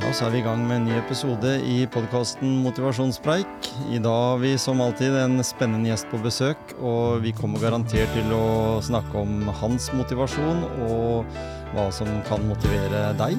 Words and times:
Ja, 0.00 0.14
så 0.16 0.24
er 0.26 0.30
vi 0.32 0.38
i 0.40 0.44
gang 0.44 0.62
med 0.64 0.78
en 0.78 0.86
ny 0.88 0.94
episode 0.96 1.50
i 1.68 1.82
podkasten 1.92 2.62
Motivasjonspreik. 2.64 3.66
I 3.92 3.98
dag 4.00 4.14
har 4.30 4.38
vi 4.40 4.54
som 4.58 4.80
alltid 4.80 5.12
en 5.20 5.42
spennende 5.44 5.90
gjest 5.90 6.08
på 6.08 6.16
besøk, 6.24 6.72
og 6.80 7.20
vi 7.20 7.34
kommer 7.36 7.60
garantert 7.60 8.08
til 8.16 8.32
å 8.32 8.80
snakke 8.80 9.20
om 9.20 9.44
hans 9.60 9.90
motivasjon 9.92 10.64
og 10.86 11.36
hva 11.74 11.84
som 11.92 12.08
kan 12.30 12.48
motivere 12.48 13.10
deg. 13.20 13.36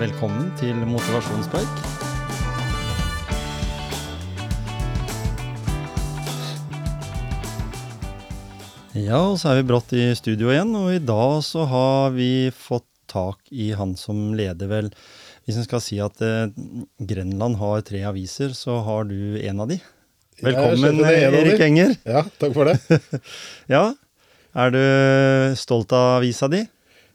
Velkommen 0.00 0.48
til 0.56 0.80
Motivasjonspreik. 0.88 1.84
Ja, 8.96 9.20
og 9.20 9.36
så 9.36 9.52
er 9.52 9.60
vi 9.60 9.68
brått 9.68 9.92
i 9.92 10.08
studio 10.16 10.48
igjen, 10.48 10.72
og 10.80 10.94
i 10.96 11.04
dag 11.12 11.42
så 11.44 11.68
har 11.68 12.16
vi 12.16 12.48
fått 12.56 12.88
tak 13.10 13.50
i 13.50 13.72
han 13.76 13.98
som 14.00 14.30
leder 14.38 14.70
vel 14.70 14.94
Hvis 15.50 15.58
en 15.58 15.66
skal 15.66 15.80
si 15.82 15.96
at 15.98 16.20
eh, 16.22 16.52
Grenland 17.10 17.56
har 17.58 17.80
tre 17.82 18.04
aviser, 18.06 18.52
så 18.54 18.76
har 18.86 19.08
du 19.08 19.34
en 19.42 19.62
av 19.64 19.66
de. 19.66 19.80
Velkommen, 20.46 21.00
en 21.00 21.08
av 21.08 21.38
Erik 21.40 21.56
de. 21.58 21.64
Enger. 21.66 21.94
Ja, 22.06 22.22
takk 22.38 22.54
for 22.54 22.70
det. 22.70 23.00
Ja, 23.74 23.88
er 24.54 24.70
du 24.70 24.78
stolt 25.58 25.90
av 25.90 26.20
avisa 26.20 26.46
di? 26.52 26.60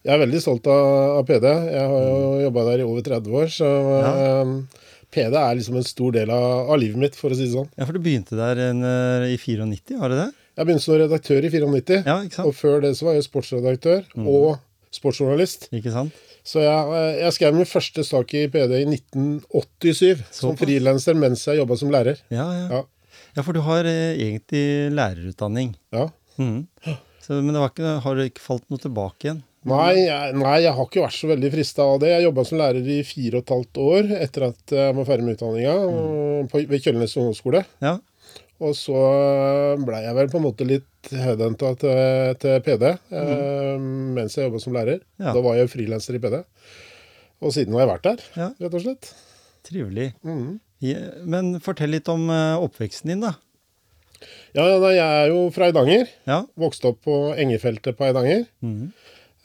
Jeg 0.04 0.12
er 0.12 0.20
veldig 0.20 0.42
stolt 0.44 0.68
av, 0.68 0.84
av 1.22 1.24
PD. 1.30 1.48
Jeg 1.48 1.88
har 1.94 2.04
jo 2.10 2.44
jobba 2.44 2.68
der 2.68 2.84
i 2.84 2.90
over 2.90 3.08
30 3.08 3.40
år, 3.40 3.56
så 3.56 3.72
eh, 4.02 4.84
PD 5.16 5.40
er 5.46 5.56
liksom 5.62 5.80
en 5.80 5.88
stor 5.88 6.20
del 6.20 6.36
av, 6.36 6.76
av 6.76 6.84
livet 6.84 7.06
mitt, 7.08 7.16
for 7.16 7.32
å 7.32 7.40
si 7.40 7.48
det 7.48 7.56
sånn. 7.56 7.72
Ja, 7.80 7.88
for 7.88 7.96
du 7.96 8.04
begynte 8.04 8.36
der 8.36 8.66
en, 8.68 8.84
eh, 8.84 9.32
i 9.32 9.40
94, 9.40 9.96
var 10.04 10.12
det 10.12 10.26
det? 10.26 10.30
Jeg 10.60 10.68
begynte 10.68 10.90
som 10.90 11.00
redaktør 11.00 11.40
i 11.48 11.56
94, 11.56 12.04
Ja, 12.04 12.20
og 12.44 12.56
før 12.60 12.84
det 12.84 12.98
så 13.00 13.14
var 13.14 13.16
jeg 13.16 13.30
sportsredaktør 13.32 14.04
og 14.28 14.58
sportsjournalist. 14.92 15.70
Ikke 15.72 15.96
sant? 15.96 16.26
Så 16.46 16.62
jeg, 16.62 16.92
eh, 17.00 17.20
jeg 17.24 17.34
skrev 17.34 17.56
min 17.58 17.66
første 17.70 18.04
sak 18.06 18.34
i 18.38 18.44
PD 18.54 18.82
i 18.84 18.86
1987, 18.86 20.22
som 20.30 20.52
Såpass. 20.52 20.62
frilanser 20.62 21.18
mens 21.18 21.46
jeg 21.50 21.58
jobba 21.62 21.78
som 21.80 21.90
lærer. 21.94 22.20
Ja, 22.34 22.46
ja. 22.54 22.68
Ja. 22.70 22.84
Ja, 23.36 23.44
for 23.44 23.56
du 23.56 23.62
har 23.66 23.88
eh, 23.90 24.14
egentlig 24.16 24.92
lærerutdanning. 24.96 25.76
ja. 25.96 26.10
Mm. 26.38 26.68
Så, 27.24 27.38
men 27.42 27.56
det 27.56 27.62
var 27.64 27.70
ikke, 27.72 27.92
har 28.04 28.16
det 28.20 28.26
ikke 28.30 28.44
falt 28.44 28.66
noe 28.70 28.78
tilbake 28.84 29.24
igjen? 29.26 29.38
Nei, 29.66 29.96
jeg, 30.04 30.34
nei, 30.38 30.58
jeg 30.62 30.74
har 30.78 30.86
ikke 30.86 31.02
vært 31.08 31.16
så 31.16 31.30
veldig 31.32 31.50
frista 31.56 31.86
av 31.90 31.96
det. 32.04 32.10
Jeg 32.12 32.26
jobba 32.28 32.44
som 32.46 32.60
lærer 32.60 32.90
i 32.92 32.98
fire 33.08 33.40
og 33.40 33.46
et 33.48 33.54
halvt 33.56 33.80
år 33.82 34.12
etter 34.20 34.46
at 34.52 34.74
jeg 34.78 34.94
var 35.00 35.08
ferdig 35.08 35.26
med 35.26 35.38
utdanninga 35.40 35.74
Mm. 35.88 36.52
ved 36.70 36.84
Kjølnes 36.84 37.16
ungdomsskole. 37.18 37.64
Ja, 37.82 37.96
Og 38.64 38.72
så 38.80 38.96
blei 39.84 40.04
jeg 40.06 40.16
vel 40.16 40.30
på 40.32 40.40
en 40.40 40.46
måte 40.46 40.64
litt 40.68 41.10
headhunta 41.12 41.74
til, 41.82 42.36
til 42.40 42.62
PD 42.66 42.86
eh, 42.88 43.74
mens 44.16 44.38
jeg 44.38 44.48
jobba 44.48 44.62
som 44.64 44.76
lærer. 44.78 45.02
Mm. 45.20 45.26
Ja. 45.28 45.34
Da 45.36 45.42
var 45.44 45.58
jeg 45.60 45.72
frilanser 45.74 46.16
i 46.18 46.22
PD. 46.24 46.40
Og 47.44 47.52
siden 47.52 47.76
har 47.76 47.84
jeg 47.84 47.92
vært 47.92 48.06
der, 48.08 48.24
Ja. 48.40 48.48
rett 48.64 48.78
og 48.80 48.86
slett. 48.86 49.12
trivelig. 49.68 50.14
Mm. 50.24 50.60
Ja, 50.86 51.00
men 51.26 51.56
fortell 51.66 51.92
litt 51.96 52.08
om 52.12 52.30
eh, 52.32 52.56
oppveksten 52.64 53.12
din, 53.12 53.26
da. 53.26 53.34
Ja, 54.56 54.64
jeg 54.88 55.02
er 55.04 55.28
jo 55.34 55.50
fra 55.52 55.68
Eidanger. 55.68 56.08
Ja. 56.30 56.44
Vokste 56.58 56.94
opp 56.94 57.02
på 57.04 57.16
Engefeltet 57.36 57.98
på 58.00 58.06
Eidanger. 58.08 58.46
Mm. 58.64 58.88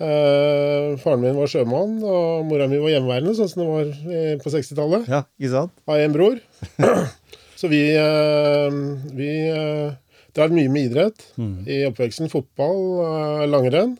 Eh, 0.00 0.94
faren 1.02 1.20
min 1.20 1.34
var 1.36 1.50
sjømann, 1.50 1.98
og 2.06 2.46
mora 2.48 2.68
mi 2.70 2.78
var 2.80 2.94
hjemmeværende, 2.94 3.34
sånn 3.36 3.50
som 3.50 3.60
det 3.64 3.68
var 3.68 3.90
eh, 4.14 4.36
på 4.40 4.52
60-tallet. 4.54 5.10
Ja, 5.10 5.24
ikke 5.40 5.50
sant? 5.56 5.74
Har 5.90 6.04
en 6.06 6.14
bror. 6.14 6.38
Så 7.60 7.68
vi, 7.68 7.82
eh, 7.92 8.76
vi 9.12 9.30
eh, 9.52 9.92
drev 10.32 10.52
mye 10.56 10.70
med 10.72 10.86
idrett 10.88 11.26
mm. 11.36 11.56
i 11.68 11.82
oppveksten. 11.90 12.30
Fotball, 12.32 12.78
eh, 13.04 13.42
langrenn. 13.52 13.98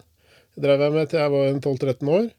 Drev 0.60 0.80
jeg 0.86 0.94
med 0.94 1.10
til 1.10 1.20
jeg 1.20 1.32
var 1.34 1.58
12-13 1.58 2.12
år. 2.14 2.30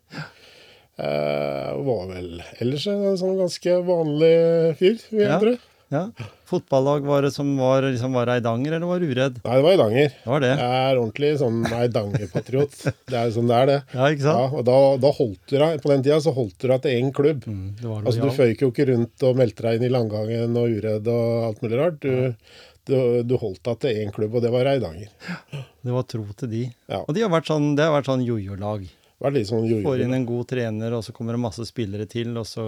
Eh, 1.02 1.70
var 1.86 2.08
vel 2.10 2.42
ellers 2.62 2.88
en 2.90 3.20
sånn 3.22 3.38
ganske 3.40 3.78
vanlig 3.86 4.34
fyr, 4.82 4.98
vil 5.12 5.24
jeg 5.24 5.30
Ja. 5.30 5.38
tro. 5.42 5.54
Ja. 5.92 6.06
Fotballag 6.48 7.04
var 7.08 7.26
det 7.26 7.32
som 7.36 7.50
var, 7.60 7.84
liksom, 7.84 8.14
var 8.16 8.30
Eidanger, 8.32 8.78
eller 8.78 8.88
var 8.88 9.04
Uredd? 9.04 9.42
Nei, 9.44 9.56
det 9.58 9.64
var 9.66 9.74
Eidanger. 9.76 10.14
Det 10.24 10.30
var 10.32 10.44
det. 10.44 10.52
Jeg 10.62 10.80
er 10.88 11.00
ordentlig 11.02 11.32
sånn 11.42 11.58
Eidanger-patriot. 11.68 12.78
Det 13.12 13.18
er 13.20 13.28
jo 13.28 13.36
sånn 13.38 13.52
det 13.52 13.58
er, 13.58 13.72
det. 13.72 13.78
Ja, 13.94 14.08
ikke 14.16 14.26
sant? 14.26 14.40
Ja, 14.40 14.48
og 14.62 14.66
da, 14.70 14.78
da 15.04 15.12
holdt 15.18 15.42
du 15.52 15.58
deg, 15.60 15.78
På 15.84 15.92
den 15.92 16.06
tida 16.08 16.20
så 16.24 16.34
holdt 16.36 16.56
du 16.64 16.68
deg 16.72 16.84
til 16.86 16.96
én 17.02 17.12
klubb. 17.16 17.44
Mm, 17.48 17.66
det 17.82 17.90
var 17.90 18.06
Altså, 18.08 18.24
Du 18.24 18.36
føyk 18.40 18.64
jo 18.64 18.72
ikke 18.72 18.88
rundt 18.94 19.28
og 19.28 19.40
meldte 19.44 19.68
deg 19.68 19.80
inn 19.82 19.88
i 19.90 19.92
Langgangen 19.92 20.60
og 20.64 20.78
Uredd 20.80 21.12
og 21.12 21.48
alt 21.50 21.62
mulig 21.66 21.82
rart. 21.84 22.00
Du, 22.08 22.56
du, 22.88 22.98
du 23.28 23.36
holdt 23.44 23.64
deg 23.68 23.84
til 23.84 24.02
én 24.06 24.16
klubb, 24.16 24.40
og 24.40 24.48
det 24.48 24.52
var 24.56 24.72
Eidanger. 24.72 25.12
Det 25.52 25.96
var 26.00 26.08
tro 26.08 26.24
til 26.40 26.52
de. 26.56 26.64
Ja. 26.88 27.04
Og 27.04 27.14
de 27.18 27.28
har 27.28 27.36
vært 27.36 27.52
sånn, 27.52 27.74
det 27.76 27.88
har 27.88 27.96
vært 28.00 28.10
sånn 28.12 28.24
jojo-lag. 28.28 28.88
Sånn. 29.22 29.84
Får 29.86 30.02
inn 30.02 30.14
en 30.18 30.26
god 30.26 30.48
trener, 30.50 30.94
og 30.98 31.04
så 31.06 31.14
kommer 31.14 31.34
det 31.38 31.42
masse 31.44 31.62
spillere 31.70 32.08
til, 32.10 32.32
og 32.42 32.46
så 32.50 32.64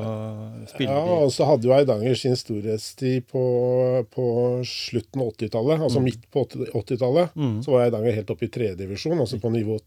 spiller 0.69 0.93
Ja, 0.93 1.15
og 1.25 1.31
så 1.33 1.47
hadde 1.49 1.65
jo 1.65 1.73
Eidanger 1.73 2.15
sin 2.19 2.35
storhetstid 2.37 3.25
på, 3.31 3.41
på 4.13 4.25
slutten 4.67 5.21
av 5.23 5.31
80-tallet. 5.33 5.81
Altså 5.81 5.99
Mm. 5.99 6.05
midt 6.11 6.27
på 6.31 6.45
80 6.45 6.69
80-tallet. 6.73 7.33
Så 7.65 7.71
var 7.73 7.87
Eidanger 7.87 8.13
helt 8.19 8.29
oppe 8.29 8.45
i 8.45 8.51
tredjedivisjon, 8.53 9.17
altså 9.19 9.39
på 9.41 9.49
nivå 9.51 9.79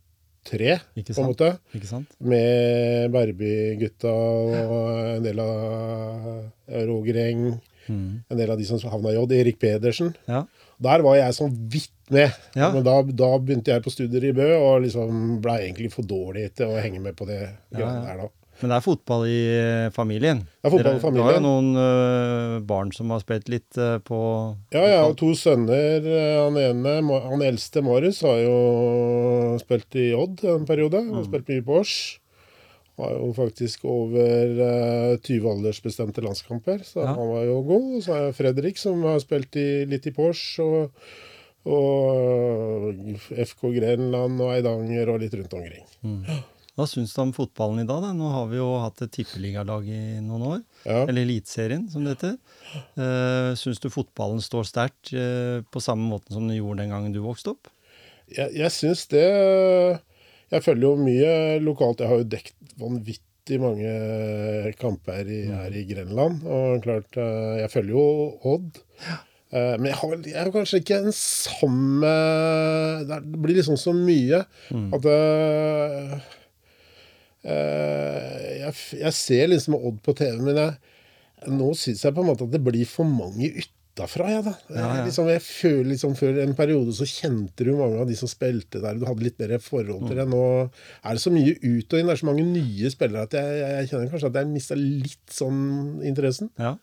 tre, 0.47 0.81
Ikke 0.97 1.15
sant? 1.15 1.17
på 1.17 1.23
en 1.23 1.33
måte. 1.35 1.59
Ikke 1.75 1.87
sant? 1.91 2.07
Med 2.21 3.11
Berby-gutta 3.15 4.11
og 4.11 5.17
en 5.17 5.23
del 5.25 5.41
av 5.43 6.51
Roger 6.87 7.17
Eng. 7.29 7.61
Mm. 7.89 8.23
En 8.31 8.37
del 8.39 8.51
av 8.51 8.59
de 8.59 8.65
som 8.67 8.79
havna 8.91 9.11
i 9.11 9.15
J. 9.15 9.27
Erik 9.41 9.59
Pedersen. 9.63 10.15
Ja. 10.27 10.45
Der 10.83 11.03
var 11.07 11.17
jeg 11.17 11.35
sånn 11.37 11.53
vidt 11.73 11.93
med. 12.13 12.35
Ja. 12.55 12.69
Men 12.75 12.85
da, 12.87 13.01
da 13.03 13.31
begynte 13.43 13.73
jeg 13.73 13.83
på 13.83 13.91
studier 13.95 14.25
i 14.29 14.33
Bø, 14.37 14.49
og 14.61 14.83
liksom 14.85 15.39
ble 15.43 15.57
egentlig 15.65 15.93
for 15.95 16.07
dårlig 16.07 16.51
til 16.59 16.69
å 16.75 16.81
henge 16.83 17.01
med 17.03 17.17
på 17.19 17.27
det 17.29 17.41
greiene 17.75 18.03
der 18.07 18.21
da. 18.27 18.29
Men 18.57 18.71
det 18.73 18.77
er 18.79 18.85
fotball 18.87 19.25
i 19.29 19.41
eh, 19.53 19.87
familien. 19.93 20.39
Det 20.65 20.71
er 20.71 20.73
fotball 20.73 20.95
i 20.95 21.01
Dere- 21.03 21.17
Du 21.17 21.23
har 21.27 21.35
jo 21.37 21.41
noen 21.45 21.67
øh, 21.77 22.55
barn 22.65 22.93
som 22.97 23.11
har 23.13 23.21
spilt 23.21 23.51
litt 23.53 23.77
øh, 23.77 23.99
på 24.01 24.21
Ja, 24.73 24.81
jeg 24.87 25.01
har 25.03 25.13
to 25.21 25.29
sønner. 25.37 26.01
Eh, 26.09 26.37
Han 26.41 26.57
ene, 26.57 26.95
han 27.27 27.43
eldste 27.45 27.83
Marius, 27.85 28.23
har 28.25 28.39
jo 28.47 29.59
spilt 29.61 29.99
i 30.01 30.07
Odd 30.17 30.41
en 30.49 30.65
periode. 30.69 31.03
Mm. 31.05 31.11
Han 31.13 31.21
har 31.21 31.29
spilt 31.29 31.53
mye 31.53 31.67
på 31.69 31.77
Års. 31.83 31.97
Har 32.97 33.13
jo 33.13 33.29
faktisk 33.37 33.85
over 33.85 34.61
eh, 34.67 35.15
20 35.21 35.49
aldersbestemte 35.51 36.23
landskamper, 36.25 36.81
så 36.87 37.03
Ja. 37.05 37.13
han 37.13 37.29
var 37.29 37.45
jo 37.45 37.61
god. 37.69 37.89
Og 37.99 38.03
så 38.07 38.13
har 38.15 38.23
jeg 38.29 38.37
Fredrik, 38.39 38.79
som 38.81 39.03
har 39.05 39.19
spilt 39.21 39.57
i, 39.61 39.85
litt 39.85 40.07
i 40.09 40.15
Porsche, 40.17 40.65
og, 40.65 40.93
og 41.67 43.17
FK 43.37 43.71
Grenland 43.77 44.41
og 44.41 44.53
Eidanger 44.55 45.11
og 45.13 45.21
litt 45.25 45.35
rundt 45.37 45.57
omkring. 45.59 45.85
Hva 46.77 46.85
syns 46.89 47.15
du 47.17 47.21
om 47.23 47.31
fotballen 47.33 47.81
i 47.85 47.87
dag? 47.89 48.03
da? 48.05 48.11
Nå 48.17 48.29
har 48.35 48.49
vi 48.51 48.59
jo 48.59 48.67
hatt 48.83 49.01
et 49.07 49.13
tippeligalag 49.17 49.87
i 49.89 50.01
noen 50.25 50.43
år. 50.51 50.59
Ja. 50.85 50.99
Eller 51.07 51.23
Eliteserien, 51.25 51.87
som 51.93 52.05
det 52.05 52.17
heter. 52.19 52.35
Uh, 52.99 53.55
syns 53.57 53.81
du 53.81 53.89
fotballen 53.93 54.43
står 54.45 54.69
sterkt 54.69 55.13
uh, 55.17 55.63
på 55.73 55.81
samme 55.81 56.05
måten 56.11 56.37
som 56.37 56.45
den 56.49 56.59
gjorde 56.59 56.83
den 56.85 56.93
gangen 56.93 57.17
du 57.17 57.23
vokste 57.25 57.55
opp? 57.55 57.71
Jeg, 58.29 58.51
jeg 58.59 58.73
syns 58.75 59.05
det 59.13 59.23
Jeg 60.51 60.63
følger 60.65 60.85
jo 60.89 60.97
mye 61.01 61.33
lokalt. 61.65 62.03
Jeg 62.03 62.11
har 62.13 62.21
jo 62.21 62.29
dekt 62.37 62.55
vanvittig 62.81 63.61
mange 63.63 64.73
kamper 64.81 65.29
i, 65.31 65.45
her 65.51 65.77
i 65.77 65.85
Grenland. 65.89 66.43
Og 66.45 66.83
klart, 66.85 67.17
eh, 67.21 67.63
jeg 67.63 67.73
følger 67.73 67.97
jo 67.97 68.07
Odd. 68.55 68.83
Ja. 69.07 69.23
Men 69.57 69.87
jeg 69.87 69.95
har, 69.95 70.15
jeg 70.27 70.37
har 70.41 70.49
kanskje 70.53 70.81
ikke 70.83 70.97
den 71.05 71.15
samme 71.15 72.09
Det 73.07 73.39
blir 73.41 73.55
liksom 73.55 73.77
så 73.79 73.93
mye 73.95 74.41
at 74.43 75.07
eh, 75.07 76.17
eh, 77.47 78.49
jeg, 78.65 78.75
jeg 78.99 79.15
ser 79.15 79.47
liksom 79.53 79.79
Odd 79.79 80.03
på 80.05 80.17
TV, 80.19 80.43
men 80.43 80.59
jeg, 80.61 80.75
nå 81.55 81.71
syns 81.79 82.03
jeg 82.05 82.17
på 82.17 82.25
en 82.25 82.31
måte 82.33 82.47
at 82.49 82.57
det 82.57 82.63
blir 82.67 82.91
for 82.91 83.09
mange 83.09 83.53
utafra, 83.97 84.29
jeg, 84.29 84.45
da. 84.45 84.53
Ja, 84.71 84.87
ja. 85.01 85.05
Liksom, 85.07 85.27
jeg 85.33 85.41
føler 85.43 85.89
liksom 85.95 86.15
Før 86.21 86.39
en 86.43 86.55
periode 86.55 86.93
så 86.93 87.07
kjente 87.09 87.65
du 87.65 87.73
mange 87.77 87.99
av 88.03 88.07
de 88.07 88.17
som 88.19 88.29
spilte 88.29 88.83
der, 88.85 88.95
du 89.01 89.07
hadde 89.09 89.25
litt 89.25 89.39
mer 89.41 89.57
forhold 89.59 90.03
Mm. 90.05 90.09
til 90.09 90.17
det. 90.21 90.29
Nå 90.29 90.43
er 90.69 91.13
det 91.17 91.23
så 91.25 91.33
mye 91.33 91.55
ut 91.57 91.93
og 91.93 91.99
inn, 91.99 92.07
det 92.07 92.13
er 92.13 92.21
så 92.21 92.29
mange 92.29 92.45
nye 92.45 92.91
spillere 92.93 93.23
at 93.25 93.33
jeg, 93.33 93.57
jeg, 93.63 93.71
jeg 93.81 93.89
kjenner 93.91 94.11
kanskje 94.13 94.29
at 94.31 94.39
jeg 94.43 94.53
mista 94.53 94.75
litt 94.77 95.33
sånn 95.33 95.63
interessen. 96.05 96.51
Ja. 96.61 96.77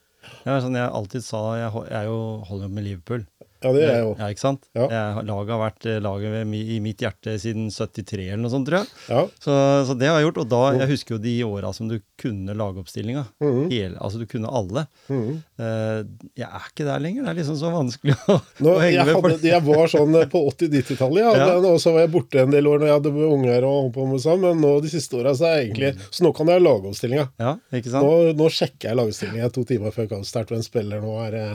Ja, 0.48 0.58
sånn 0.64 0.76
jeg 0.80 0.88
alltid 0.90 1.24
sa, 1.24 1.40
jeg, 1.60 1.72
jeg 1.92 2.08
er 2.08 2.46
holder 2.48 2.70
jo 2.70 2.74
med 2.74 2.86
Liverpool. 2.88 3.26
Ja, 3.64 3.72
det 3.74 3.84
er 3.88 3.94
jeg 3.96 4.06
òg. 4.10 4.18
Ja, 4.20 4.28
ikke 4.34 4.44
sant? 4.44 4.66
Ja. 4.76 4.88
Laget 5.24 5.54
har 5.56 5.62
vært 5.64 5.86
eh, 5.88 6.00
laget 6.04 6.54
i 6.76 6.80
mitt 6.84 7.00
hjerte 7.04 7.38
siden 7.40 7.70
73 7.72 8.28
eller 8.28 8.44
noe 8.44 8.52
sånt, 8.54 8.68
tror 8.68 8.82
jeg. 8.84 8.90
Ja. 9.10 9.22
Så, 9.40 9.56
så 9.88 9.96
det 9.98 10.10
har 10.12 10.20
jeg 10.20 10.28
gjort. 10.30 10.42
Og 10.44 10.50
da, 10.52 10.62
jeg 10.82 10.90
husker 10.94 11.16
jo 11.16 11.22
de 11.24 11.36
åra 11.48 11.72
som 11.74 11.88
du 11.92 11.98
kunne 12.20 12.56
lagoppstillinga. 12.60 13.26
Hele- 13.42 13.98
Altså 14.04 14.20
du 14.20 14.26
kunne 14.28 14.50
alle. 14.52 14.86
Mhm. 15.08 15.38
Eh, 15.64 16.00
jeg 16.42 16.48
er 16.50 16.66
ikke 16.70 16.86
der 16.88 17.00
lenger. 17.04 17.24
Det 17.24 17.32
er 17.34 17.40
liksom 17.40 17.58
så 17.60 17.72
vanskelig 17.72 18.16
å, 18.28 18.36
Nå, 18.60 18.74
å 18.76 18.80
henge 18.84 18.98
jeg, 19.00 19.06
med. 19.08 19.16
hadde, 19.32 19.48
jeg 19.54 19.64
var 19.70 19.88
sånn 19.94 20.18
eh, 20.20 20.26
på 20.34 20.42
80-90-tallet, 20.52 21.22
ja. 21.24 21.32
Ja. 21.40 21.58
Og 21.72 21.80
så 21.82 21.94
var 21.96 22.04
jeg 22.06 22.12
borte 22.14 22.42
en 22.44 22.52
del 22.52 22.68
år 22.68 22.82
når 22.84 22.90
jeg 22.92 22.98
hadde 23.00 23.14
unger 23.30 23.68
og 23.70 23.78
holdt 23.80 23.96
på 23.96 24.08
med 24.12 24.24
sånn. 24.26 24.42
Men 24.44 24.60
nå 24.64 24.74
de 24.84 24.92
siste 24.92 25.16
åra 25.22 25.32
så 25.38 25.48
er 25.48 25.56
jeg 25.62 25.70
egentlig 25.72 25.94
Så 26.12 26.26
nå 26.28 26.34
kan 26.36 26.52
jeg 26.52 26.60
ha 26.60 26.66
lagoppstillinga. 26.68 27.30
ja, 27.40 27.56
ikke 27.80 27.94
sant? 27.94 28.04
Nå, 28.10 28.34
nå 28.44 28.50
sjekker 28.52 28.90
jeg 28.92 29.00
lagoppstillinga 29.00 29.52
to 29.56 29.64
timer 29.70 29.96
før 29.96 30.10
kampstart. 30.18 30.52
Hvem 30.52 30.64
spiller 30.66 31.00
nå? 31.04 31.14
Er 31.28 31.32
det 31.38 31.48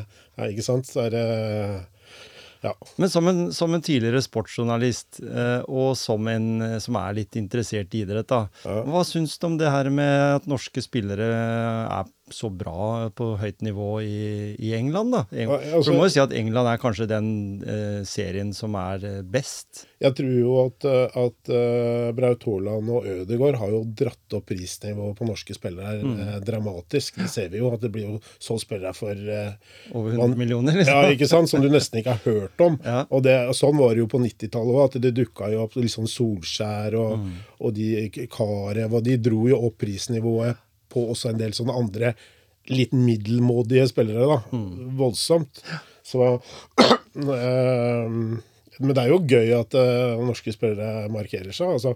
Ikke 0.55 0.63
sant? 0.65 0.87
Så 0.87 1.03
er 1.09 1.11
det 1.11 1.27
Ja. 2.65 2.75
Men 2.97 3.11
som 3.11 3.29
en, 3.31 3.41
som 3.55 3.75
en 3.75 3.83
tidligere 3.85 4.23
sportsjournalist, 4.25 5.21
eh, 5.23 5.61
og 5.71 5.93
som 5.99 6.27
en 6.31 6.49
eh, 6.65 6.77
som 6.83 6.99
er 6.99 7.19
litt 7.21 7.39
interessert 7.39 7.95
i 7.95 8.03
idrett, 8.03 8.29
da. 8.31 8.47
Hva 8.89 9.05
syns 9.07 9.39
du 9.39 9.47
om 9.51 9.59
det 9.61 9.71
her 9.71 9.91
med 9.95 10.41
at 10.41 10.49
norske 10.51 10.83
spillere 10.83 11.29
er 11.87 12.15
så 12.35 12.51
bra 12.51 13.09
på 13.15 13.37
høyt 13.41 13.63
nivå 13.63 14.01
i, 14.03 14.55
i 14.59 14.73
England, 14.77 15.13
da? 15.13 15.23
Eng 15.33 15.49
Ja, 15.51 15.59
altså- 15.79 15.93
du 15.93 15.97
må 15.99 16.05
jo 16.07 16.13
si 16.15 16.21
at 16.21 16.33
England 16.33 16.69
er 16.69 16.79
kanskje 16.83 17.07
den 17.09 17.29
eh, 17.67 18.03
serien 18.05 18.53
som 18.55 18.75
er 18.79 19.05
eh, 19.05 19.23
best. 19.23 19.87
Jeg 20.01 20.15
tror 20.15 20.35
jo 20.39 20.53
at, 20.67 20.85
eh, 20.87 21.17
at 21.27 21.51
uh, 21.51 22.13
Braut 22.15 22.45
Haaland 22.47 22.91
og 22.95 23.07
Ødegaard 23.11 23.57
har 23.59 23.71
jo 23.75 23.81
dratt 23.99 24.37
opp 24.39 24.47
prisnivået 24.47 25.17
på 25.19 25.27
norske 25.27 25.55
spillere 25.57 25.99
Mm. 25.99 26.21
eh, 26.21 26.39
dramatisk. 26.47 27.17
Det 27.19 27.29
ser 27.31 27.49
vi 27.51 27.59
jo, 27.59 27.73
at 27.75 27.81
det 27.81 27.91
blir 27.93 28.05
jo 28.07 28.21
så 28.39 28.59
spillere 28.61 28.95
for 28.95 29.11
eh, 29.13 29.53
Over 29.95 30.13
100 30.13 30.19
Man- 30.29 30.39
millioner, 30.39 30.73
Ja, 30.85 31.03
liksom. 31.03 31.13
ikke 31.17 31.29
sant? 31.29 31.49
Som 31.51 31.63
du 31.63 31.69
nesten 31.69 31.99
ikke 32.01 32.15
har 32.15 32.23
hørt 32.25 32.61
om. 32.61 32.79
Ja. 32.85 33.05
Og, 33.11 33.23
det, 33.25 33.35
og 33.49 33.55
sånn 33.59 33.77
var 33.79 33.95
det 33.95 34.05
jo 34.05 34.07
på 34.07 34.21
90-tallet 34.23 34.75
òg, 34.79 34.85
at 34.95 35.01
det 35.03 35.15
dukka 35.19 35.51
jo 35.53 35.65
opp 35.65 35.75
liksom 35.77 36.07
Solskjær 36.07 36.95
og, 36.95 37.19
Mm. 37.19 37.33
og 37.61 37.75
de 37.75 38.09
Karev, 38.31 38.95
og 38.95 39.03
de 39.05 39.17
dro 39.19 39.49
jo 39.49 39.59
opp 39.67 39.79
prisnivået 39.83 40.57
på 40.99 41.07
også 41.15 41.33
en 41.33 41.41
del 41.41 41.55
sånne 41.57 41.79
andre 41.79 42.13
litt 42.69 42.93
middelmådige 42.93 43.87
spillere, 43.89 44.27
da. 44.29 44.39
Mm. 44.53 44.97
Voldsomt. 44.99 45.63
Så 46.05 46.25
eh, 47.39 48.05
Men 48.79 48.95
det 48.95 49.03
er 49.03 49.13
jo 49.13 49.23
gøy 49.25 49.55
at 49.57 49.77
eh, 49.79 50.21
norske 50.21 50.53
spillere 50.55 51.09
markerer 51.13 51.55
seg. 51.57 51.79
Altså, 51.79 51.95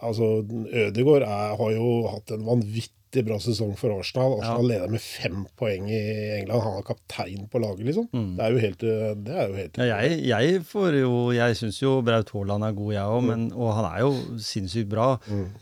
altså 0.00 0.32
Ødegaard 0.42 1.26
er, 1.28 1.54
har 1.60 1.72
jo 1.76 1.94
hatt 2.10 2.34
en 2.34 2.46
vanvittig 2.48 2.92
bra 3.22 3.36
sesong 3.38 3.76
for 3.78 3.94
Arsenal. 3.98 4.40
Arsenal 4.40 4.66
leder 4.66 4.88
med 4.90 5.00
fem 5.00 5.46
poeng 5.56 5.86
i 5.88 6.00
England. 6.40 6.62
Han 6.64 6.78
er 6.80 6.82
kaptein 6.82 7.48
på 7.52 7.60
laget, 7.62 7.84
liksom. 7.86 8.08
Det 8.10 8.42
er 8.44 8.50
jo 8.50 8.58
helt 8.58 8.78
Det 9.24 9.34
er 9.34 9.48
jo 9.48 9.54
helt 9.54 9.72
Mm. 9.78 9.86
Ja, 9.86 10.00
jeg, 10.02 10.24
jeg 10.26 10.62
får 10.66 10.98
jo 11.00 11.30
Jeg 11.32 11.56
syns 11.56 11.78
jo 11.82 12.02
Braut 12.02 12.30
Haaland 12.34 12.64
er 12.64 12.72
god, 12.72 12.92
jeg 12.92 13.02
òg, 13.04 13.22
Mm. 13.24 13.52
og 13.56 13.72
han 13.74 13.84
er 13.92 14.00
jo 14.00 14.10
sinnssykt 14.38 14.88
bra. 14.88 15.18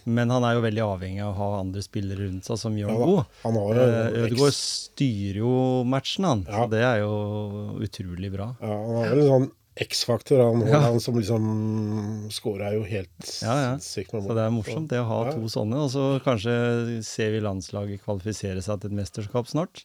Men 0.06 0.30
han 0.30 0.42
er 0.44 0.54
jo 0.54 0.60
veldig 0.62 0.82
avhengig 0.86 1.20
av 1.22 1.34
å 1.34 1.36
ha 1.36 1.60
andre 1.60 1.82
spillere 1.82 2.26
rundt 2.28 2.44
seg 2.44 2.58
som 2.58 2.72
gjør 2.74 2.88
Ja 2.88 2.96
ham 2.98 3.08
god. 3.12 3.24
Han 3.42 3.54
har 3.54 3.82
Eh, 3.82 4.22
Ødegaard 4.24 4.52
styrer 4.56 5.36
jo 5.42 5.84
matchen, 5.84 6.24
han. 6.24 6.46
Ja. 6.48 6.64
Så 6.64 6.70
det 6.70 6.82
er 6.82 6.98
jo 7.00 7.78
utrolig 7.82 8.30
bra. 8.32 8.54
Ja, 8.60 8.68
han 8.68 8.96
har 8.96 9.12
en 9.12 9.28
sånn 9.28 9.50
X-faktor, 9.80 10.42
han 10.44 10.62
Haaland, 10.68 11.00
som 11.02 11.16
liksom 11.16 11.46
scora 12.30 12.74
jo 12.74 12.82
helt 12.84 13.08
Ja, 13.40 13.54
ja. 13.56 13.70
sinnssykt 13.78 14.12
med 14.12 14.26
Så 14.26 14.34
det 14.36 14.42
er 14.44 14.50
morsomt 14.52 14.90
det 14.90 15.00
å 15.00 15.06
ha 15.08 15.20
Ja. 15.26 15.32
to 15.32 15.48
sånne, 15.48 15.78
og 15.80 15.88
så 15.90 16.20
kanskje 16.24 17.02
ser 17.06 17.30
vi 17.32 17.40
landslaget 17.40 18.02
kvalifisere 18.04 18.60
seg 18.62 18.80
til 18.82 18.90
et 18.92 18.98
mesterskap 19.00 19.48
snart. 19.48 19.84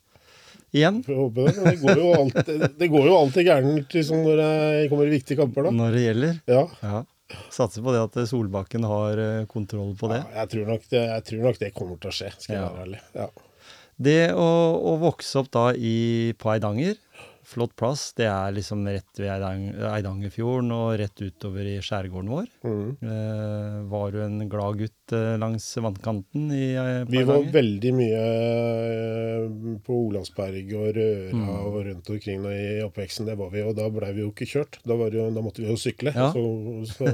Igjen. 0.76 1.00
Det. 1.08 1.54
Det 1.64 1.78
går 1.80 1.96
jo 2.02 2.10
alltid, 2.14 2.66
det 2.78 2.88
går 2.92 3.06
jo 3.08 3.16
alltid 3.16 3.46
gærent 3.48 3.94
liksom, 3.96 4.26
når 4.28 4.42
det 4.42 4.90
kommer 4.92 5.08
viktige 5.08 5.38
kamper, 5.40 5.64
da. 5.64 5.72
Når 5.72 5.92
det 5.96 6.02
gjelder. 6.04 6.42
Ja. 6.52 6.66
Ja. 6.84 7.04
Satser 7.52 7.84
på 7.84 7.92
det 7.96 8.02
at 8.04 8.28
Solbakken 8.28 8.84
har 8.88 9.18
eh, 9.20 9.46
kontroll 9.48 9.96
på 10.00 10.08
det. 10.12 10.20
ja 10.34 10.42
jeg, 10.44 10.50
tror 10.52 10.68
nok 10.74 10.84
det, 10.92 11.02
jeg 11.08 11.24
tror 11.30 11.42
nok 11.48 11.58
det 11.64 11.74
kommer 11.76 11.98
til 12.04 12.12
å 12.12 12.16
skje, 12.20 12.30
skal 12.40 12.56
jeg 12.56 12.64
være 12.68 12.84
ærlig. 12.86 13.02
Ja. 13.16 13.30
Det 13.98 14.20
å, 14.36 14.50
å 14.92 14.98
vokse 15.02 15.40
opp 15.40 15.50
da 15.56 15.66
i, 15.74 16.34
på 16.38 16.52
Eidanger, 16.54 17.00
flott 17.48 17.72
plass, 17.80 18.10
det 18.18 18.26
er 18.28 18.52
liksom 18.52 18.82
rett 18.92 19.20
ved 19.22 19.30
Eidang, 19.32 19.62
Eidangerfjorden 19.88 20.72
og 20.76 20.98
rett 21.00 21.22
utover 21.24 21.64
i 21.72 21.78
skjærgården 21.80 22.28
vår. 22.34 22.50
Mm. 22.68 22.90
Eh, 23.08 23.78
var 23.94 24.12
du 24.12 24.18
en 24.26 24.42
glad 24.52 24.82
gutt 24.82 25.14
eh, 25.16 25.38
langs 25.40 25.68
vannkanten 25.80 26.50
i, 26.52 26.74
eh, 26.76 27.06
Vi 27.08 27.22
var 27.24 27.38
ganger? 27.40 27.54
veldig 27.56 27.94
mye 28.02 28.24
eh, 28.24 29.46
på 29.88 30.00
Olavsberg 30.10 30.74
og 30.76 30.90
Røra 30.98 31.36
Mm. 31.38 31.48
og 31.70 31.78
rundt 31.86 32.10
omkring 32.10 32.44
i 32.52 32.82
oppveksten. 32.84 33.26
Det 33.28 33.38
var 33.40 33.50
vi, 33.54 33.62
og 33.64 33.76
da 33.78 33.88
blei 33.94 34.12
vi 34.16 34.24
jo 34.26 34.32
ikke 34.34 34.48
kjørt. 34.50 34.80
Da, 34.84 34.96
var 35.00 35.12
jo, 35.16 35.30
da 35.32 35.42
måtte 35.46 35.64
vi 35.64 35.70
jo 35.72 35.78
sykle. 35.80 36.12
Ja. 36.16 36.30
Så, 36.34 36.44
så, 36.92 37.08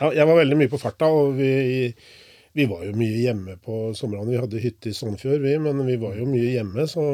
ja, 0.00 0.10
jeg 0.20 0.26
var 0.30 0.40
veldig 0.44 0.58
mye 0.62 0.70
på 0.72 0.80
farta, 0.82 1.08
og 1.10 1.34
vi, 1.38 1.50
vi 2.58 2.66
var 2.70 2.84
jo 2.86 2.94
mye 2.98 3.18
hjemme 3.24 3.58
på 3.64 3.80
somrene. 3.98 4.30
Vi 4.30 4.40
hadde 4.42 4.62
hytte 4.62 4.90
i 4.92 4.96
Sandefjord, 4.96 5.42
vi, 5.42 5.56
men 5.62 5.82
vi 5.86 5.98
var 6.00 6.14
jo 6.18 6.26
mye 6.30 6.54
hjemme, 6.54 6.86
så 6.90 7.04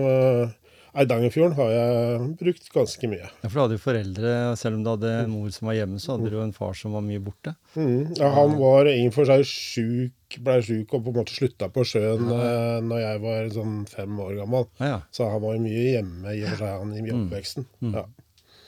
Eidangerfjorden 0.94 1.56
har 1.58 1.70
jeg 1.74 2.26
brukt 2.38 2.68
ganske 2.74 3.08
mye. 3.10 3.26
Ja, 3.42 3.48
for 3.48 3.54
du 3.56 3.60
hadde 3.64 3.76
jo 3.78 3.82
foreldre, 3.82 4.34
selv 4.60 4.78
om 4.78 4.84
du 4.86 4.90
hadde 4.92 5.12
en 5.24 5.32
mor 5.32 5.50
som 5.54 5.66
var 5.70 5.74
hjemme, 5.80 5.98
så 6.02 6.14
hadde 6.14 6.30
du 6.30 6.36
jo 6.38 6.44
en 6.44 6.52
far 6.54 6.76
som 6.78 6.94
var 6.94 7.02
mye 7.06 7.22
borte. 7.24 7.54
Mm, 7.74 8.12
Ja, 8.20 8.30
han 8.36 8.54
var 8.60 8.86
i 8.92 9.00
og 9.08 9.14
for 9.16 9.26
seg 9.28 9.42
sjuk, 9.50 10.38
blei 10.44 10.60
sjuk 10.66 10.94
og 10.94 11.04
på 11.06 11.12
en 11.12 11.18
måte 11.20 11.34
slutta 11.34 11.68
på 11.74 11.82
sjøen 11.86 12.30
eh, 12.30 12.78
når 12.86 13.02
jeg 13.04 13.22
var 13.26 13.50
sånn 13.56 13.76
fem 13.90 14.20
år 14.22 14.36
gammel. 14.42 14.68
Ja, 14.78 14.92
ja. 14.94 15.00
Så 15.14 15.26
han 15.30 15.42
var 15.42 15.56
jo 15.58 15.64
mye 15.66 15.86
hjemme 15.96 16.34
i 16.38 16.44
og 16.44 16.52
for 16.54 16.62
seg, 16.62 16.76
han 16.84 16.94
i 16.94 17.16
oppveksten. 17.18 17.66
Ja. 17.94 18.06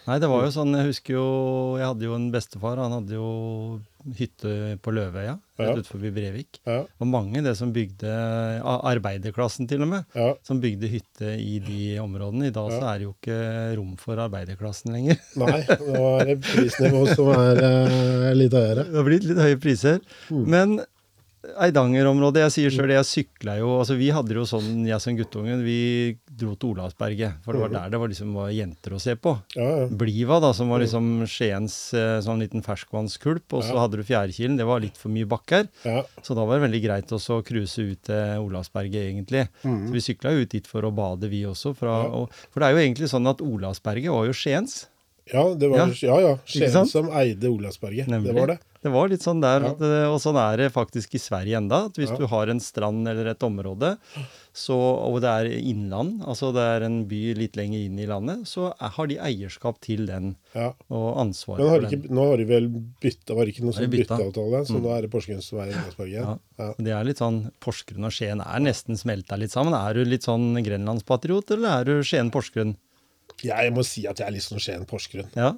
Nei, 0.06 0.20
det 0.22 0.29
var 0.31 0.44
jo 0.46 0.52
sånn, 0.55 0.75
jeg 0.79 0.87
husker 0.93 1.17
jo, 1.17 1.29
jeg 1.81 1.88
hadde 1.90 2.06
jo 2.06 2.14
en 2.14 2.29
bestefar, 2.34 2.79
han 2.79 2.93
hadde 2.94 3.17
jo 3.17 3.31
hytte 4.14 4.76
på 4.82 4.93
Løvøya, 4.94 5.35
Ja. 5.56 5.64
rett 5.70 5.79
utenfor 5.81 6.03
Brevik. 6.12 6.58
Ja, 6.67 6.82
Og 7.00 7.06
mange 7.08 7.43
det 7.43 7.56
som 7.56 7.73
bygde, 7.73 8.11
arbeiderklassen 8.62 9.67
til 9.69 9.82
og 9.82 9.88
med, 9.88 10.05
ja. 10.14 10.35
som 10.44 10.61
bygde 10.61 10.91
hytte 10.93 11.32
i 11.41 11.58
de 11.64 11.99
områdene. 12.03 12.49
I 12.50 12.55
dag 12.55 12.70
så 12.75 12.82
er 12.91 12.99
det 13.00 13.06
jo 13.08 13.14
ikke 13.17 13.38
rom 13.79 13.94
for 14.00 14.20
arbeiderklassen 14.20 14.93
lenger. 14.93 15.17
Nei, 15.41 15.62
nå 15.81 16.03
er 16.20 16.32
det 16.32 16.37
prisnivå 16.44 17.06
som 17.14 17.32
er 17.35 17.62
uh, 17.64 18.35
litt 18.37 18.53
høyere. 18.53 18.85
Det 18.91 19.00
har 19.00 19.08
blitt 19.08 19.25
litt 19.31 19.43
høye 19.43 19.58
priser. 19.62 20.00
Men 20.31 20.79
Eidanger-området, 21.62 22.43
jeg 22.46 22.52
sier 22.54 22.75
sjøl, 22.75 22.90
jeg 22.94 23.06
sykla 23.08 23.56
jo 23.60 23.69
altså 23.81 23.96
Vi 23.98 24.08
hadde 24.14 24.32
det 24.32 24.38
jo 24.40 24.46
sånn, 24.48 24.84
jeg 24.88 25.00
som 25.02 25.16
guttungen, 25.19 25.62
vi 25.64 26.16
dro 26.37 26.54
til 26.58 26.75
Olavsberget. 26.75 27.38
For 27.44 27.56
det 27.56 27.62
var 27.62 27.72
der 27.72 27.93
det 27.94 28.00
var 28.02 28.10
liksom 28.12 28.34
var 28.37 28.50
jenter 28.52 28.96
å 28.96 29.00
se 29.00 29.14
på. 29.16 29.32
Ja, 29.56 29.69
ja. 29.82 29.87
Bliva, 29.88 30.38
da, 30.44 30.50
som 30.56 30.69
var 30.72 30.82
liksom 30.84 31.25
Skiens 31.31 31.76
eh, 31.96 32.19
sånn 32.25 32.43
liten 32.44 32.64
ferskvannskulp. 32.66 33.46
Og 33.56 33.62
så 33.64 33.72
Ja. 33.76 33.84
hadde 33.87 33.96
du 34.00 34.04
Fjærkilen, 34.04 34.56
det 34.58 34.66
var 34.69 34.81
litt 34.84 34.96
for 35.00 35.08
mye 35.14 35.25
bakker. 35.28 35.69
ja. 35.84 36.02
Så 36.22 36.34
da 36.37 36.44
var 36.44 36.58
det 36.58 36.66
veldig 36.70 36.82
greit 36.84 37.08
også 37.16 37.40
å 37.40 37.44
cruise 37.46 37.78
ut 37.78 38.02
til 38.02 38.43
Olavsberget, 38.43 39.12
egentlig. 39.14 39.48
Så 39.62 39.93
vi 39.93 40.00
sykla 40.04 40.32
jo 40.37 40.43
ut 40.44 40.50
dit 40.50 40.66
for 40.66 40.82
å 40.82 40.93
bade, 40.94 41.28
vi 41.31 41.44
også. 41.48 41.75
Fra, 41.76 42.02
og, 42.10 42.31
for 42.50 42.60
det 42.60 42.69
er 42.69 42.76
jo 42.76 42.84
egentlig 42.84 43.08
sånn 43.12 43.26
at 43.31 43.40
Olavsberget 43.40 44.10
var 44.12 44.26
jo 44.26 44.32
Skiens. 44.37 44.87
Ja, 45.32 45.43
det 45.58 45.69
var, 45.73 45.90
ja, 46.06 46.17
ja. 46.23 46.32
Skien 46.46 46.87
som 46.87 47.11
eide 47.11 47.50
Olavsberget. 47.50 48.06
Nemlig. 48.06 48.31
Det 48.31 48.40
var 48.40 48.52
det. 48.55 48.58
Det 48.87 48.90
var 48.94 49.08
litt 49.11 49.25
sånn 49.25 49.40
der, 49.43 49.64
at, 49.67 49.81
og 50.12 50.20
sånn 50.23 50.37
er 50.38 50.61
det 50.61 50.67
faktisk 50.70 51.17
i 51.19 51.19
Sverige 51.19 51.58
enda. 51.58 51.88
At 51.88 51.96
hvis 51.99 52.12
du 52.14 52.23
har 52.31 52.52
en 52.52 52.61
strand 52.62 53.08
eller 53.11 53.32
et 53.32 53.43
område, 53.43 53.96
så, 54.55 54.76
og 54.76 55.19
det 55.25 55.32
er 55.32 55.49
innland, 55.58 56.20
altså 56.23 56.52
det 56.55 56.62
er 56.76 56.87
en 56.87 57.00
by 57.11 57.19
litt 57.40 57.58
lenger 57.58 57.82
inn 57.88 57.99
i 57.99 58.06
landet, 58.06 58.46
så 58.46 58.69
har 58.78 59.11
de 59.11 59.19
eierskap 59.19 59.81
til 59.82 60.06
den 60.06 60.37
og 60.55 61.19
ansvaret 61.25 61.64
Men 61.64 61.72
har 61.72 61.82
for 61.88 61.96
den. 61.96 62.14
nå 62.14 62.29
har 62.31 62.38
de 62.44 62.46
vel 62.52 62.70
bytta, 63.02 63.34
var 63.34 63.43
det 63.43 63.56
ikke 63.56 63.67
noe 63.67 63.75
sånn 63.81 63.90
bytteavtale? 63.96 64.62
Så 64.70 64.79
nå 64.79 64.94
er 64.94 65.02
det 65.08 65.12
Porsgrunn 65.17 65.43
som 65.43 65.64
er 65.64 65.75
Olavsberget. 65.75 66.22
Ja. 66.22 66.38
Ja. 66.62 66.70
Det 66.79 66.94
er 67.00 67.11
litt 67.11 67.20
sånn, 67.25 67.43
Porsgrunn 67.61 68.06
og 68.06 68.14
Skien 68.14 68.40
er 68.46 68.62
nesten 68.62 68.96
smelta 69.00 69.37
litt 69.40 69.52
sammen. 69.56 69.75
Er 69.75 69.99
du 69.99 70.06
litt 70.06 70.31
sånn 70.31 70.52
grenlandspatriot, 70.62 71.51
eller 71.58 71.81
er 71.82 71.91
du 71.91 72.06
Skien-Porsgrunn? 72.06 72.77
Jeg 73.48 73.72
må 73.76 73.84
si 73.86 74.06
at 74.10 74.20
jeg 74.20 74.29
er 74.29 74.34
litt 74.34 74.46
sånn 74.46 74.62
Skien-Porsgrunn. 74.62 75.31
Ja. 75.38 75.55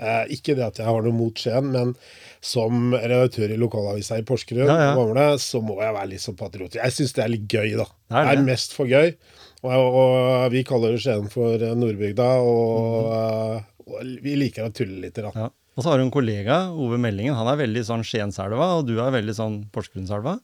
Eh, 0.00 0.30
ikke 0.36 0.54
det 0.56 0.64
at 0.64 0.78
jeg 0.80 0.88
har 0.88 1.02
noe 1.04 1.12
mot 1.12 1.36
Skien, 1.36 1.66
men 1.74 1.92
som 2.40 2.94
redaktør 2.94 3.52
i 3.52 3.58
lokalavisa 3.60 4.16
i 4.20 4.24
Porsgrunn, 4.24 4.64
Ja, 4.70 4.94
ja. 4.94 5.28
Så 5.36 5.60
må 5.60 5.76
jeg 5.82 5.92
være 5.92 6.08
litt 6.14 6.24
sånn 6.24 6.38
patriot. 6.40 6.78
Jeg 6.80 6.96
syns 6.96 7.12
det 7.16 7.24
er 7.24 7.32
litt 7.34 7.46
gøy, 7.48 7.76
da. 7.76 7.84
Det 8.08 8.16
er 8.22 8.30
Det 8.30 8.38
er 8.38 8.46
mest 8.48 8.76
for 8.76 8.88
gøy. 8.88 9.12
Og, 9.60 9.98
og 10.00 10.52
vi 10.54 10.64
kaller 10.64 10.96
Skien 10.96 11.28
for 11.32 11.60
eh, 11.60 11.76
Nordbygda, 11.76 12.30
og, 12.40 13.10
eh, 13.12 13.90
og 13.90 14.14
vi 14.24 14.36
liker 14.40 14.70
å 14.70 14.72
tulle 14.72 15.02
litt. 15.04 15.20
Da. 15.20 15.34
ja. 15.36 15.50
Og 15.76 15.84
så 15.84 15.92
har 15.92 16.00
du 16.00 16.06
en 16.06 16.12
kollega, 16.12 16.62
Ove 16.72 16.98
Meldingen. 17.00 17.36
Han 17.36 17.48
er 17.52 17.60
veldig 17.60 17.84
sånn 17.86 18.02
Skienselva, 18.04 18.72
og 18.80 18.88
du 18.88 18.96
er 19.00 19.12
veldig 19.14 19.36
sånn 19.36 19.60
Porsgrunnselva. 19.72 20.38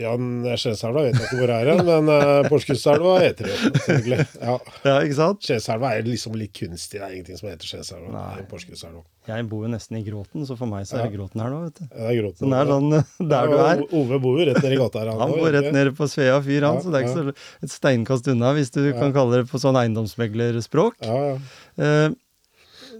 Ja, 0.00 0.14
den 0.16 0.46
Skienselva 0.56 1.02
vet 1.04 1.18
jeg 1.18 1.26
ikke 1.26 1.38
hvor 1.42 1.50
er 1.52 1.68
hen, 1.68 1.82
men 1.84 2.08
uh, 2.08 2.46
Porsgrunnselva 2.48 3.16
heter 3.20 3.48
det 3.48 3.52
jo, 3.52 3.72
selvfølgelig. 3.74 4.26
Ja. 4.40 4.54
Ja, 4.88 4.94
ikke 5.04 5.18
sant? 5.18 5.42
Skjeselva 5.44 5.90
er 5.92 6.06
liksom 6.06 6.38
litt 6.40 6.54
kunstig. 6.56 7.00
Det 7.00 7.04
er 7.04 7.16
ingenting 7.18 7.40
som 7.40 7.50
heter 7.50 7.68
er 7.68 8.46
Porsgrunnselva. 8.48 9.02
Jeg 9.28 9.46
bor 9.50 9.66
jo 9.66 9.70
nesten 9.70 10.00
i 10.00 10.02
Gråten, 10.06 10.46
så 10.48 10.56
for 10.58 10.70
meg 10.70 10.88
så 10.88 10.96
er 10.98 11.06
det 11.06 11.18
Gråten 11.18 11.44
her 11.44 11.52
nå, 11.52 11.60
vet 11.66 11.76
du. 11.78 11.84
Ja, 11.84 11.98
det 12.00 12.08
er 12.08 12.18
gråten. 12.22 12.42
Den 12.42 12.56
er 12.58 12.72
sånn 12.72 12.96
der 13.34 13.52
du 13.52 13.56
er. 13.60 13.84
Ove 14.00 14.22
bor 14.24 14.40
jo 14.40 14.48
rett 14.48 14.62
nede 14.64 14.74
i 14.74 14.80
gata 14.80 15.04
her. 15.04 15.12
Han 15.12 15.22
han 15.22 15.36
bor 15.36 15.54
rett 15.58 15.70
nede 15.76 15.94
på 16.00 16.08
Svea 16.10 16.40
fyr, 16.42 16.66
han, 16.66 16.80
Ja, 16.80 16.82
så 16.82 16.90
det 16.94 17.02
er 17.02 17.06
ikke 17.06 17.20
så 17.20 17.68
et 17.68 17.76
steinkast 17.76 18.32
unna, 18.32 18.56
hvis 18.56 18.74
du 18.74 18.82
kan 18.96 19.14
kalle 19.14 19.42
det 19.42 19.52
på 19.52 19.60
sånn 19.62 19.78
eiendomsmeglerspråk. 19.84 20.98
Ja, 21.04 21.22
ja. 21.30 21.38
Uh, 21.78 22.18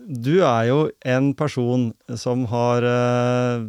du 0.03 0.43
er 0.43 0.67
jo 0.69 0.79
en 1.07 1.33
person 1.39 1.91
som 2.19 2.45
har 2.51 2.83
eh, 2.83 3.67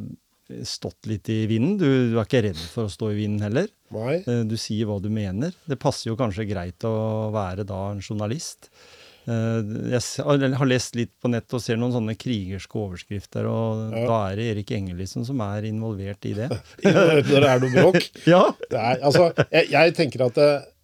stått 0.68 1.08
litt 1.10 1.30
i 1.32 1.46
vinden. 1.48 1.78
Du, 1.80 1.88
du 2.12 2.18
er 2.20 2.26
ikke 2.28 2.42
redd 2.50 2.60
for 2.74 2.88
å 2.90 2.92
stå 2.92 3.12
i 3.14 3.20
vinden 3.22 3.46
heller. 3.46 3.70
Nei. 3.96 4.18
Eh, 4.28 4.44
Du 4.50 4.58
sier 4.60 4.86
hva 4.90 5.00
du 5.02 5.10
mener. 5.14 5.54
Det 5.70 5.80
passer 5.80 6.10
jo 6.12 6.18
kanskje 6.20 6.48
greit 6.50 6.84
å 6.90 7.30
være 7.34 7.64
da 7.70 7.86
en 7.94 8.02
journalist. 8.04 8.70
Eh, 9.24 9.62
Jeg 9.94 10.54
har 10.60 10.68
lest 10.68 10.98
litt 11.00 11.14
på 11.24 11.32
nett 11.32 11.48
og 11.56 11.62
ser 11.64 11.78
noen 11.80 11.94
sånne 11.96 12.18
krigerske 12.20 12.76
overskrifter, 12.76 13.48
og 13.48 13.94
Ja. 13.96 14.04
da 14.10 14.18
er 14.32 14.36
det 14.42 14.50
Erik 14.52 14.72
Engel 14.76 14.98
liksom 15.00 15.24
som 15.26 15.40
er 15.46 15.64
involvert 15.70 16.26
i 16.28 16.34
det. 16.42 16.50
Når 16.84 17.24
det 17.24 17.50
er 17.54 17.64
noe 17.64 17.74
bråk. 17.78 18.12
Ja! 18.34 18.44
Er, 18.72 19.00
altså, 19.00 19.30
jeg, 19.48 19.70
jeg 19.72 19.96
tenker 19.96 20.26
at 20.28 20.38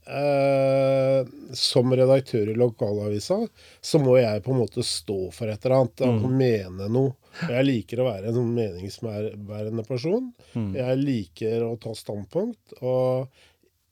eh, 0.09 1.25
som 1.53 1.91
redaktør 1.93 2.49
i 2.51 2.55
lokalavisa, 2.57 3.41
så 3.81 3.99
må 4.01 4.15
jeg 4.19 4.43
på 4.45 4.53
en 4.55 4.61
måte 4.63 4.83
stå 4.85 5.19
for 5.35 5.51
et 5.51 5.65
eller 5.65 5.81
annet. 5.83 6.05
Mm. 6.07 6.37
mene 6.39 6.89
noe. 6.95 7.15
Jeg 7.49 7.65
liker 7.67 8.01
å 8.01 8.07
være 8.09 8.31
en 8.31 8.37
sånn 8.39 8.53
meningsbærende 8.57 9.85
person. 9.87 10.31
Jeg 10.75 10.99
liker 11.03 11.63
å 11.67 11.75
ta 11.81 11.93
standpunkt. 11.95 12.77
Og 12.81 13.29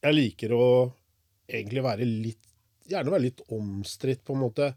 jeg 0.04 0.18
liker 0.18 0.54
å 0.58 0.68
egentlig 1.48 1.86
være 1.86 2.06
litt 2.10 2.44
Gjerne 2.88 3.12
være 3.12 3.26
litt 3.26 3.42
omstridt, 3.52 4.22
på 4.24 4.32
en 4.32 4.46
måte. 4.46 4.70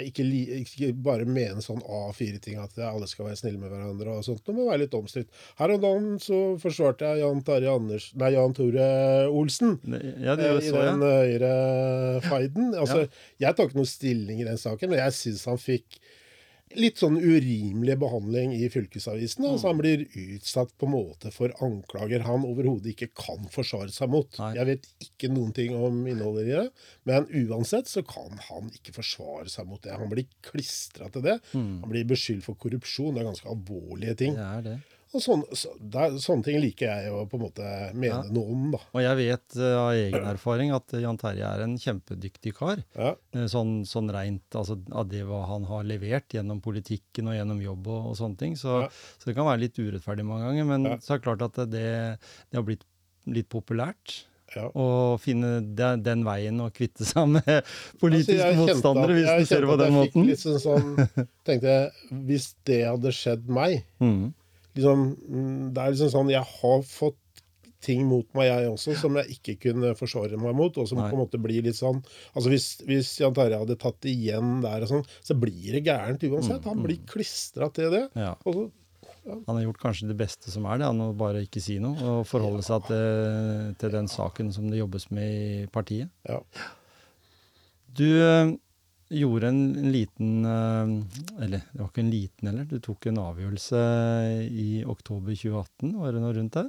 Ikke, 0.00 0.24
ikke 0.24 0.86
bare 1.04 1.26
mene 1.28 1.60
sånn 1.60 1.82
A4-ting, 1.84 2.56
at 2.64 2.78
alle 2.80 3.04
skal 3.10 3.26
være 3.26 3.36
snille 3.42 3.60
med 3.60 3.68
hverandre 3.68 4.14
og 4.14 4.24
sånt, 4.24 4.40
men 4.48 4.70
være 4.70 4.86
litt 4.86 4.96
omstridt. 4.96 5.28
Her 5.58 5.74
om 5.74 5.82
dagen 5.82 6.06
så 6.24 6.38
forsvarte 6.62 7.10
jeg 7.10 7.20
Jan, 7.20 7.42
Terje 7.44 7.74
Anders, 7.76 8.06
nei, 8.16 8.30
Jan 8.38 8.56
Tore 8.56 8.86
Olsen. 9.28 9.76
Ja, 9.84 10.38
det 10.40 10.48
Eh, 10.48 10.62
I 10.62 10.70
så 10.70 10.80
den 10.80 11.04
jeg. 11.04 11.42
Høyre-feiden. 11.42 12.70
Altså, 12.80 13.04
Jeg 13.36 13.52
tar 13.58 13.68
ikke 13.68 13.82
noe 13.82 13.92
stilling 13.92 14.40
i 14.40 14.48
den 14.48 14.56
saken, 14.64 14.88
men 14.88 15.02
jeg 15.04 15.18
syns 15.20 15.44
han 15.52 15.60
fikk 15.60 16.00
litt 16.76 17.00
sånn 17.00 17.16
urimelig 17.16 17.96
behandling 18.00 18.52
i 18.56 18.66
fylkesavisen. 18.72 19.44
Mm. 19.44 19.52
Altså 19.54 19.70
Han 19.70 19.80
blir 19.80 20.04
utsatt 20.08 20.74
på 20.78 20.88
en 20.88 20.94
måte 20.94 21.32
for 21.34 21.54
anklager 21.64 22.26
han 22.26 22.46
overhodet 22.48 22.92
ikke 22.92 23.10
kan 23.16 23.48
forsvare 23.52 23.92
seg 23.94 24.12
mot. 24.12 24.28
Nei. 24.40 24.52
Jeg 24.58 24.70
vet 24.72 24.90
ikke 25.08 25.32
noen 25.32 25.54
ting 25.56 25.76
om 25.78 26.02
innholdet 26.10 26.48
i 26.48 26.54
det, 26.56 26.66
men 27.08 27.28
uansett 27.44 27.90
så 27.90 28.04
kan 28.06 28.36
han 28.50 28.72
ikke 28.74 28.96
forsvare 28.98 29.48
seg 29.52 29.68
mot 29.70 29.82
det. 29.84 29.96
Han 29.96 30.12
blir 30.12 30.28
klistra 30.44 31.08
til 31.14 31.24
det. 31.24 31.38
Mm. 31.54 31.80
Han 31.84 31.94
blir 31.94 32.08
beskyldt 32.08 32.46
for 32.46 32.60
korrupsjon. 32.60 33.14
Det 33.16 33.24
er 33.24 33.30
ganske 33.30 33.52
alvorlige 33.52 34.18
ting. 34.24 34.38
Det 34.38 34.48
er 34.58 34.64
det. 34.72 34.78
Og 35.16 35.22
sånne, 35.24 35.56
så, 35.56 35.70
det 35.80 36.00
er, 36.04 36.16
sånne 36.20 36.44
ting 36.44 36.58
liker 36.60 36.86
jeg 36.90 37.12
å 37.16 37.22
på 37.30 37.38
en 37.38 37.44
måte 37.46 37.68
mene 37.96 38.10
Ja. 38.10 38.18
noe 38.34 38.52
om, 38.52 38.66
da. 38.74 38.80
Og 38.92 39.00
jeg 39.00 39.16
vet 39.22 39.56
uh, 39.56 39.68
av 39.86 39.90
egen 39.96 40.26
erfaring 40.28 40.72
at 40.76 40.92
eh, 40.92 41.00
Jan 41.00 41.16
Terje 41.16 41.48
er 41.48 41.62
en 41.64 41.78
kjempedyktig 41.80 42.52
kar. 42.58 42.82
Ja. 42.98 43.14
Eh, 43.32 43.46
Sånn, 43.48 43.86
sånn 43.88 44.12
rent 44.12 44.58
altså, 44.58 44.76
av 44.92 45.08
det 45.08 45.22
hva 45.24 45.46
han 45.48 45.64
har 45.70 45.84
levert 45.88 46.28
gjennom 46.36 46.60
politikken 46.60 47.30
og 47.32 47.38
gjennom 47.38 47.60
jobb 47.64 47.88
og, 47.88 48.10
og 48.12 48.16
sånne 48.20 48.36
ting. 48.44 48.56
Så, 48.60 48.82
Ja. 48.84 48.88
så 49.16 49.30
det 49.30 49.36
kan 49.38 49.48
være 49.48 49.64
litt 49.64 49.80
urettferdig 49.80 50.26
mange 50.28 50.44
ganger, 50.50 50.68
men 50.74 50.88
så 51.00 51.14
er 51.14 51.22
det 51.22 51.24
klart 51.24 51.46
at 51.48 51.62
det, 51.72 51.86
det 52.50 52.60
har 52.60 52.66
blitt 52.68 52.84
litt 53.28 53.48
populært. 53.48 54.24
Ja. 54.56 54.70
Å 54.72 55.18
finne 55.20 55.58
den, 55.76 56.00
den 56.02 56.22
veien 56.24 56.56
å 56.64 56.70
kvitte 56.72 57.04
seg 57.04 57.26
med 57.28 57.48
politiske 58.00 58.40
Altså, 58.46 58.62
motstandere, 58.64 59.12
at- 59.12 59.18
hvis 59.18 59.48
du 59.48 59.50
ser 59.50 59.60
det 59.64 59.68
på 59.68 59.76
den 59.82 59.92
måten. 59.92 60.24
Litt 60.24 60.40
sånn, 60.40 60.56
sånn, 60.62 60.94
tenkte 61.48 61.68
jeg, 61.74 61.90
Hvis 62.30 62.46
det 62.64 62.78
hadde 62.88 63.12
skjedd 63.12 63.44
meg 63.52 63.82
Mm. 64.00 64.32
Liksom, 64.78 65.02
mm, 65.28 65.64
Det 65.74 65.82
er 65.84 65.94
liksom 65.96 66.12
sånn 66.14 66.30
Jeg 66.32 66.46
har 66.58 66.84
fått 66.86 67.18
ting 67.84 68.00
mot 68.10 68.26
meg, 68.34 68.48
jeg 68.48 68.70
også, 68.72 68.96
som 68.98 69.14
jeg 69.20 69.36
ikke 69.36 69.52
kunne 69.68 69.92
forsvare 69.94 70.34
meg 70.40 70.56
mot. 70.58 70.74
Og 70.82 70.88
som 70.90 70.98
Nei. 70.98 71.10
på 71.12 71.14
en 71.14 71.20
måte 71.22 71.38
blir 71.38 71.62
litt 71.62 71.78
sånn 71.78 72.00
Altså 72.32 72.50
Hvis, 72.50 72.64
hvis 72.88 73.12
Jan 73.20 73.36
Terje 73.36 73.60
hadde 73.60 73.76
tatt 73.78 74.08
igjen 74.10 74.56
der, 74.64 74.82
og 74.82 74.90
sånn, 74.90 75.04
så 75.22 75.36
blir 75.38 75.76
det 75.76 75.84
gærent 75.86 76.24
uansett. 76.26 76.64
Mm, 76.64 76.72
Han 76.72 76.82
blir 76.88 76.98
klistra 77.06 77.70
til 77.74 77.92
det. 77.94 78.04
Ja. 78.18 78.32
Og 78.48 78.56
så, 78.56 78.64
Han 79.28 79.54
har 79.54 79.62
gjort 79.68 79.82
kanskje 79.82 80.08
det 80.08 80.16
beste 80.18 80.50
som 80.50 80.66
er 80.66 80.80
det, 80.80 80.88
han 80.88 81.04
å 81.04 81.12
bare 81.14 81.44
ikke 81.44 81.60
si 81.60 81.76
noe 81.82 82.00
og 82.00 82.26
forholde 82.26 82.62
seg 82.64 82.86
til, 82.88 83.74
til 83.78 83.92
den 83.92 84.08
saken 84.08 84.50
som 84.56 84.70
det 84.72 84.80
jobbes 84.80 85.10
med 85.12 85.28
i 85.28 85.66
partiet. 85.70 86.08
ja. 86.26 86.40
Du 87.98 88.06
eh, 88.06 88.52
gjorde 89.10 89.48
en, 89.48 89.60
en 89.80 89.92
liten 89.92 90.44
eh, 90.44 90.90
Eller 91.44 91.62
det 91.72 91.80
var 91.80 91.88
ikke 91.88 92.02
en 92.04 92.12
liten 92.12 92.50
heller, 92.50 92.66
du 92.68 92.78
tok 92.84 93.08
en 93.08 93.20
avgjørelse 93.22 93.82
i 94.48 94.68
oktober 94.84 95.32
2018, 95.32 95.94
var 96.00 96.12
det 96.12 96.24
noe 96.24 96.34
rundt 96.36 96.58
der? 96.58 96.68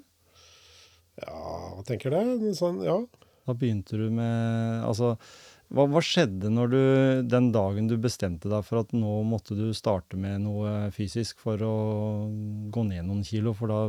ja, 1.19 1.39
hva 1.75 1.84
tenker 1.84 2.13
du? 2.15 2.46
Sånn, 2.55 2.79
ja. 2.86 2.96
Da 3.48 3.55
begynte 3.58 3.98
du 4.00 4.08
med 4.13 4.84
Altså, 4.86 5.15
hva, 5.69 5.83
hva 5.85 6.01
skjedde 6.01 6.49
du 6.71 6.77
den 7.29 7.51
dagen 7.53 7.88
du 7.89 7.95
bestemte 8.01 8.49
deg 8.49 8.63
for 8.65 8.81
at 8.81 8.93
nå 8.97 9.19
måtte 9.27 9.55
du 9.57 9.67
starte 9.77 10.17
med 10.17 10.41
noe 10.45 10.89
fysisk 10.95 11.39
for 11.43 11.61
å 11.61 11.73
gå 12.73 12.83
ned 12.88 13.05
noen 13.05 13.21
kilo? 13.27 13.53
For 13.57 13.69
da 13.69 13.79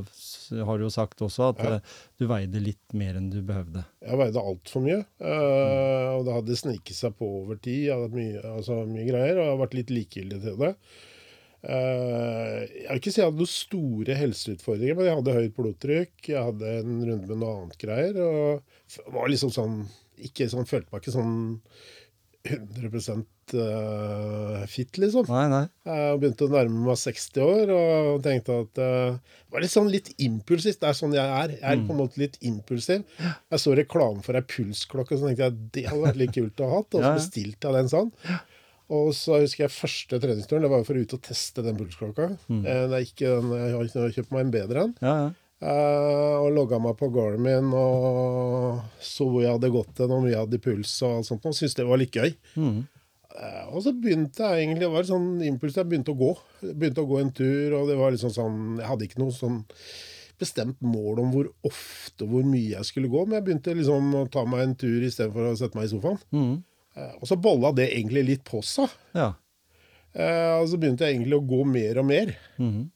har 0.68 0.78
du 0.80 0.84
jo 0.86 0.92
sagt 0.92 1.22
også 1.24 1.50
at 1.54 1.62
Ja. 1.64 1.74
eh, 1.78 1.94
du 2.20 2.26
veide 2.30 2.60
litt 2.60 2.92
mer 2.92 3.16
enn 3.16 3.30
du 3.32 3.40
behøvde. 3.40 3.84
Jeg 4.04 4.20
veide 4.20 4.42
altfor 4.44 4.84
mye. 4.84 5.00
eh, 5.20 6.08
og 6.18 6.26
det 6.28 6.36
hadde 6.36 6.56
sniket 6.60 6.96
seg 6.96 7.16
på 7.16 7.30
over 7.44 7.56
tid. 7.56 7.86
Jeg 7.88 7.94
hadde 7.96 8.10
hatt 8.10 8.18
mye, 8.20 8.42
altså, 8.56 8.82
mye 8.86 9.06
greier, 9.08 9.38
og 9.38 9.44
jeg 9.46 9.54
har 9.54 9.62
vært 9.66 9.78
litt 9.80 9.90
likegyldig 9.96 10.42
til 10.44 10.60
det. 10.60 10.74
Eh, 11.60 12.60
jeg 12.72 12.88
vil 12.88 13.00
ikke 13.02 13.12
si 13.12 13.20
jeg 13.20 13.28
hadde 13.28 13.42
noen 13.42 13.52
store 13.52 14.14
helseutfordringer, 14.16 14.96
men 14.96 15.08
jeg 15.10 15.16
hadde 15.18 15.34
høyt 15.36 15.56
blodtrykk. 15.58 16.14
Jeg 16.32 16.44
hadde 16.46 16.70
en 16.80 16.94
runde 17.04 17.28
med 17.28 17.40
noe 17.42 17.56
annet 17.58 17.76
greier. 17.82 18.16
Og 18.24 19.12
var 19.12 19.28
liksom 19.32 19.52
sånn 19.52 19.82
ikke 20.28 20.50
sånn, 20.52 20.68
Følte 20.68 20.92
meg 20.92 21.02
ikke 21.02 21.16
sånn 21.16 21.34
100 22.40 23.24
eh, 23.52 24.66
fit, 24.70 24.96
liksom. 24.96 25.26
Nei, 25.28 25.44
nei. 25.52 25.64
Jeg 25.84 26.20
begynte 26.22 26.46
å 26.46 26.52
nærme 26.54 26.84
meg 26.86 26.96
60 26.96 27.42
år 27.44 27.72
og 27.74 28.22
tenkte 28.24 28.56
at 28.62 28.80
eh, 28.80 29.18
Det 29.18 29.52
var 29.56 29.64
litt 29.64 29.74
sånn 29.74 29.90
litt 29.92 30.08
impulsivt. 30.24 30.80
Det 30.80 30.88
er 30.88 30.96
sånn 30.96 31.16
jeg 31.16 31.34
er. 31.42 31.56
Jeg 31.58 31.66
er 31.68 31.82
på 31.84 31.92
en 31.92 32.00
måte 32.00 32.22
litt 32.22 32.38
impulsiv. 32.46 33.04
Jeg 33.20 33.60
så 33.60 33.74
reklame 33.76 34.24
for 34.24 34.38
ei 34.38 34.44
pulsklokke, 34.54 35.18
så 35.18 35.28
tenkte 35.28 35.50
jeg 35.50 35.68
det 35.76 35.84
hadde 35.90 36.06
vært 36.06 36.22
litt 36.22 36.34
kult 36.38 36.64
å 36.64 36.70
ha. 36.72 36.80
Og 36.86 36.96
så 36.96 37.12
bestilte 37.20 37.68
jeg 37.68 37.78
den 37.80 37.92
sånn. 37.92 38.14
Og 38.90 39.12
så 39.14 39.42
husker 39.44 39.66
jeg 39.66 39.76
første 39.76 40.22
treningsturen. 40.22 40.64
Det 40.64 40.72
var 40.72 40.80
jo 40.80 40.88
for 40.88 40.98
å 40.98 41.04
ut 41.04 41.16
og 41.18 41.22
teste 41.28 41.66
den 41.66 41.78
pulsklokka. 41.78 42.32
Mm. 42.48 42.64
Eh, 42.64 42.82
Det 42.88 42.98
er 43.02 43.06
ikke 43.10 43.36
den, 43.36 43.52
jeg 43.58 43.76
har 43.76 43.92
ikke 43.92 44.10
kjøpt 44.16 44.34
meg 44.34 44.46
en 44.46 44.56
bedre 44.56 44.88
en. 44.88 44.96
Ja, 45.04 45.14
ja. 45.26 45.30
Eh, 45.60 46.36
og 46.40 46.54
logga 46.56 46.78
meg 46.80 46.94
på 46.96 47.10
Garmin 47.12 47.66
og 47.76 48.78
så 49.04 49.26
hvor 49.28 49.42
jeg 49.44 49.52
hadde 49.52 49.68
gått 49.74 49.98
hen, 50.00 50.14
om 50.16 50.24
jeg 50.28 50.38
hadde 50.40 50.60
puls 50.64 50.94
og 51.04 51.18
alt 51.18 51.28
sånt. 51.28 51.44
Og 51.44 51.56
syntes 51.56 51.76
det 51.76 51.84
var 51.88 52.00
litt 52.00 52.16
gøy. 52.16 52.30
Mm. 52.56 52.78
Uh, 53.30 53.66
Og 53.76 53.82
så 53.84 53.92
begynte 53.94 54.40
jeg 54.42 54.64
egentlig, 54.64 54.86
det 54.86 54.94
var 54.94 55.04
sånn 55.06 55.28
impuls, 55.46 55.76
jeg 55.76 55.86
begynte 55.90 56.14
å 56.14 56.18
gå. 56.18 56.30
Jeg 56.64 56.78
begynte 56.80 57.04
å 57.04 57.10
gå 57.10 57.20
en 57.20 57.34
tur, 57.36 57.76
og 57.78 57.90
det 57.92 57.98
var 58.00 58.14
liksom 58.14 58.32
sånn, 58.34 58.56
jeg 58.80 58.88
hadde 58.88 59.06
ikke 59.06 59.20
noe 59.20 59.36
sånn 59.36 59.60
bestemt 60.40 60.80
mål 60.80 61.20
om 61.20 61.34
hvor 61.34 61.50
ofte 61.68 62.24
og 62.24 62.32
hvor 62.32 62.46
mye 62.48 62.72
jeg 62.72 62.88
skulle 62.88 63.10
gå, 63.12 63.26
men 63.28 63.36
jeg 63.36 63.44
begynte 63.50 63.74
liksom 63.76 64.14
å 64.16 64.24
ta 64.32 64.46
meg 64.48 64.62
en 64.64 64.74
tur 64.80 65.04
i 65.04 65.10
stedet 65.12 65.34
for 65.36 65.50
å 65.50 65.52
sette 65.60 65.76
meg 65.76 65.86
i 65.86 65.92
sofaen. 65.92 66.18
Mm. 66.32 66.54
Uh, 66.96 67.12
Og 67.20 67.28
så 67.28 67.36
bolla 67.38 67.70
det 67.76 67.90
egentlig 67.92 68.24
litt 68.32 68.44
på 68.48 68.64
seg. 68.64 68.88
ja. 69.14 69.34
Og 70.10 70.64
så 70.66 70.74
begynte 70.82 71.06
jeg 71.06 71.14
egentlig 71.20 71.36
å 71.38 71.44
gå 71.46 71.60
mer 71.70 72.00
og 72.00 72.06
mer. 72.08 72.32
Mm. 72.58 72.88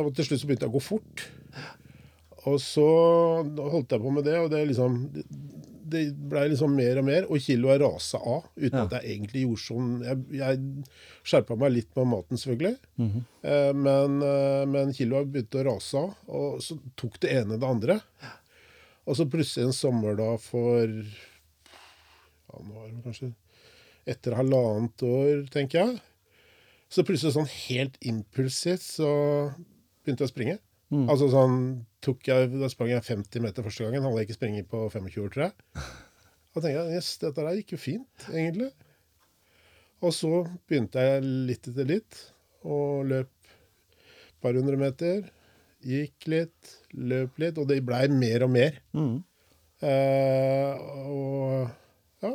Og 0.00 0.08
til 0.16 0.26
slutt 0.26 0.40
så 0.42 0.48
begynte 0.48 0.66
jeg 0.66 0.72
å 0.72 0.78
gå 0.80 0.82
fort. 0.82 1.22
Og 2.48 2.56
så 2.62 2.84
holdt 3.58 3.90
jeg 3.92 4.00
på 4.00 4.12
med 4.14 4.24
det, 4.24 4.38
og 4.40 4.50
det 4.52 4.62
liksom 4.70 4.94
det- 5.90 6.14
blei 6.30 6.44
liksom 6.48 6.70
mer 6.76 6.98
og 7.00 7.04
mer, 7.04 7.24
og 7.26 7.40
kiloet 7.42 7.80
rasa 7.82 8.18
av. 8.18 8.44
Uten 8.56 8.78
Ja. 8.78 8.84
at 8.84 8.92
jeg 9.02 9.18
egentlig 9.18 9.42
gjorde 9.42 9.64
sånn 9.64 10.04
Jeg, 10.04 10.38
jeg 10.38 10.84
skjerpa 11.24 11.56
meg 11.58 11.72
litt 11.72 11.96
med 11.96 12.06
maten, 12.06 12.36
selvfølgelig. 12.38 12.76
Mhm. 12.96 13.24
Eh, 13.42 13.72
men, 13.72 14.22
eh, 14.22 14.64
men 14.66 14.92
kiloet 14.92 15.32
begynte 15.32 15.58
å 15.60 15.64
rase 15.66 15.94
av, 15.98 16.14
og 16.28 16.60
så 16.60 16.78
tok 16.96 17.18
det 17.20 17.30
ene 17.32 17.58
det 17.58 17.66
andre. 17.68 18.00
Og 19.06 19.16
så 19.16 19.26
plutselig 19.28 19.64
en 19.66 19.72
sommer 19.72 20.16
da 20.16 20.36
for 20.36 20.86
Ja, 20.86 22.58
nå 22.62 22.72
var 22.74 22.88
det 22.88 23.04
kanskje 23.04 23.34
etter 24.06 24.34
halvannet 24.34 25.02
år, 25.02 25.48
tenker 25.50 25.72
jeg. 25.86 26.00
Så 26.90 27.04
plutselig 27.06 27.34
sånn 27.34 27.48
helt 27.68 27.98
impulsivt 28.02 28.82
så 28.82 29.52
begynte 30.04 30.24
jeg 30.24 30.30
å 30.30 30.32
springe. 30.34 30.58
Mm. 30.90 31.08
Altså 31.08 31.28
sånn 31.30 31.86
jeg, 32.06 32.52
Da 32.60 32.68
sprang 32.72 32.90
jeg 32.92 33.04
50 33.04 33.42
meter 33.44 33.66
første 33.66 33.84
gangen. 33.84 34.04
Hadde 34.04 34.22
jeg 34.22 34.28
ikke 34.28 34.38
springe 34.38 34.64
på 34.68 34.84
25 34.88 35.24
år, 35.24 35.34
tror 35.34 35.44
jeg. 35.48 35.52
Da 36.50 36.62
tenkte 36.62 36.78
jeg 36.78 36.96
yes, 36.98 37.10
dette 37.22 37.44
der 37.46 37.58
gikk 37.60 37.74
jo 37.76 37.78
fint, 37.78 38.28
egentlig. 38.32 38.70
Og 40.00 40.14
så 40.16 40.30
begynte 40.68 41.02
jeg 41.04 41.26
litt 41.50 41.68
etter 41.68 41.86
litt, 41.86 42.22
og 42.64 43.04
løp 43.10 43.50
et 43.52 44.38
par 44.40 44.56
hundre 44.56 44.78
meter. 44.80 45.28
Gikk 45.84 46.26
litt, 46.32 46.72
løp 46.96 47.38
litt, 47.40 47.60
og 47.60 47.68
det 47.70 47.82
blei 47.84 48.06
mer 48.12 48.46
og 48.46 48.52
mer. 48.52 48.80
Mm. 48.96 49.20
Eh, 49.80 50.80
og 51.08 52.24
ja. 52.24 52.34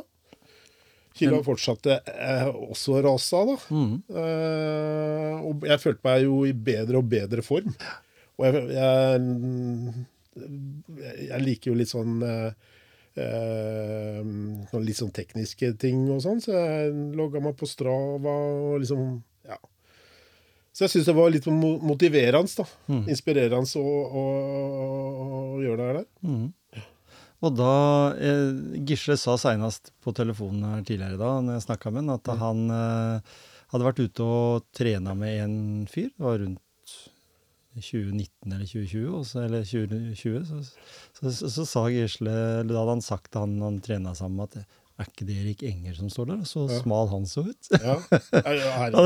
Kiloene 1.18 1.46
fortsatte 1.46 2.00
eh, 2.10 2.48
også 2.48 2.96
å 2.96 3.04
rase 3.06 3.42
av, 3.42 3.52
da. 3.52 3.76
Mm. 3.76 3.92
Eh, 4.22 5.46
og 5.50 5.68
jeg 5.70 5.82
følte 5.82 6.08
meg 6.08 6.24
jo 6.24 6.40
i 6.48 6.54
bedre 6.70 7.02
og 7.02 7.10
bedre 7.12 7.44
form. 7.46 7.74
Og 8.36 8.46
jeg, 8.46 8.64
jeg, 8.76 10.06
jeg 11.30 11.44
liker 11.44 11.70
jo 11.70 11.76
litt 11.78 11.92
sånn 11.92 12.18
eh, 12.26 12.50
eh, 13.16 14.18
noen 14.20 14.84
litt 14.84 14.98
sånn 14.98 15.14
tekniske 15.16 15.72
ting 15.80 16.04
og 16.12 16.20
sånn, 16.24 16.42
så 16.44 16.52
jeg 16.52 16.92
logga 17.16 17.40
meg 17.44 17.56
på 17.58 17.68
Strava 17.70 18.34
og 18.34 18.82
liksom 18.84 19.08
Ja. 19.48 19.58
Så 20.76 20.84
jeg 20.84 20.92
syns 20.92 21.08
det 21.08 21.16
var 21.16 21.30
litt 21.32 21.46
motiverende, 21.48 22.52
da. 22.52 22.66
Inspirerende 23.08 23.80
å, 23.80 23.94
å, 24.20 24.24
å 25.24 25.62
gjøre 25.62 25.78
det 25.78 25.86
her 25.86 25.98
der. 26.02 26.08
Mm. 26.28 26.82
Og 27.46 27.52
da 27.56 27.72
eh, 28.20 28.82
Gisle 28.88 29.16
sa 29.20 29.36
seinest 29.40 29.92
på 30.04 30.12
telefonen 30.16 30.66
her 30.68 30.84
tidligere 30.84 31.20
da, 31.20 31.30
når 31.44 31.58
jeg 31.58 31.66
snakka 31.68 31.92
med 31.92 32.04
han, 32.04 32.12
at 32.16 32.30
han 32.42 32.62
eh, 32.76 33.34
hadde 33.72 33.88
vært 33.88 34.02
ute 34.04 34.26
og 34.26 34.68
trena 34.76 35.14
med 35.16 35.40
en 35.44 35.58
fyr. 35.90 36.10
Det 36.12 36.26
var 36.26 36.40
rundt 36.42 36.60
2019 37.82 38.52
eller 38.52 38.66
2020, 38.66 39.12
og 39.18 39.26
så, 39.26 39.44
eller 39.44 39.62
2020, 39.64 40.46
så, 40.48 40.62
så, 41.20 41.30
så, 41.40 41.50
så 41.52 41.66
sa 41.66 41.84
Gisle 41.92 42.32
eller 42.32 42.72
Da 42.74 42.80
hadde 42.82 42.96
han 42.96 43.02
sagt 43.04 43.30
til 43.32 43.40
han 43.44 43.60
han 43.62 43.80
trena 43.84 44.14
sammen 44.16 44.44
at 44.48 44.56
er 44.96 45.04
ikke 45.10 45.26
det 45.28 45.34
Erik 45.42 45.62
Enger 45.68 45.92
som 45.98 46.08
står 46.08 46.26
der? 46.30 46.44
Så 46.48 46.62
Ja. 46.72 46.78
smal 46.80 47.08
han 47.10 47.26
så 47.28 47.42
ut. 47.44 47.68
Ja. 47.84 47.98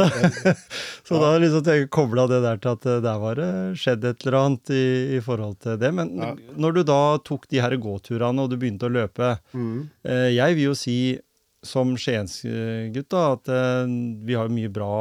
Så 1.05 1.19
da 1.19 1.25
har 1.27 1.39
jeg 1.39 1.43
liksom 1.49 1.89
kobla 1.91 2.27
det 2.31 2.39
der 2.45 2.61
til 2.63 2.75
at 2.77 2.87
eh, 2.87 3.01
der 3.03 3.19
var 3.23 3.35
det 3.41 3.49
skjedd 3.81 4.05
et 4.07 4.23
eller 4.27 4.37
annet 4.39 4.71
i, 4.75 4.83
i 5.17 5.21
forhold 5.25 5.57
til 5.65 5.79
det. 5.81 5.91
Men 5.97 6.13
Ja. 6.21 6.35
når 6.57 6.77
du 6.79 6.83
da 6.87 7.01
tok 7.27 7.49
de 7.51 7.61
her 7.63 7.75
gåturene 7.81 8.45
og 8.45 8.51
du 8.53 8.57
begynte 8.57 8.87
å 8.87 8.93
løpe 8.95 9.33
Mm. 9.55 9.89
eh, 10.05 10.31
Jeg 10.37 10.55
vil 10.55 10.65
jo 10.71 10.75
si 10.75 11.19
som 11.67 11.93
Skiensgutt 12.01 13.15
at 13.19 13.51
eh, 13.53 13.91
vi 14.25 14.37
har 14.39 14.49
mye 14.53 14.71
bra 14.73 14.93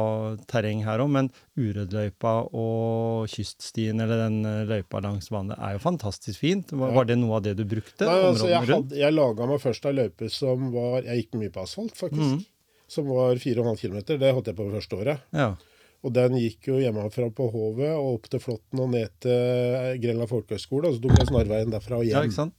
terreng 0.50 0.82
her 0.84 1.00
òg, 1.00 1.08
men 1.14 1.30
Urødløypa 1.56 2.34
og 2.56 3.30
kyststien, 3.32 4.00
eller 4.02 4.26
den 4.26 4.38
eh, 4.44 4.66
løypa 4.68 5.00
langs 5.04 5.30
vannet, 5.32 5.56
er 5.56 5.78
jo 5.78 5.82
fantastisk 5.86 6.42
fint. 6.42 6.74
Var, 6.76 6.92
var 6.96 7.08
det 7.08 7.16
noe 7.20 7.38
av 7.38 7.46
det 7.48 7.56
du 7.58 7.64
brukte? 7.68 8.04
Nei, 8.04 8.20
altså, 8.28 8.50
jeg, 8.52 8.68
rundt? 8.68 8.94
jeg 8.96 9.16
laga 9.16 9.48
meg 9.48 9.64
først 9.64 9.88
ei 9.88 9.96
løype 9.96 10.28
som 10.32 10.68
var 10.74 11.00
Jeg 11.06 11.24
gikk 11.24 11.40
mye 11.40 11.54
på 11.54 11.64
asfalt, 11.64 11.96
faktisk. 11.96 12.36
Mm. 12.36 12.46
Som 12.90 13.10
var 13.14 13.40
4,5 13.40 13.80
km. 13.80 13.98
Det 14.20 14.32
holdt 14.34 14.50
jeg 14.50 14.58
på 14.58 14.70
første 14.74 14.96
året. 14.98 15.26
Ja. 15.32 15.52
Og 16.00 16.12
den 16.16 16.36
gikk 16.40 16.70
jo 16.70 16.78
hjemmefra 16.80 17.28
på 17.36 17.46
Hovet 17.52 17.92
og 17.92 18.16
opp 18.16 18.30
til 18.32 18.40
Flåtten 18.42 18.80
og 18.82 18.88
ned 18.92 19.12
til 19.22 20.00
Grenland 20.02 20.30
folkehøgskole. 20.32 20.90
Og 20.90 20.96
så 20.96 21.04
tok 21.04 21.18
jeg 21.20 21.28
snarveien 21.28 21.72
derfra 21.72 22.00
og 22.00 22.08
ja, 22.08 22.24
ikke 22.24 22.38
sant? 22.40 22.56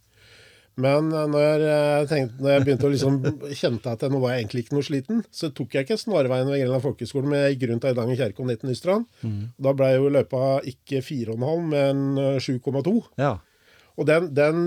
Men 0.79 1.11
eh, 1.11 1.27
når 1.27 1.63
jeg, 1.65 2.07
tenkte, 2.09 2.39
når 2.39 2.53
jeg 2.53 2.63
begynte 2.65 2.87
å 2.87 2.91
liksom 2.93 3.19
kjente 3.61 3.91
at 3.91 4.03
jeg, 4.05 4.13
nå 4.13 4.21
var 4.23 4.33
jeg 4.33 4.43
egentlig 4.45 4.63
ikke 4.65 4.75
noe 4.77 4.87
sliten, 4.87 5.21
så 5.35 5.49
tok 5.55 5.75
jeg 5.75 5.87
ikke 5.87 5.99
snarveien 5.99 6.47
ved 6.47 6.61
Grenland 6.61 6.85
folkehøgskole, 6.85 7.27
men 7.27 7.43
jeg 7.43 7.57
gikk 7.57 7.69
rundt 7.71 7.87
Eidanger 7.89 8.19
kjerke 8.21 8.43
og 8.43 8.49
ned 8.51 8.61
til 8.61 8.71
Nystrand. 8.71 9.07
Mm. 9.25 9.39
Da 9.67 9.73
ble 9.77 9.89
jo 9.97 10.11
løypa 10.15 10.43
ikke 10.71 11.01
4,5, 11.03 11.65
men 11.73 12.03
eh, 12.23 12.37
7,2. 12.39 12.93
Ja. 13.21 13.33
Og 13.99 14.07
den, 14.07 14.29
den, 14.33 14.61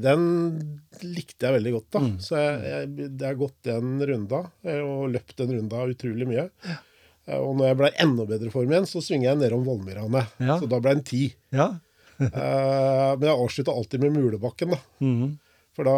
den 0.00 0.22
likte 1.04 1.46
jeg 1.46 1.58
veldig 1.58 1.74
godt, 1.76 1.90
da. 1.92 2.00
Mm. 2.06 2.14
Så 2.24 2.38
jeg, 2.40 2.54
jeg, 2.72 3.10
jeg 3.10 3.26
har 3.28 3.36
gått 3.38 3.58
den 3.68 4.00
runda, 4.08 4.40
eh, 4.64 4.80
og 4.80 5.10
løpt 5.12 5.36
den 5.42 5.52
runda 5.58 5.84
utrolig 5.92 6.30
mye. 6.30 6.46
Ja. 6.64 6.78
Og 7.36 7.52
når 7.60 7.68
jeg 7.68 7.76
ble 7.78 7.88
enda 8.02 8.24
bedre 8.26 8.50
form 8.50 8.72
igjen, 8.72 8.88
så 8.90 8.98
svinger 9.04 9.28
jeg 9.28 9.38
nedom 9.44 9.62
Vollmyrane. 9.68 10.24
Ja. 10.42 10.56
Så 10.58 10.66
da 10.72 10.80
ble 10.82 10.96
den 10.96 11.06
ti. 11.06 11.28
ja. 11.54 11.68
Eh, 12.20 13.12
men 13.16 13.24
jeg 13.24 13.32
avslutta 13.32 13.72
alltid 13.72 14.02
med 14.02 14.12
Mulebakken, 14.18 14.74
da. 14.74 14.80
Mhm. 15.04 15.30
For 15.76 15.86
da 15.86 15.94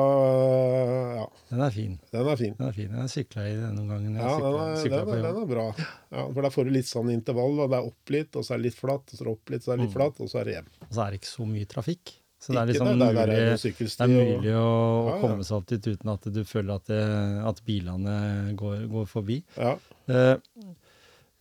Ja, 1.17 1.27
Den 1.51 1.61
er 1.65 1.71
fin. 1.73 1.99
den 2.13 2.27
er 2.29 2.37
fin. 2.37 2.55
Den 2.59 2.69
er 2.69 2.73
fin. 2.77 2.91
Jeg 2.93 3.13
sykla 3.13 3.45
i 3.49 3.55
den 3.57 3.77
noen 3.79 3.89
ganger. 3.89 4.19
Ja, 4.21 4.33
den 4.37 4.59
er, 4.61 4.83
den, 4.83 5.13
er, 5.13 5.23
den 5.33 5.43
er 5.43 5.47
bra. 5.49 5.67
Ja, 6.13 6.25
for 6.33 6.43
da 6.45 6.51
får 6.53 6.65
du 6.69 6.73
litt 6.77 6.89
sånn 6.91 7.11
intervall. 7.13 7.57
Da. 7.63 7.67
Det 7.73 7.79
er 7.81 7.87
opp 7.89 8.13
litt, 8.17 8.37
og 8.37 8.45
så 8.45 8.55
er 8.55 8.61
det 8.61 8.67
litt 8.71 8.79
flatt, 8.81 9.07
og 9.09 9.17
så 9.17 9.23
er 9.23 9.29
det 9.31 9.33
opp 9.37 9.53
litt, 9.55 9.65
så 9.65 9.73
er 9.73 9.77
det 9.81 9.87
litt 9.87 9.95
Mm. 9.95 9.99
flatt, 10.01 10.21
og 10.21 10.29
så 10.33 10.41
er 10.41 10.45
det 10.45 10.55
hjem. 10.59 10.69
Og 10.89 10.93
så 10.93 11.01
er 11.07 11.11
det 11.11 11.21
ikke 11.21 11.33
så 11.33 11.47
mye 11.49 11.67
trafikk. 11.73 12.13
Så 12.43 12.53
det 12.53 12.59
er 12.59 12.67
liksom 12.73 12.87
det, 12.87 12.97
mulig, 12.99 13.15
det 13.15 13.23
er 13.23 13.29
og- 13.55 14.11
mulig 14.11 14.53
å 14.53 15.07
Ja, 15.07 15.15
ja. 15.15 15.21
komme 15.23 15.45
seg 15.47 15.57
opp 15.57 15.67
dit 15.67 15.87
uten 15.87 16.09
at 16.13 16.23
du 16.33 16.41
føler 16.45 16.75
at, 16.75 16.85
det, 16.87 17.47
at 17.47 17.61
bilene 17.65 18.57
går, 18.57 18.89
går 18.91 19.07
forbi. 19.07 19.43
Ja. 19.57 19.77
Eh, 20.09 20.37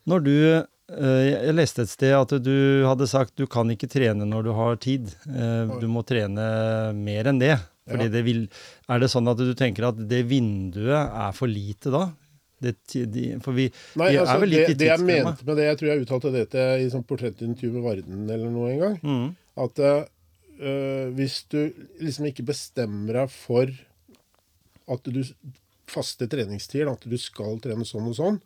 når 0.08 0.24
du 0.24 0.66
eh, 0.92 1.46
Jeg 1.48 1.56
leste 1.56 1.82
et 1.82 1.90
sted 1.90 2.14
at 2.14 2.30
du 2.44 2.84
hadde 2.86 3.08
sagt 3.08 3.36
du 3.36 3.48
kan 3.48 3.66
ikke 3.72 3.90
trene 3.90 4.26
når 4.28 4.44
du 4.44 4.54
har 4.54 4.76
tid. 4.78 5.08
Eh, 5.28 5.80
du 5.80 5.88
må 5.88 6.04
trene 6.06 6.94
mer 6.94 7.24
enn 7.32 7.40
det. 7.40 7.58
Fordi 7.90 8.06
Ja. 8.08 8.14
det 8.14 8.24
vil, 8.28 8.42
er 8.90 9.00
det 9.02 9.10
sånn 9.12 9.28
at 9.32 9.38
du 9.42 9.54
tenker 9.58 9.88
at 9.90 9.98
det 10.08 10.22
vinduet 10.30 10.94
er 11.26 11.32
for 11.34 11.48
lite 11.50 11.90
da? 11.94 12.04
Det, 12.62 12.76
de, 13.10 13.40
for 13.42 13.58
vi, 13.58 13.72
Nei, 13.98 14.12
vi 14.14 14.18
altså, 14.22 14.36
er 14.36 14.42
vel 14.44 14.52
litt 14.54 14.68
det, 14.68 14.74
i 14.76 14.80
det 14.84 14.90
jeg 14.92 15.02
mente 15.02 15.46
med 15.48 15.58
det, 15.58 15.64
jeg 15.66 15.78
tror 15.80 15.90
jeg 15.90 16.04
uttalte 16.06 16.32
dette 16.36 16.66
i 16.78 16.90
sånn 16.94 17.06
portrettintervju 17.10 17.72
med 17.74 17.86
Varden 17.88 18.28
eller 18.30 18.52
noe 18.54 18.68
en 18.70 18.84
gang, 18.84 18.98
Mm, 19.02 19.32
at 19.66 19.80
eh, 19.82 21.08
hvis 21.18 21.40
du 21.50 21.58
liksom 22.06 22.28
ikke 22.30 22.46
bestemmer 22.46 23.18
deg 23.24 23.34
for 23.34 23.72
at 24.94 25.10
du 25.10 25.24
faste 25.90 26.28
treningstider, 26.30 26.92
at 26.92 27.02
du 27.10 27.18
skal 27.18 27.58
trene 27.64 27.84
sånn 27.88 28.12
og 28.12 28.16
sånn, 28.20 28.38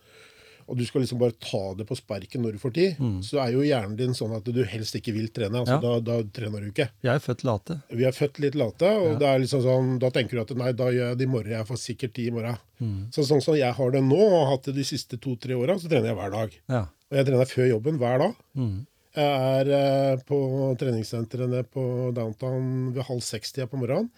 og 0.68 0.78
du 0.78 0.86
skal 0.86 1.02
liksom 1.04 1.20
bare 1.22 1.36
ta 1.40 1.74
det 1.78 1.86
på 1.88 1.96
sparken 1.98 2.42
når 2.42 2.54
du 2.56 2.60
får 2.60 2.74
tid, 2.74 3.02
så 3.24 3.40
er 3.44 3.52
jo 3.54 3.62
hjernen 3.66 3.96
din 4.00 4.14
sånn 4.18 4.34
at 4.36 4.44
du 4.50 4.64
helst 4.66 4.96
ikke 4.98 5.14
vil 5.14 5.28
trene. 5.30 5.60
altså 5.62 5.78
Mm. 5.78 5.84
Ja. 5.84 6.00
da, 6.00 6.00
da 6.00 6.30
trener 6.34 6.62
du 6.62 6.72
ikke. 6.72 6.90
vi 7.04 7.10
er 7.10 7.20
født 7.20 7.44
late. 7.46 7.78
Vi 7.92 8.04
er 8.06 8.12
født 8.12 8.40
litt 8.40 8.56
late, 8.56 8.86
og 8.98 9.12
Ja. 9.12 9.18
det 9.20 9.28
er 9.30 9.40
liksom 9.44 9.62
sånn, 9.62 10.00
da 10.00 10.10
tenker 10.10 10.32
du 10.38 10.42
at 10.42 10.56
nei, 10.58 10.72
da 10.72 10.86
gjør 10.90 11.10
jeg 11.10 11.18
det 11.18 11.28
i 11.28 11.32
morgen. 11.32 11.52
Jeg 11.52 11.68
får 11.68 11.78
sikkert 11.84 12.14
tid 12.14 12.28
i 12.28 12.32
morgen. 12.32 12.58
Mm. 12.82 13.12
Så 13.12 13.24
sånn 13.30 13.42
som 13.44 13.56
jeg 13.56 13.74
har 13.74 13.92
det 13.92 14.02
nå, 14.04 14.18
og 14.18 14.36
har 14.46 14.52
hatt 14.56 14.64
det 14.66 14.76
de 14.76 14.84
siste 14.84 15.18
to-tre 15.22 15.54
åra, 15.54 15.78
så 15.78 15.88
trener 15.88 16.08
jeg 16.12 16.18
hver 16.18 16.32
dag. 16.32 16.52
Ja. 16.70 16.82
Og 17.12 17.18
jeg 17.18 17.26
trener 17.28 17.46
før 17.46 17.70
jobben 17.70 17.98
hver 18.00 18.18
dag. 18.20 18.36
Mm. 18.58 18.88
Jeg 19.16 19.24
er 19.24 19.70
eh, 19.72 20.18
på 20.28 20.76
treningssenteret 20.78 21.48
nede 21.50 21.64
på 21.72 22.12
downtown 22.14 22.92
ved 22.94 23.04
halv 23.08 23.22
seks-tida 23.22 23.68
på 23.70 23.78
morgenen. 23.80 24.10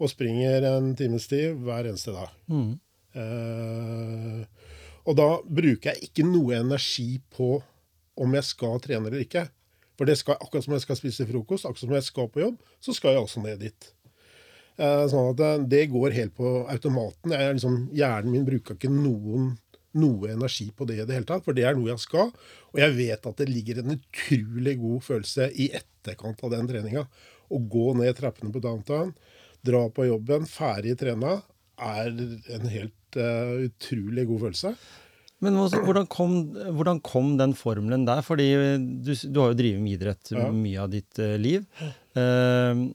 Og 0.00 0.08
springer 0.08 0.64
en 0.64 0.94
times 0.96 1.26
tid 1.28 1.54
hver 1.60 1.84
eneste 1.86 2.10
dag. 2.16 2.30
Mm. 2.48 2.80
Eh, 3.14 4.44
og 5.06 5.16
da 5.18 5.28
bruker 5.44 5.92
jeg 5.92 6.10
ikke 6.10 6.26
noe 6.28 6.58
energi 6.60 7.20
på 7.32 7.56
om 8.20 8.36
jeg 8.36 8.46
skal 8.48 8.82
trene 8.84 9.08
eller 9.08 9.24
ikke. 9.24 9.46
For 10.00 10.08
det 10.08 10.16
skal, 10.16 10.38
akkurat 10.40 10.64
som 10.64 10.74
jeg 10.76 10.84
skal 10.84 10.98
spise 10.98 11.26
frokost, 11.28 11.66
akkurat 11.68 11.84
som 11.84 11.96
jeg 11.96 12.06
skal 12.06 12.28
på 12.32 12.40
jobb, 12.40 12.60
så 12.80 12.94
skal 12.96 13.16
jeg 13.16 13.24
også 13.24 13.42
ned 13.44 13.60
dit. 13.64 13.90
Eh, 14.80 15.02
sånn 15.12 15.34
at 15.34 15.40
det, 15.40 15.50
det 15.72 15.82
går 15.92 16.14
helt 16.16 16.36
på 16.38 16.52
automaten. 16.72 17.34
Liksom, 17.34 17.82
hjernen 17.96 18.32
min 18.32 18.46
bruker 18.46 18.78
ikke 18.78 18.92
noen, 18.92 19.50
noe 20.00 20.30
energi 20.32 20.70
på 20.72 20.86
det 20.88 21.00
i 21.00 21.04
det 21.04 21.18
hele 21.18 21.28
tatt, 21.28 21.44
for 21.44 21.56
det 21.56 21.66
er 21.68 21.76
noe 21.76 21.90
jeg 21.92 22.00
skal. 22.00 22.32
Og 22.72 22.80
jeg 22.80 22.96
vet 22.96 23.28
at 23.28 23.42
det 23.42 23.50
ligger 23.50 23.82
en 23.82 23.96
utrolig 23.98 24.76
god 24.80 25.04
følelse 25.04 25.50
i 25.52 25.68
etterkant 25.76 26.40
av 26.46 26.54
den 26.54 26.70
treninga. 26.70 27.04
Å 27.50 27.62
gå 27.74 27.86
ned 27.98 28.16
trappene 28.16 28.54
på 28.54 28.62
downtown, 28.64 29.12
dra 29.66 29.84
på 29.92 30.08
jobben, 30.08 30.48
ferdig 30.48 30.96
trena, 31.00 31.40
er 31.80 32.10
en 32.56 32.66
helt 32.72 33.20
uh, 33.20 33.60
utrolig 33.66 34.26
god 34.28 34.44
følelse. 34.46 34.74
Men 35.40 35.56
hvordan 35.56 36.04
kom, 36.12 36.34
hvordan 36.76 37.00
kom 37.00 37.32
den 37.40 37.54
formelen 37.56 38.04
der? 38.04 38.20
Fordi 38.24 38.50
du, 39.00 39.14
du 39.16 39.40
har 39.40 39.54
jo 39.54 39.56
drevet 39.56 39.80
med 39.80 39.96
idrett 39.96 40.34
Ja. 40.36 40.50
mye 40.52 40.82
av 40.82 40.90
ditt 40.92 41.20
uh, 41.22 41.36
liv. 41.40 41.64
Uh, 42.12 42.90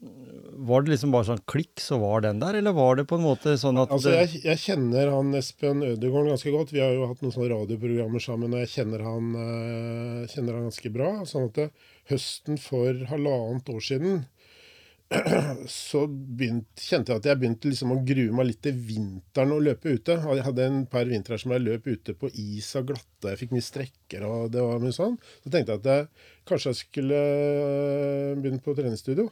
var 0.55 0.85
det 0.85 0.93
liksom 0.93 1.11
bare 1.11 1.27
sånn 1.27 1.41
klikk, 1.49 1.73
så 1.81 1.97
var 1.99 2.21
den 2.23 2.39
der, 2.39 2.59
eller 2.59 2.75
var 2.77 2.99
det 2.99 3.07
på 3.09 3.17
en 3.17 3.25
måte 3.25 3.55
sånn 3.59 3.79
at 3.81 3.91
Altså, 3.91 4.13
jeg, 4.13 4.43
jeg 4.45 4.61
kjenner 4.61 5.09
han 5.11 5.33
Espen 5.35 5.81
Ødegaard 5.83 6.29
ganske 6.31 6.53
godt. 6.53 6.71
Vi 6.75 6.83
har 6.83 6.93
jo 6.95 7.09
hatt 7.09 7.25
noen 7.25 7.33
sånne 7.33 7.49
radioprogrammer 7.51 8.23
sammen, 8.23 8.53
og 8.53 8.63
jeg 8.63 8.71
kjenner 8.77 9.03
han, 9.07 9.33
uh, 9.35 10.29
kjenner 10.31 10.59
han 10.59 10.69
ganske 10.69 10.93
bra. 10.93 11.11
Sånn 11.27 11.49
at 11.49 11.59
det, 11.59 11.67
høsten 12.13 12.61
for 12.61 13.05
halvannet 13.09 13.73
år 13.73 13.83
siden 13.83 14.25
så 15.69 16.01
begynt, 16.09 16.81
kjente 16.81 17.13
jeg 17.13 17.21
at 17.21 17.27
jeg 17.29 17.39
begynte 17.39 17.69
liksom 17.69 17.93
å 17.93 17.99
grue 18.07 18.33
meg 18.35 18.49
litt 18.49 18.61
til 18.65 18.77
vinteren 18.87 19.53
å 19.53 19.61
løpe 19.61 19.93
ute. 19.93 20.17
Jeg 20.17 20.45
hadde 20.47 20.65
en 20.65 20.81
par 20.89 21.05
vintrer 21.09 21.41
som 21.41 21.53
jeg 21.53 21.65
løp 21.65 21.87
ute 21.87 22.15
på 22.17 22.31
is 22.33 22.71
og 22.79 22.89
glatte, 22.91 23.31
jeg 23.31 23.41
fikk 23.43 23.55
mye 23.55 23.67
strekker 23.67 24.25
og 24.27 24.51
det 24.55 24.65
var 24.65 24.81
mye 24.83 24.95
sånn. 24.95 25.17
Så 25.43 25.53
tenkte 25.53 25.75
jeg 25.75 25.83
at 25.83 25.89
jeg, 25.91 26.29
kanskje 26.49 26.73
jeg 26.73 26.81
skulle 26.81 27.21
eh, 27.21 28.31
begynne 28.39 28.63
på 28.65 28.75
treningsstudio. 28.77 29.29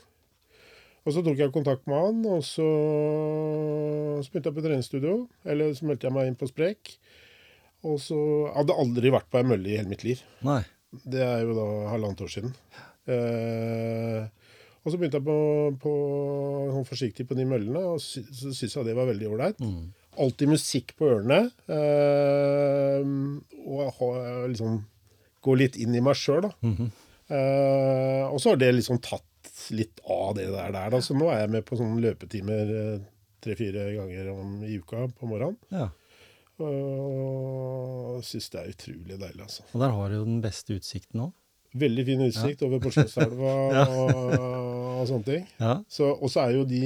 Og 1.03 1.11
så 1.11 1.23
tok 1.25 1.41
jeg 1.41 1.51
kontakt 1.51 1.83
med 1.89 1.99
han, 1.99 2.21
og 2.31 2.45
så, 2.47 2.67
så 4.23 4.31
begynte 4.31 4.53
jeg 4.53 4.55
på 4.55 4.63
treningsstudio. 4.63 5.15
Eller 5.51 5.73
så 5.75 5.89
meldte 5.89 6.07
jeg 6.07 6.15
meg 6.15 6.29
inn 6.29 6.37
på 6.39 6.47
Sprek. 6.47 6.93
Og 7.83 7.97
så 7.99 8.15
jeg 8.15 8.53
hadde 8.55 8.77
aldri 8.79 9.11
vært 9.11 9.27
på 9.27 9.41
ei 9.41 9.49
mølle 9.49 9.67
i 9.73 9.75
hele 9.81 9.91
mitt 9.91 10.05
liv. 10.07 10.21
Nei. 10.47 10.61
Det 10.93 11.19
er 11.25 11.43
jo 11.43 11.57
da 11.57 11.67
halvannet 11.91 12.23
år 12.23 12.31
siden. 12.31 12.55
Eh, 13.11 14.42
og 14.83 14.91
så 14.91 14.99
begynte 14.99 15.19
jeg 15.21 15.25
på, 15.25 15.37
på 15.79 15.91
sånn 16.73 16.87
forsiktig 16.87 17.25
på 17.29 17.37
de 17.39 17.45
møllene, 17.47 17.83
og 17.93 18.01
sy 18.03 18.23
så 18.27 18.51
syntes 18.51 18.75
jeg 18.75 18.87
det 18.89 18.95
var 18.97 19.07
veldig 19.07 19.29
ålreit. 19.31 19.61
Mm. 19.63 19.93
Alltid 20.23 20.51
musikk 20.51 20.91
på 20.99 21.07
ørene. 21.07 21.39
Eh, 21.71 23.05
og 23.63 23.93
ha, 23.97 24.09
liksom 24.51 24.81
gå 25.43 25.55
litt 25.59 25.79
inn 25.79 25.95
i 25.95 26.03
meg 26.03 26.19
sjøl, 26.19 26.43
da. 26.49 26.51
Mhm. 26.67 26.91
Eh, 27.33 28.25
og 28.27 28.41
så 28.43 28.51
har 28.51 28.59
det 28.59 28.73
liksom 28.75 28.99
tatt 29.01 29.53
litt 29.73 30.03
av 30.03 30.35
det 30.35 30.49
der. 30.51 30.73
der 30.75 30.91
da. 30.91 30.99
Så 31.01 31.15
nå 31.15 31.29
er 31.31 31.45
jeg 31.45 31.53
med 31.55 31.65
på 31.65 31.79
sånne 31.79 32.03
løpetimer 32.03 32.73
eh, 32.81 33.05
tre-fire 33.43 33.87
ganger 33.95 34.33
om, 34.35 34.57
i 34.67 34.75
uka 34.83 35.07
på 35.15 35.29
morgenen. 35.31 35.57
Ja. 35.71 35.87
Og 36.63 38.19
syns 38.27 38.51
det 38.53 38.59
er 38.59 38.75
utrolig 38.75 39.15
deilig, 39.17 39.47
altså. 39.47 39.63
Og 39.71 39.81
der 39.81 39.95
har 39.95 40.11
du 40.11 40.19
jo 40.19 40.27
den 40.27 40.43
beste 40.43 40.75
utsikten 40.77 41.23
òg. 41.25 41.31
Veldig 41.73 42.03
fin 42.05 42.21
utsikt 42.27 42.61
over 42.67 42.79
Porsgrunnselva 42.83 43.53
Ja. 43.77 43.83
og, 43.89 44.11
og 45.01 45.07
sånne 45.09 45.25
ting. 45.25 45.47
Ja. 45.59 45.71
Så, 45.89 46.05
og 46.13 46.29
så 46.31 46.43
er 46.45 46.51
jo 46.59 46.63
de, 46.69 46.81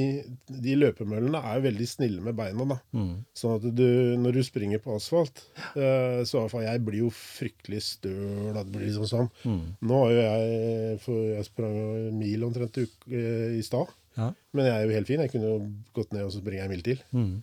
de 0.48 0.76
løpemøllene 0.80 1.42
er 1.52 1.60
veldig 1.66 1.88
snille 1.92 2.24
med 2.24 2.38
beina. 2.40 2.66
da. 2.72 2.78
Mm. 2.96 3.12
Sånn 3.38 3.58
at 3.60 3.68
du, 3.78 3.84
når 4.24 4.38
du 4.40 4.42
springer 4.48 4.80
på 4.82 4.96
asfalt 4.96 5.44
uh, 5.76 6.24
Så 6.26 6.38
i 6.38 6.42
hvert 6.42 6.54
fall 6.56 6.66
jeg 6.66 6.84
blir 6.88 7.04
jo 7.04 7.12
fryktelig 7.14 7.82
støl. 7.86 8.54
Det 8.56 8.66
blir 8.72 8.88
liksom 8.88 9.10
sånn. 9.12 9.30
Mm. 9.44 9.62
Nå 9.92 10.00
har 10.06 10.16
jo 10.16 10.24
jeg 10.24 10.98
for 11.04 11.28
Jeg 11.36 11.50
sprang 11.52 11.78
mil 12.18 12.48
omtrent 12.48 12.80
uk- 12.86 13.08
eh, 13.12 13.58
i 13.60 13.64
stad. 13.68 13.92
Ja. 14.18 14.32
Men 14.58 14.66
jeg 14.72 14.74
er 14.80 14.88
jo 14.90 14.96
helt 14.98 15.12
fin. 15.12 15.22
Jeg 15.28 15.36
kunne 15.36 15.52
gått 15.94 16.16
ned 16.16 16.26
og 16.26 16.32
så 16.34 16.40
springer 16.42 16.64
jeg 16.64 16.70
en 16.72 16.74
mil 16.74 16.86
til. 16.88 17.04
Mm. 17.14 17.36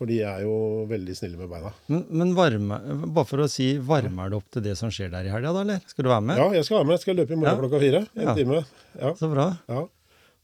For 0.00 0.08
de 0.08 0.16
er 0.24 0.40
jo 0.46 0.52
veldig 0.88 1.12
snille 1.18 1.36
med 1.36 1.50
beina. 1.52 1.70
Men, 1.92 2.06
men 2.22 2.30
varme, 2.32 2.78
bare 3.12 3.28
for 3.28 3.44
å 3.44 3.48
si, 3.52 3.74
varmer 3.84 4.30
det 4.32 4.38
opp 4.40 4.46
til 4.56 4.62
det 4.64 4.72
som 4.80 4.88
skjer 4.88 5.10
der 5.12 5.26
i 5.28 5.32
helga, 5.34 5.50
da, 5.52 5.60
eller? 5.66 5.82
Skal 5.92 6.06
du 6.06 6.08
være 6.08 6.24
med? 6.24 6.38
Ja, 6.40 6.46
jeg 6.56 6.64
skal 6.64 6.78
være 6.80 6.86
med. 6.88 6.94
Jeg 6.96 7.02
skal 7.04 7.18
løpe 7.20 7.34
i 7.36 7.40
morgen 7.42 7.52
Ja. 7.52 7.60
klokka 7.60 7.80
fire. 7.82 8.00
En 8.16 8.22
Ja. 8.30 8.34
time. 8.38 8.62
Ja, 8.96 9.10
Så 9.20 9.28
bra. 9.28 9.44
ja, 9.68 9.82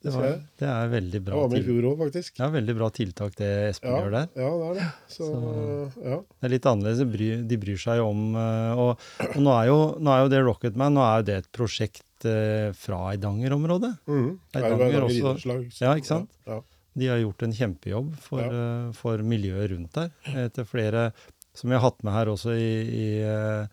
Det, 0.04 0.12
var, 0.12 0.26
det 0.60 0.68
er 0.68 0.90
veldig 0.92 1.18
Jeg 1.18 1.24
bra, 1.24 1.38
var 1.40 1.48
med 1.48 1.58
i 1.58 1.64
fjor 1.66 1.86
òg, 1.88 1.96
faktisk. 2.04 2.36
ja, 2.38 2.50
veldig 2.52 2.74
bra 2.76 2.90
tiltak 2.94 3.32
det 3.40 3.48
Espen 3.72 3.90
Ja, 3.90 4.02
gjør 4.04 4.12
der. 4.12 4.28
ja, 4.36 4.50
det 4.60 4.68
er 4.68 4.74
det. 4.76 4.90
Så, 5.16 5.30
ja. 6.04 6.18
Det 6.20 6.44
er 6.44 6.52
litt 6.52 6.68
annerledes. 6.68 7.48
De 7.48 7.56
bryr, 7.64 7.80
seg 7.80 8.04
om 8.04 8.36
eh, 8.36 8.76
Og, 8.76 9.00
og 9.24 9.40
nå, 9.40 9.56
er 9.56 9.66
jo, 9.72 9.78
nå 9.98 10.12
er 10.12 10.20
jo 10.26 10.28
det 10.36 10.44
Rocketman 10.44 10.92
nå 10.94 11.00
er 11.08 11.16
jo 11.22 11.26
det 11.32 11.36
et 11.40 11.50
prosjekt 11.50 12.28
eh, 12.28 12.70
fra 12.76 13.00
Eidanger-området. 13.16 13.94
Det 14.04 14.20
jo 14.20 14.38
Eidanger 14.52 14.84
Eidanger 14.84 15.08
også- 15.08 15.80
Ja, 15.80 15.94
ikke 15.96 16.12
sant? 16.12 16.28
Ja, 16.46 16.60
De 16.96 17.08
har 17.12 17.18
gjort 17.20 17.42
en 17.44 17.52
kjempejobb 17.52 18.14
for, 18.24 18.40
Ja. 18.40 18.48
eh, 18.88 18.92
for 18.96 19.18
miljøet 19.22 19.70
rundt 19.74 19.92
der. 19.92 20.10
Etter 20.46 20.64
flere 20.64 21.12
som 21.56 21.70
vi 21.70 21.76
har 21.76 21.82
hatt 21.86 22.02
med 22.04 22.12
her 22.12 22.26
også 22.28 22.52
i, 22.52 22.72
i, 22.84 23.06
eh, 23.24 23.66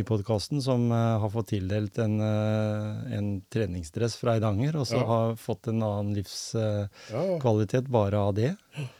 i 0.00 0.04
podkasten, 0.08 0.60
som 0.64 0.86
eh, 0.92 1.18
har 1.20 1.28
fått 1.32 1.50
tildelt 1.52 1.98
en, 2.00 2.20
en 2.20 3.28
treningsdress 3.52 4.16
fra 4.20 4.36
Eidanger, 4.38 4.76
og 4.80 4.86
så 4.88 5.00
Ja. 5.02 5.06
har 5.06 5.34
fått 5.36 5.68
en 5.68 5.82
annen 5.84 6.14
livskvalitet 6.16 7.88
bare 7.92 8.16
av 8.20 8.34
det. 8.36 8.54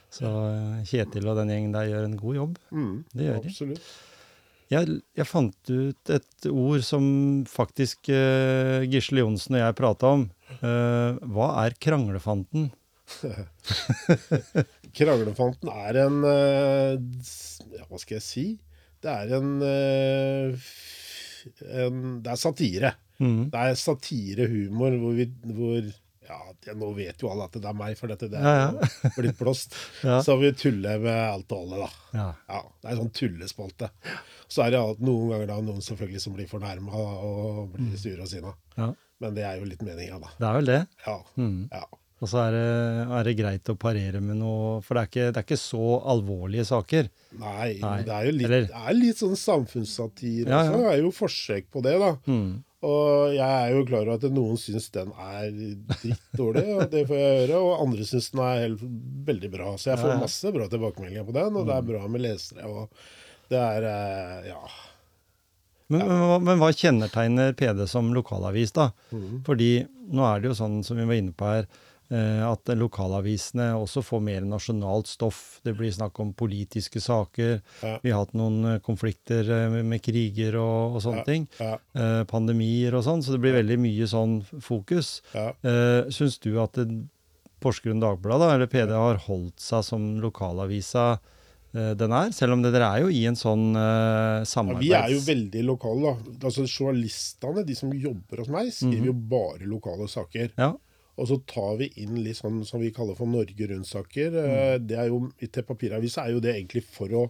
Så 0.09 0.29
Kjetil 0.87 1.27
og 1.27 1.35
den 1.37 1.49
gjengen 1.51 1.73
der 1.75 1.89
gjør 1.89 2.05
en 2.07 2.17
god 2.17 2.35
jobb. 2.35 2.57
Mm, 2.71 3.03
Det 3.13 3.25
gjør 3.27 3.41
de. 3.43 3.79
Jeg, 4.69 5.01
jeg 5.15 5.25
fant 5.29 5.69
ut 5.71 6.09
et 6.11 6.47
ord 6.51 6.81
som 6.83 7.45
faktisk 7.47 8.09
uh, 8.11 8.83
Gisle 8.83 9.21
Johnsen 9.23 9.55
og 9.55 9.61
jeg 9.61 9.75
prata 9.79 10.09
om. 10.17 10.25
Uh, 10.59 11.15
hva 11.23 11.53
er 11.65 11.75
kranglefanten? 11.79 12.71
Kranglefanten 14.97 15.69
er 15.71 15.99
en 16.05 16.17
eh, 16.27 16.95
ja, 17.77 17.85
Hva 17.89 17.99
skal 18.01 18.17
jeg 18.19 18.25
si? 18.25 18.45
Det 19.03 19.11
er 19.13 19.35
en, 19.37 19.53
eh, 19.61 20.67
en 21.85 22.01
Det 22.25 22.33
er 22.33 22.41
satire. 22.41 22.93
Mm. 23.21 23.47
Det 23.53 23.61
er 23.71 23.77
satirehumor 23.79 24.97
hvor 25.01 25.15
vi 25.17 25.25
hvor, 25.57 25.87
ja, 26.27 26.39
Nå 26.77 26.89
vet 26.97 27.21
jo 27.23 27.29
alle 27.31 27.47
at 27.47 27.55
det 27.57 27.69
er 27.69 27.77
meg, 27.77 27.95
for 27.97 28.11
dette 28.11 28.27
det 28.29 28.37
er 28.41 28.45
Ja, 28.45 28.65
ja. 28.81 29.11
blitt 29.17 29.37
blåst. 29.39 29.77
Ja. 30.07 30.19
Så 30.25 30.35
vi 30.41 30.51
tuller 30.57 30.99
med 31.01 31.17
alt 31.17 31.51
og 31.55 31.63
alle, 31.65 31.85
da. 31.85 31.89
Ja. 32.19 32.27
Ja, 32.51 32.61
Det 32.81 32.89
er 32.89 32.95
en 32.97 33.01
sånn 33.05 33.13
tullespalte. 33.21 33.89
Så 34.51 34.65
er 34.65 34.75
det 34.75 34.81
noen 35.03 35.31
ganger 35.33 35.47
da 35.53 35.59
noen 35.63 35.81
selvfølgelig 35.85 36.21
som 36.25 36.35
blir 36.37 36.49
fornærma 36.51 36.91
og 36.93 37.71
blir 37.77 37.95
sure 38.01 38.21
og 38.25 38.31
sinna. 38.33 38.53
ja. 38.77 38.91
Men 39.17 39.33
det 39.33 39.41
er 39.49 39.55
jo 39.57 39.65
litt 39.65 39.81
meninga, 39.81 40.19
da. 40.21 40.27
Det 40.37 40.45
er 40.45 40.53
vel 40.59 40.67
det. 40.69 40.81
Ja. 41.07 41.15
Mm. 41.41 41.61
ja. 41.73 41.79
Og 42.17 42.29
så 42.31 42.39
er 42.47 42.55
det, 42.55 42.67
er 43.13 43.27
det 43.27 43.33
greit 43.37 43.69
å 43.69 43.75
parere 43.77 44.21
med 44.25 44.39
noe 44.39 44.79
For 44.81 44.97
det 44.97 45.01
er 45.03 45.09
ikke, 45.11 45.25
det 45.29 45.41
er 45.41 45.45
ikke 45.45 45.59
så 45.61 45.89
alvorlige 46.13 46.65
saker. 46.65 47.11
Nei, 47.37 47.67
Nei. 47.83 47.97
det 48.07 48.15
er 48.15 48.29
jo 48.29 48.31
litt, 48.33 48.47
Eller- 48.47 48.69
det 48.71 48.85
er 48.89 48.97
litt 48.97 49.19
sånn 49.21 49.37
samfunnssatire 49.37 50.49
Ja, 50.49 50.63
ja. 50.65 50.71
Det 50.77 50.87
er 50.95 51.03
jo 51.03 51.11
forsøk 51.13 51.69
på 51.73 51.83
det, 51.85 51.93
da. 52.01 52.15
Mm. 52.25 52.63
Og 52.87 53.33
jeg 53.33 53.41
er 53.41 53.71
jo 53.73 53.85
klar 53.89 54.05
over 54.05 54.17
at 54.19 54.33
noen 54.33 54.57
syns 54.61 54.89
den 54.93 55.09
er 55.17 55.47
drittdårlig, 55.49 56.65
og 56.75 56.91
det 56.91 57.05
får 57.09 57.17
jeg 57.21 57.39
høre. 57.41 57.61
Og 57.61 57.85
andre 57.85 58.05
syns 58.05 58.29
den 58.33 58.43
er 58.45 58.59
helt, 58.65 58.83
veldig 59.29 59.49
bra. 59.53 59.71
Så 59.77 59.91
jeg 59.91 60.01
får 60.01 60.13
ja. 60.13 60.19
masse 60.21 60.51
bra 60.53 60.67
tilbakemeldinger 60.73 61.25
på 61.25 61.37
den, 61.37 61.57
og 61.57 61.65
det 61.69 61.73
er 61.77 61.87
bra 61.89 62.03
med 62.13 62.21
lesere. 62.25 62.69
Og 62.69 63.49
det 63.49 63.61
er 63.61 63.89
eh, 63.93 64.51
Ja. 64.51 64.61
Men, 65.87 66.03
men, 66.03 66.43
men 66.43 66.59
hva 66.59 66.67
kjennetegner 66.75 67.53
PD 67.55 67.85
som 67.87 68.09
lokalavis, 68.13 68.73
da? 68.75 68.89
Mm. 69.15 69.43
Fordi 69.47 69.71
nå 70.11 70.25
er 70.27 70.41
det 70.41 70.49
jo 70.51 70.57
sånn 70.59 70.81
som 70.83 70.99
vi 70.99 71.05
var 71.07 71.15
inne 71.15 71.31
på 71.35 71.47
her, 71.47 71.69
at 72.15 72.69
lokalavisene 72.77 73.73
også 73.75 73.99
får 74.05 74.21
mer 74.23 74.45
nasjonalt 74.47 75.09
stoff. 75.11 75.59
Det 75.65 75.73
blir 75.75 75.91
snakk 75.91 76.19
om 76.23 76.29
politiske 76.37 77.01
saker. 77.03 77.57
Ja. 77.83 77.97
Vi 78.03 78.13
har 78.13 78.23
hatt 78.23 78.35
noen 78.37 78.61
eh, 78.75 78.79
konflikter 78.85 79.43
eh, 79.51 79.77
med, 79.83 79.99
kriger 80.05 80.55
og, 80.61 80.95
og 80.95 81.03
sånne 81.03 81.25
ting. 81.27 81.47
Ja. 81.59 81.73
Eh, 81.97 82.21
pandemier 82.29 82.95
og 82.95 83.03
sånn. 83.07 83.23
Så 83.25 83.35
det 83.35 83.41
blir 83.43 83.57
veldig 83.59 83.79
mye 83.83 84.07
sånn 84.07 84.39
fokus. 84.63 85.17
ja. 85.35 85.49
Eh, 85.67 86.07
Syns 86.13 86.39
du 86.43 86.53
at 86.63 86.77
det, 86.79 86.87
Porsgrunn 87.59 87.99
Dagblad 87.99 88.39
da, 88.39 88.51
eller 88.53 88.69
PD 88.69 88.91
har 88.93 89.17
holdt 89.25 89.59
seg 89.59 89.81
som 89.83 90.03
lokalavisa 90.21 91.17
eh, 91.73 91.93
den 91.97 92.13
er? 92.13 92.29
Selv 92.37 92.53
om 92.53 92.61
det, 92.63 92.71
dere 92.75 92.91
er 92.93 93.01
jo 93.03 93.09
i 93.11 93.23
en 93.27 93.35
sånn 93.37 93.71
eh, 93.75 93.81
Ja, 93.81 94.47
samarbeids... 94.47 94.85
vi 94.85 94.91
er 94.95 95.11
jo 95.15 95.23
veldig 95.25 95.63
lokale, 95.65 96.13
da. 96.13 96.35
Altså 96.51 96.67
Journalistene, 96.69 97.65
de 97.67 97.75
som 97.75 97.91
jobber 97.97 98.43
hos 98.43 98.51
meg, 98.53 98.69
skriver 98.75 99.09
jo 99.09 99.15
bare 99.33 99.67
lokale 99.69 100.07
saker. 100.11 100.53
Ja. 100.55 100.75
Og 101.17 101.27
så 101.31 101.37
tar 101.49 101.77
vi 101.79 101.87
inn 102.03 102.15
litt 102.23 102.37
sånn 102.37 102.59
som 102.65 102.79
vi 102.81 102.91
kaller 102.93 103.15
for 103.17 103.25
Norge 103.25 103.67
Rundt-saker. 103.71 104.35
Eh, 104.43 104.77
Det 104.79 104.97
er 104.97 105.07
jo, 105.09 105.31
Til 105.39 105.63
papiravisa 105.63 106.25
er 106.27 106.31
jo 106.35 106.39
det 106.43 106.55
egentlig 106.55 106.83
for 106.83 107.07
å 107.09 107.29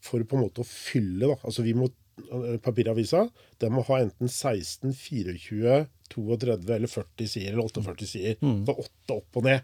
for 0.00 0.22
på 0.24 0.36
en 0.38 0.44
måte 0.46 0.62
å 0.62 0.66
fylle, 0.66 1.26
da. 1.28 1.34
Altså 1.44 1.62
vi 1.66 1.74
må 1.76 1.90
eh, 1.90 2.56
Papiravisa 2.64 3.26
den 3.60 3.74
må 3.74 3.82
ha 3.84 3.98
enten 4.00 4.28
16, 4.32 4.94
24, 4.96 5.86
32 6.14 6.72
eller 6.78 6.88
40 6.88 7.28
sider, 7.28 7.52
eller 7.52 7.68
48 7.68 8.06
sider. 8.08 8.38
Så 8.64 8.76
åtte 8.80 9.18
opp 9.18 9.36
og 9.36 9.44
ned. 9.44 9.60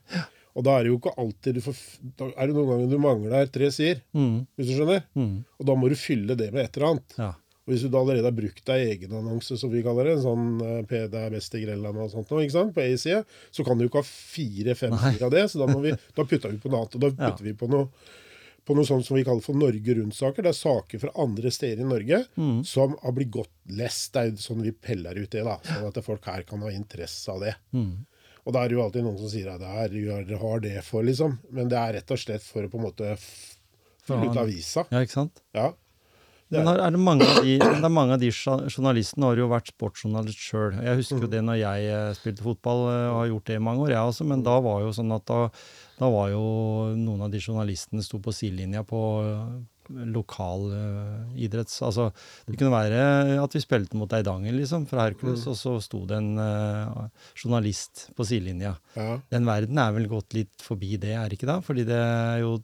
Og 0.56 0.64
da 0.64 0.74
er 0.78 0.84
det 0.84 0.90
jo 0.92 0.98
ikke 0.98 1.14
alltid 1.20 1.54
du 1.58 1.60
får 1.60 1.80
Da 2.16 2.28
er 2.32 2.46
det 2.48 2.54
noen 2.56 2.68
ganger 2.70 2.90
du 2.92 2.98
mangler 3.00 3.48
tre 3.52 3.70
sider, 3.72 4.02
Mm, 4.16 4.46
hvis 4.56 4.68
du 4.70 4.74
skjønner. 4.76 5.02
mm, 5.16 5.44
Og 5.60 5.66
da 5.66 5.74
må 5.76 5.88
du 5.88 5.96
fylle 5.96 6.36
det 6.36 6.52
med 6.52 6.64
et 6.64 6.76
eller 6.76 6.88
annet. 6.94 7.16
ja. 7.18 7.32
Og 7.66 7.72
hvis 7.74 7.82
du 7.82 7.88
da 7.90 7.98
allerede 7.98 8.28
har 8.28 8.34
brukt 8.36 8.64
deg 8.68 8.84
egen 8.92 9.12
annonse, 9.18 9.56
som 9.58 9.70
vi 9.72 9.80
kaller 9.82 10.04
det, 10.06 10.12
en 10.18 10.22
sånn 10.22 10.86
P, 10.86 11.00
det 11.10 11.18
er 11.18 11.32
best 11.34 11.54
i 11.58 11.64
Grenland 11.64 11.98
og 11.98 12.12
sånt, 12.12 12.30
ikke 12.30 12.54
sant, 12.54 12.74
på 12.76 12.84
A-side, 12.84 13.24
så 13.50 13.64
kan 13.66 13.76
du 13.80 13.88
ikke 13.88 13.98
ha 14.04 14.06
fire-fem 14.06 14.94
sider 15.02 15.26
av 15.26 15.32
det. 15.34 15.42
Så 15.50 15.58
da, 15.58 15.66
må 15.66 15.80
vi, 15.82 15.90
da 16.14 16.22
putter 16.24 16.52
vi 16.54 16.60
på. 16.62 16.70
Og 16.70 16.94
da 17.02 17.08
Ja. 17.10 17.30
putter 17.32 17.42
vi 17.48 17.54
på 17.58 17.66
noe, 17.68 17.88
på 18.66 18.74
noe 18.74 18.86
sånt 18.86 19.04
som 19.06 19.16
vi 19.16 19.24
kaller 19.26 19.42
for 19.42 19.54
Norge 19.58 19.94
Rundt-saker. 19.98 20.42
Det 20.42 20.50
er 20.52 20.58
saker 20.58 20.98
fra 21.02 21.10
andre 21.22 21.50
steder 21.50 21.82
i 21.82 21.88
Norge 21.90 22.24
Mm. 22.36 22.64
som 22.66 22.96
har 23.02 23.12
blitt 23.12 23.30
godt 23.30 23.50
lest. 23.68 24.12
Det 24.12 24.20
er 24.22 24.30
jo 24.30 24.36
sånn 24.46 24.62
vi 24.62 24.70
peller 24.72 25.18
ut 25.18 25.30
det, 25.30 25.42
da. 25.44 25.56
Sånn 25.62 25.86
at 25.90 26.04
folk 26.04 26.24
her 26.24 26.42
kan 26.42 26.60
ha 26.62 26.68
interesse 26.70 27.28
av 27.34 27.40
det. 27.40 27.54
Mm. 27.74 28.06
Og 28.46 28.52
da 28.54 28.62
er 28.62 28.68
det 28.68 28.76
jo 28.76 28.82
alltid 28.82 29.02
noen 29.02 29.18
som 29.18 29.28
sier 29.28 29.48
at 29.50 29.90
gjør 29.90 30.26
dere 30.26 30.38
har 30.38 30.60
det 30.60 30.84
for, 30.84 31.02
liksom. 31.02 31.38
Men 31.50 31.68
det 31.68 31.78
er 31.78 31.92
rett 31.94 32.10
og 32.10 32.18
slett 32.18 32.42
for 32.42 32.62
å 32.62 32.70
på 32.70 32.78
en 32.78 32.84
måte 32.86 33.10
f- 33.12 33.56
For 34.06 34.14
å 34.14 34.20
fylle 34.22 34.30
ut 34.30 34.38
avisa. 34.46 34.86
ja, 34.90 34.98
ikke 35.02 35.10
sant? 35.18 35.40
Ja. 35.52 35.72
Men 36.50 36.68
er- 36.68 36.90
det 36.94 37.00
mange 37.02 37.26
av 37.26 37.42
de, 37.42 37.58
det 37.58 37.84
er 37.84 37.90
mange 37.90 38.14
av 38.14 38.20
de 38.22 38.28
jour- 38.30 38.66
journalistene 38.70 39.26
har 39.26 39.36
jo 39.40 39.48
vært 39.50 39.72
sportsjournalist 39.72 40.38
sjøl. 40.38 40.76
Jeg 40.78 41.00
husker 41.00 41.24
jo 41.26 41.30
det 41.32 41.42
når 41.42 41.58
jeg 41.58 41.88
eh, 41.90 42.10
spilte 42.14 42.44
fotball, 42.46 42.84
eh, 42.92 43.06
og 43.10 43.16
har 43.22 43.30
gjort 43.32 43.44
det 43.50 43.56
i 43.56 43.64
mange 43.66 43.82
år, 43.86 43.90
jeg 43.96 44.12
også, 44.12 44.26
men 44.30 44.44
da 44.46 44.60
var 44.62 44.82
jo 44.84 44.92
sånn 44.94 45.10
at 45.16 45.24
da, 45.26 45.40
da 45.98 46.10
var 46.12 46.28
jo 46.30 46.44
noen 46.94 47.24
av 47.26 47.32
de 47.34 47.40
journalistene 47.42 48.04
sto 48.06 48.20
på 48.22 48.30
sidelinja 48.36 48.84
på 48.86 49.00
eh, 49.26 49.56
lokal 50.10 50.64
idretts... 51.38 51.76
Altså, 51.86 52.08
det 52.46 52.56
kunne 52.58 52.72
være 52.74 53.38
at 53.38 53.54
vi 53.54 53.60
spilte 53.62 53.94
mot 53.98 54.10
Eidanger, 54.16 54.50
liksom, 54.56 54.86
fra 54.90 55.04
Hercules, 55.06 55.44
og 55.46 55.54
så 55.58 55.76
sto 55.82 56.00
det 56.10 56.16
en 56.18 56.32
uh, 56.42 57.04
journalist 57.38 58.08
på 58.18 58.26
sidelinja. 58.26 58.72
ja. 58.96 59.20
Den 59.30 59.46
verden 59.46 59.78
er 59.78 59.92
vel 59.94 60.08
gått 60.10 60.34
litt 60.34 60.58
forbi 60.62 60.96
det, 60.98 61.14
er 61.14 61.28
det 61.30 61.38
ikke 61.38 61.50
da? 61.52 61.60
Fordi 61.62 61.84
det 61.86 62.00
er 62.02 62.40
jo 62.42 62.56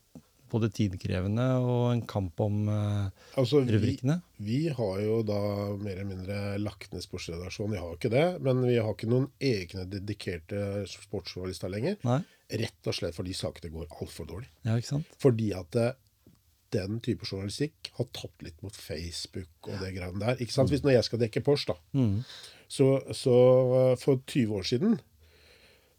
både 0.52 0.68
tidkrevende 0.74 1.46
og 1.64 1.86
en 1.94 2.02
kamp 2.08 2.40
om 2.44 2.60
uh, 2.68 3.08
Altså, 3.40 3.62
vi, 3.64 3.72
rubrikkene. 3.76 4.18
Vi 4.44 4.60
har 4.76 5.00
jo 5.02 5.18
da 5.26 5.38
mer 5.80 5.96
eller 5.96 6.08
mindre 6.10 6.38
lagt 6.60 6.92
ned 6.92 7.02
sportsredaksjonen. 7.04 7.74
Vi 7.74 7.80
har 7.82 7.96
ikke 7.96 8.12
det, 8.12 8.26
men 8.44 8.62
vi 8.66 8.76
har 8.76 8.92
ikke 8.94 9.08
noen 9.10 9.30
egne 9.42 9.86
dedikerte 9.90 10.84
sportsjournalister 10.92 11.72
lenger. 11.72 11.98
Nei? 12.06 12.20
Rett 12.62 12.88
og 12.90 12.96
slett 12.98 13.16
fordi 13.16 13.32
sakene 13.36 13.72
går 13.72 13.88
altfor 14.02 14.28
dårlig. 14.28 14.50
Ja, 14.68 14.76
ikke 14.76 14.90
sant? 14.92 15.12
Fordi 15.22 15.50
at 15.56 15.78
eh, 15.80 15.94
den 16.76 16.98
type 17.04 17.24
journalistikk 17.28 17.90
har 17.98 18.06
tatt 18.16 18.44
litt 18.44 18.58
mot 18.64 18.76
Facebook 18.76 19.68
og 19.70 19.78
det 19.80 19.94
greiene 19.96 20.20
der. 20.20 20.38
Ikke 20.40 20.54
sant? 20.54 20.72
Hvis 20.72 20.84
når 20.84 20.98
jeg 20.98 21.08
skal 21.08 21.20
dekke 21.24 21.42
Porsche, 21.44 21.72
da, 21.72 21.80
Mm. 21.96 22.20
så, 22.72 22.90
så 23.16 23.34
eh, 23.80 23.96
for 24.00 24.20
20 24.24 24.54
år 24.60 24.68
siden 24.68 25.00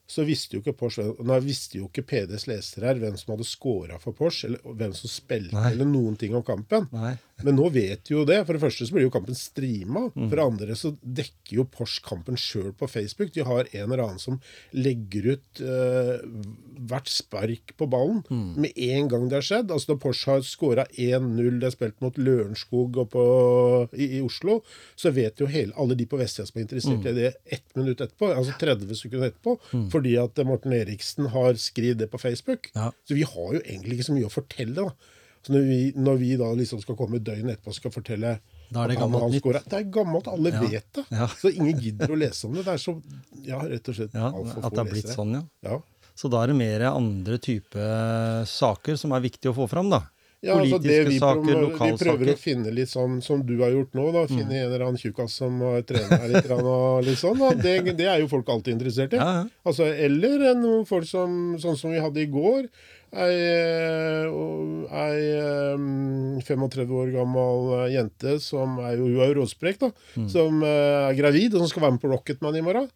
så 0.10 0.26
visste 0.28 0.58
jo 0.58 0.62
ikke 0.64 0.76
Porsche, 0.78 1.06
nei, 1.24 1.40
visste 1.46 1.80
jo 1.80 1.88
ikke 1.88 2.04
PDs 2.10 2.46
lesere 2.50 2.90
her 2.90 3.00
hvem 3.02 3.16
som 3.20 3.34
hadde 3.34 3.48
scora 3.48 4.00
for 4.04 4.16
Porsche, 4.18 4.50
eller 4.52 4.76
hvem 4.80 4.96
som 4.98 5.12
spilte, 5.12 5.56
Nei. 5.56 5.72
eller 5.72 5.88
noen 5.90 6.18
ting 6.20 6.36
om 6.36 6.44
kampen. 6.46 6.90
Nei. 6.94 7.16
Men 7.42 7.58
nå 7.58 7.66
vet 7.74 8.08
jo 8.12 8.22
det. 8.28 8.38
For 8.46 8.56
det 8.56 8.62
første 8.62 8.86
så 8.88 8.94
blir 8.96 9.08
jo 9.08 9.12
kampen 9.14 9.36
streama. 9.36 10.06
For 10.30 10.36
det 10.38 10.44
andre 10.44 10.76
så 10.78 10.94
dekker 11.02 11.58
jo 11.58 11.66
Porsche 11.74 12.04
kampen 12.06 12.38
sjøl 12.40 12.72
på 12.78 12.88
Facebook. 12.88 13.34
De 13.34 13.44
har 13.44 13.68
en 13.74 13.88
eller 13.92 14.04
annen 14.06 14.22
som 14.22 14.38
legger 14.72 15.34
ut 15.34 15.62
eh, 15.66 16.22
hvert 16.88 17.10
spark 17.12 17.74
på 17.80 17.88
ballen 17.90 18.22
med 18.64 18.72
en 18.78 19.10
gang 19.12 19.26
det 19.30 19.40
har 19.42 19.48
skjedd. 19.48 19.74
Altså 19.74 19.94
da 19.94 20.00
Porsche 20.04 20.32
har 20.32 20.46
skåra 20.48 20.86
1-0, 20.94 21.60
det 21.60 21.68
er 21.68 21.76
spilt 21.76 22.00
mot 22.06 22.18
Lørenskog 22.22 23.02
og 23.02 23.10
på, 23.16 23.26
i, 23.98 24.20
i 24.20 24.22
Oslo, 24.24 24.62
så 24.96 25.12
vet 25.16 25.42
jo 25.42 25.50
hele, 25.50 25.74
alle 25.76 25.98
de 26.00 26.08
på 26.10 26.20
vestsida 26.22 26.48
som 26.48 26.62
er 26.62 26.68
interessert 26.68 27.10
i 27.10 27.16
det 27.18 27.34
ett 27.58 27.76
minutt 27.76 28.00
etterpå, 28.04 28.30
altså 28.38 28.56
30 28.62 28.96
sekunder 29.00 29.32
etterpå, 29.32 29.58
fordi 29.92 30.16
at 30.22 30.40
Morten 30.48 30.74
Eriksen 30.78 31.28
har 31.34 31.60
skrevet 31.62 32.00
det 32.04 32.10
på 32.14 32.22
Facebook. 32.22 32.70
Ja. 32.76 32.92
Så 33.08 33.18
vi 33.18 33.26
har 33.28 33.58
jo 33.58 33.62
egentlig 33.66 34.00
ikke 34.00 34.10
så 34.12 34.16
mye 34.16 34.30
å 34.30 34.34
fortelle. 34.34 34.88
da. 34.88 35.20
Så 35.44 35.52
når 35.52 35.64
vi, 35.68 35.80
når 36.00 36.18
vi 36.22 36.36
da 36.40 36.50
liksom 36.56 36.80
skal 36.82 36.96
komme 36.96 37.20
døgnet 37.20 37.58
etterpå 37.58 37.68
og 37.74 37.76
skal 37.76 37.92
fortelle 37.92 38.40
Da 38.74 38.86
er 38.86 38.94
det 38.94 38.98
gammelt 38.98 39.34
nytt. 39.34 39.66
Det 39.70 39.80
er 39.82 39.90
gammelt, 39.92 40.28
alle 40.32 40.54
Ja. 40.54 40.62
vet 40.62 40.88
det. 40.96 41.04
Ja. 41.12 41.28
Så 41.28 41.52
ingen 41.52 41.78
gidder 41.80 42.08
å 42.16 42.16
lese 42.18 42.48
om 42.48 42.54
det. 42.56 42.64
Det 42.66 42.74
er 42.74 42.78
så 42.82 42.96
Ja, 43.44 43.60
rett 43.60 43.90
og 43.90 43.96
slett 43.96 44.14
Ja, 44.16 44.32
altfor 44.32 44.64
at 44.64 44.72
det 44.72 44.80
få 44.80 44.84
har 44.84 44.86
blitt 44.94 45.04
lesere. 45.04 45.16
sånn, 45.20 45.34
ja. 45.36 45.44
Ja. 45.70 45.80
Så 46.16 46.30
da 46.32 46.44
er 46.44 46.48
det 46.48 46.56
mer 46.56 46.82
andre 46.94 47.38
type 47.42 47.84
saker 48.46 48.96
som 48.98 49.12
er 49.14 49.24
viktig 49.24 49.52
å 49.52 49.56
få 49.58 49.68
fram, 49.70 49.90
da. 49.90 50.04
Ja, 50.44 50.58
altså 50.60 50.76
det 50.84 51.08
vi, 51.08 51.20
saker, 51.22 51.56
lokalsaker. 51.56 51.94
vi 51.96 52.04
prøver 52.04 52.32
å 52.34 52.38
finne 52.38 52.72
litt 52.76 52.90
sånn 52.92 53.22
som 53.24 53.46
du 53.48 53.54
har 53.62 53.72
gjort 53.72 53.94
nå. 53.96 54.10
da, 54.12 54.26
Finne 54.28 54.58
en 54.60 54.66
eller 54.74 54.82
annen 54.90 55.00
tjukkas 55.00 55.32
som 55.40 55.56
her 55.62 55.80
litt. 56.28 56.50
Og 56.52 57.06
litt 57.08 57.18
sånn, 57.22 57.40
da. 57.40 57.52
det, 57.56 57.96
det 57.96 58.08
er 58.12 58.20
jo 58.20 58.28
folk 58.28 58.50
alltid 58.52 58.74
interessert 58.76 59.14
i. 59.16 59.22
Ja, 59.22 59.30
ja. 59.40 59.46
Altså, 59.66 59.88
eller 59.88 60.54
noen 60.60 60.84
folk 60.86 61.08
som, 61.08 61.56
sånn 61.64 61.78
som 61.80 61.96
vi 61.96 62.02
hadde 62.04 62.20
i 62.20 62.28
går. 62.28 62.68
Ei, 63.14 63.34
eh, 63.38 64.26
ei 64.90 65.26
eh, 65.38 66.42
35 66.42 66.96
år 66.98 67.12
gammel 67.14 67.74
eh, 67.78 67.92
jente 67.94 68.40
som 68.42 68.80
er 68.82 68.98
jo, 68.98 69.06
hun 69.06 69.20
er 69.22 69.30
jo 69.34 69.42
råsprek, 69.44 69.78
da. 69.84 69.92
Mm. 70.18 70.30
Som 70.34 70.64
eh, 70.66 71.10
er 71.12 71.18
gravid, 71.20 71.54
og 71.54 71.62
som 71.64 71.70
skal 71.74 71.86
være 71.88 71.98
med 71.98 72.02
på 72.06 72.10
Rocketman 72.14 72.58
i 72.58 72.64
morgen. 72.66 72.88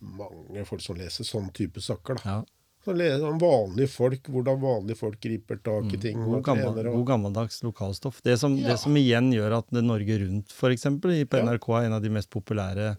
Mange 0.00 0.64
folk 0.66 0.82
som 0.82 0.96
leser 0.98 1.28
sånn 1.28 1.52
type 1.54 1.82
saker. 1.84 2.18
da. 2.22 2.38
ja. 2.40 2.40
Så 2.80 2.94
leser 2.96 3.26
om 3.28 3.36
vanlige 3.36 3.90
folk, 3.92 4.24
hvordan 4.32 4.56
vanlige 4.62 4.96
folk 4.96 5.18
griper 5.20 5.58
tak 5.60 5.90
i 5.92 5.98
ting. 6.00 6.14
Mm. 6.16 6.24
God, 6.30 6.36
og 6.38 6.44
gammel, 6.46 6.70
trener 6.72 6.86
og- 6.88 6.94
god 6.96 7.06
gammeldags 7.10 7.58
lokalstoff. 7.62 8.22
Det 8.24 8.38
som, 8.40 8.54
Ja. 8.56 8.70
det 8.72 8.78
som 8.80 8.94
igjen 8.96 9.28
gjør 9.36 9.58
at 9.58 9.66
det 9.70 9.82
Norge 9.84 10.16
Rundt 10.22 10.50
for 10.50 10.70
eksempel, 10.72 11.12
i- 11.12 11.26
på 11.28 11.36
Ja. 11.36 11.44
NRK 11.44 11.68
er 11.76 11.84
en 11.90 11.92
av 11.92 12.00
de 12.02 12.08
mest 12.08 12.30
populære 12.30 12.96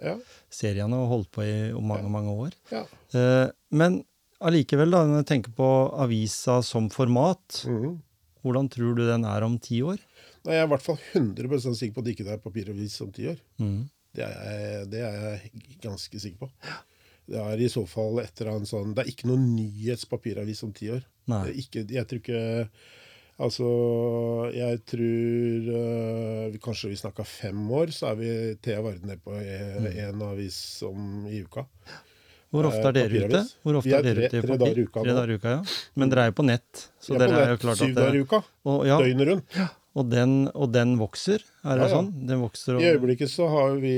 seriene 0.52 0.94
og 1.02 1.10
holdt 1.10 1.32
på 1.32 1.42
i 1.44 1.74
mange, 1.82 2.08
mange 2.14 2.30
år. 2.30 2.52
ja. 2.72 2.84
Eh, 3.18 3.50
men 3.72 4.06
allikevel, 4.48 4.92
da, 4.94 5.04
når 5.08 5.22
jeg 5.24 5.30
tenker 5.32 5.54
på 5.58 5.68
avisa 6.04 6.60
som 6.66 6.90
format, 6.94 7.62
mm. 7.70 7.96
hvordan 8.44 8.70
tror 8.74 8.96
du 8.98 9.04
den 9.08 9.26
er 9.30 9.46
om 9.48 9.58
ti 9.62 9.82
år? 9.86 10.00
Nei, 10.46 10.56
jeg 10.58 10.64
er 10.64 10.70
i 10.70 10.72
hvert 10.74 10.86
fall 10.86 10.98
100% 11.14 11.78
sikker 11.78 11.94
på 11.94 12.02
at 12.02 12.08
det 12.10 12.16
ikke 12.18 12.30
er 12.34 12.42
papiravis 12.42 12.96
om 13.06 13.12
ti 13.14 13.28
år. 13.30 13.38
Mm. 13.62 13.84
Det 14.18 14.24
er, 14.26 14.32
jeg, 14.52 14.88
det 14.92 15.04
er 15.08 15.20
jeg 15.22 15.78
ganske 15.86 16.20
sikker 16.20 16.42
på. 16.48 16.50
Det 17.32 17.38
er 17.40 17.62
i 17.64 17.70
så 17.72 17.86
fall 17.88 18.18
etter 18.20 18.50
en 18.52 18.66
sånn 18.68 18.92
Det 18.98 19.06
er 19.06 19.12
ikke 19.14 19.30
noen 19.30 19.46
nyhetspapiravis 19.56 20.64
om 20.66 20.74
ti 20.76 20.90
år. 20.92 21.06
Ikke, 21.54 21.86
jeg 21.88 22.08
tror 22.10 22.20
ikke 22.24 22.42
Altså, 23.42 23.68
jeg 24.54 24.82
tror 24.86 25.70
uh, 25.74 26.50
vi- 26.54 26.60
Kanskje 26.62 26.92
vi 26.92 26.98
snakka 27.00 27.24
fem 27.26 27.62
år, 27.74 27.90
så 27.96 28.12
er 28.12 28.18
vi 28.20 28.32
Thea 28.62 28.82
Varde 28.86 29.08
ned 29.08 29.22
på 29.24 29.32
Mm. 29.34 29.88
én 29.96 30.22
avis 30.28 30.58
om, 30.86 31.26
i 31.32 31.40
uka. 31.42 31.64
Hvor 32.52 32.68
ofte 32.68 32.88
er 32.90 32.96
dere 32.98 33.22
ute? 33.28 33.42
Hvor 33.64 33.78
ofte 33.80 33.92
er 33.96 34.00
er 34.02 34.08
dere 34.10 34.26
ute 34.28 34.38
i 34.38 34.42
tre 34.44 34.58
papir? 34.58 34.80
Tre 34.92 35.14
dager 35.16 35.30
i 35.32 35.38
uka, 35.40 35.52
ja. 35.56 35.62
Men 35.96 36.12
dere 36.12 36.26
er 36.26 36.32
jo 36.34 36.36
på 36.42 36.46
nett, 36.48 36.82
så 37.00 37.16
er 37.16 37.22
dere 37.24 37.44
er 37.46 37.54
jo 37.54 37.62
klart 37.62 37.80
at 37.80 37.86
syv 37.88 37.94
dager 37.96 38.18
i 38.18 38.24
uka. 38.26 38.42
Døgnet 38.66 39.30
rundt. 39.30 39.58
og, 39.96 40.10
den, 40.12 40.34
og 40.52 40.72
den 40.76 40.94
vokser, 41.00 41.44
er 41.64 41.80
det 41.80 41.88
Ja, 41.88 41.88
ja. 41.88 41.96
sånn? 41.96 42.12
Den 42.28 42.44
vokser 42.44 42.76
og 42.76 42.84
I 42.84 42.92
øyeblikket 42.92 43.32
så 43.32 43.48
har 43.52 43.76
vi 43.80 43.96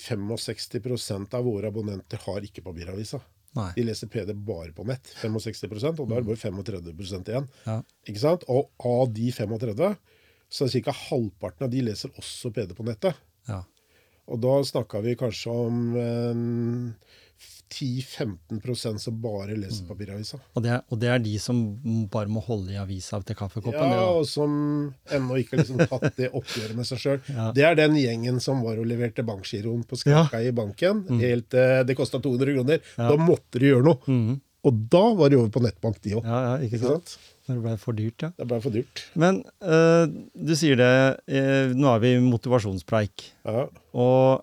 65% 0.00 1.34
av 1.36 1.44
våre 1.44 1.68
abonnenter 1.72 2.20
har 2.24 2.40
ikke 2.48 2.64
papiravisa. 2.64 3.20
Nei. 3.56 3.70
De 3.76 3.84
leser 3.88 4.08
PD 4.12 4.34
bare 4.46 4.72
på 4.76 4.84
nett. 4.88 5.12
65 5.22 5.64
og 6.00 6.08
da 6.08 6.18
er 6.18 6.24
det 6.24 6.28
bare 6.28 6.40
35 6.40 7.30
igjen. 7.30 7.46
Ja. 7.64 7.78
Ikke 8.08 8.20
sant? 8.20 8.44
Og 8.52 8.68
av 8.84 9.08
de 9.16 9.30
35, 9.32 9.96
så 10.52 10.66
er 10.66 10.84
ca. 10.84 10.92
halvparten 11.10 11.64
av 11.66 11.72
de 11.72 11.80
leser 11.86 12.12
også 12.20 12.52
PD 12.52 12.76
på 12.76 12.84
nettet. 12.86 13.16
Ja. 13.48 13.62
Og 14.26 14.40
da 14.42 14.58
snakka 14.66 15.00
vi 15.04 15.14
kanskje 15.18 15.54
om 15.54 15.80
eh, 15.96 17.14
10-15% 17.66 18.98
som 19.02 19.16
bare 19.20 19.56
leser 19.58 19.82
Mm. 19.82 19.88
papiravisa. 19.88 20.38
Og, 20.54 20.62
det 20.62 20.70
er, 20.70 20.82
og 20.90 21.00
det 21.02 21.08
er 21.10 21.18
de 21.18 21.34
som 21.42 21.58
bare 22.12 22.28
må 22.30 22.40
holde 22.44 22.72
i 22.72 22.78
avisa 22.80 23.18
til 23.26 23.36
kaffekoppen? 23.36 23.90
Ja, 23.90 24.04
og 24.16 24.26
som 24.30 24.94
ennå 25.10 25.38
ikke 25.40 25.56
har 25.56 25.64
liksom 25.64 25.82
tatt 25.90 26.16
det 26.16 26.30
oppgjøret 26.32 26.76
med 26.78 26.86
seg 26.86 26.98
sjøl. 27.02 27.20
Ja. 27.36 27.50
Det 27.52 27.64
er 27.66 27.74
den 27.76 27.96
gjengen 27.98 28.38
som 28.40 28.62
var 28.64 28.78
og 28.80 28.86
leverte 28.88 29.24
bankgiroen 29.26 29.82
på 29.86 29.98
skranka 30.00 30.40
i 30.40 30.52
banken. 30.56 31.04
Helt, 31.20 31.52
eh, 31.54 31.82
det 31.84 31.96
kosta 31.98 32.20
200 32.22 32.54
kroner. 32.54 32.80
Ja. 32.96 33.10
Da 33.10 33.16
måtte 33.20 33.58
de 33.60 33.72
gjøre 33.72 33.84
noe. 33.84 33.98
Mm. 34.06 34.40
Og 34.66 34.78
da 34.90 35.02
var 35.14 35.30
de 35.30 35.36
over 35.38 35.50
på 35.54 35.60
nettbank, 35.62 36.00
de 36.02 36.14
òg. 36.18 36.24
ja, 36.24 36.38
ja, 36.46 36.54
ikke 36.64 36.78
Ikke 36.80 36.86
sant? 36.86 37.08
sant? 37.16 37.32
Når 37.46 37.54
det 37.54 37.62
ble 37.62 37.76
for 37.78 37.92
dyrt, 37.94 38.22
ja. 38.24 38.30
Det 38.40 38.46
ble 38.50 38.56
for 38.64 38.74
dyrt. 38.74 39.02
Men 39.14 39.36
uh, 39.62 40.06
du 40.34 40.54
sier 40.58 40.74
det, 40.80 40.88
uh, 41.30 41.74
nå 41.78 41.92
er 41.92 42.00
vi 42.02 42.14
i 42.16 42.22
motivasjonspreik. 42.24 43.26
Ja. 43.46 43.66
Og 43.94 44.42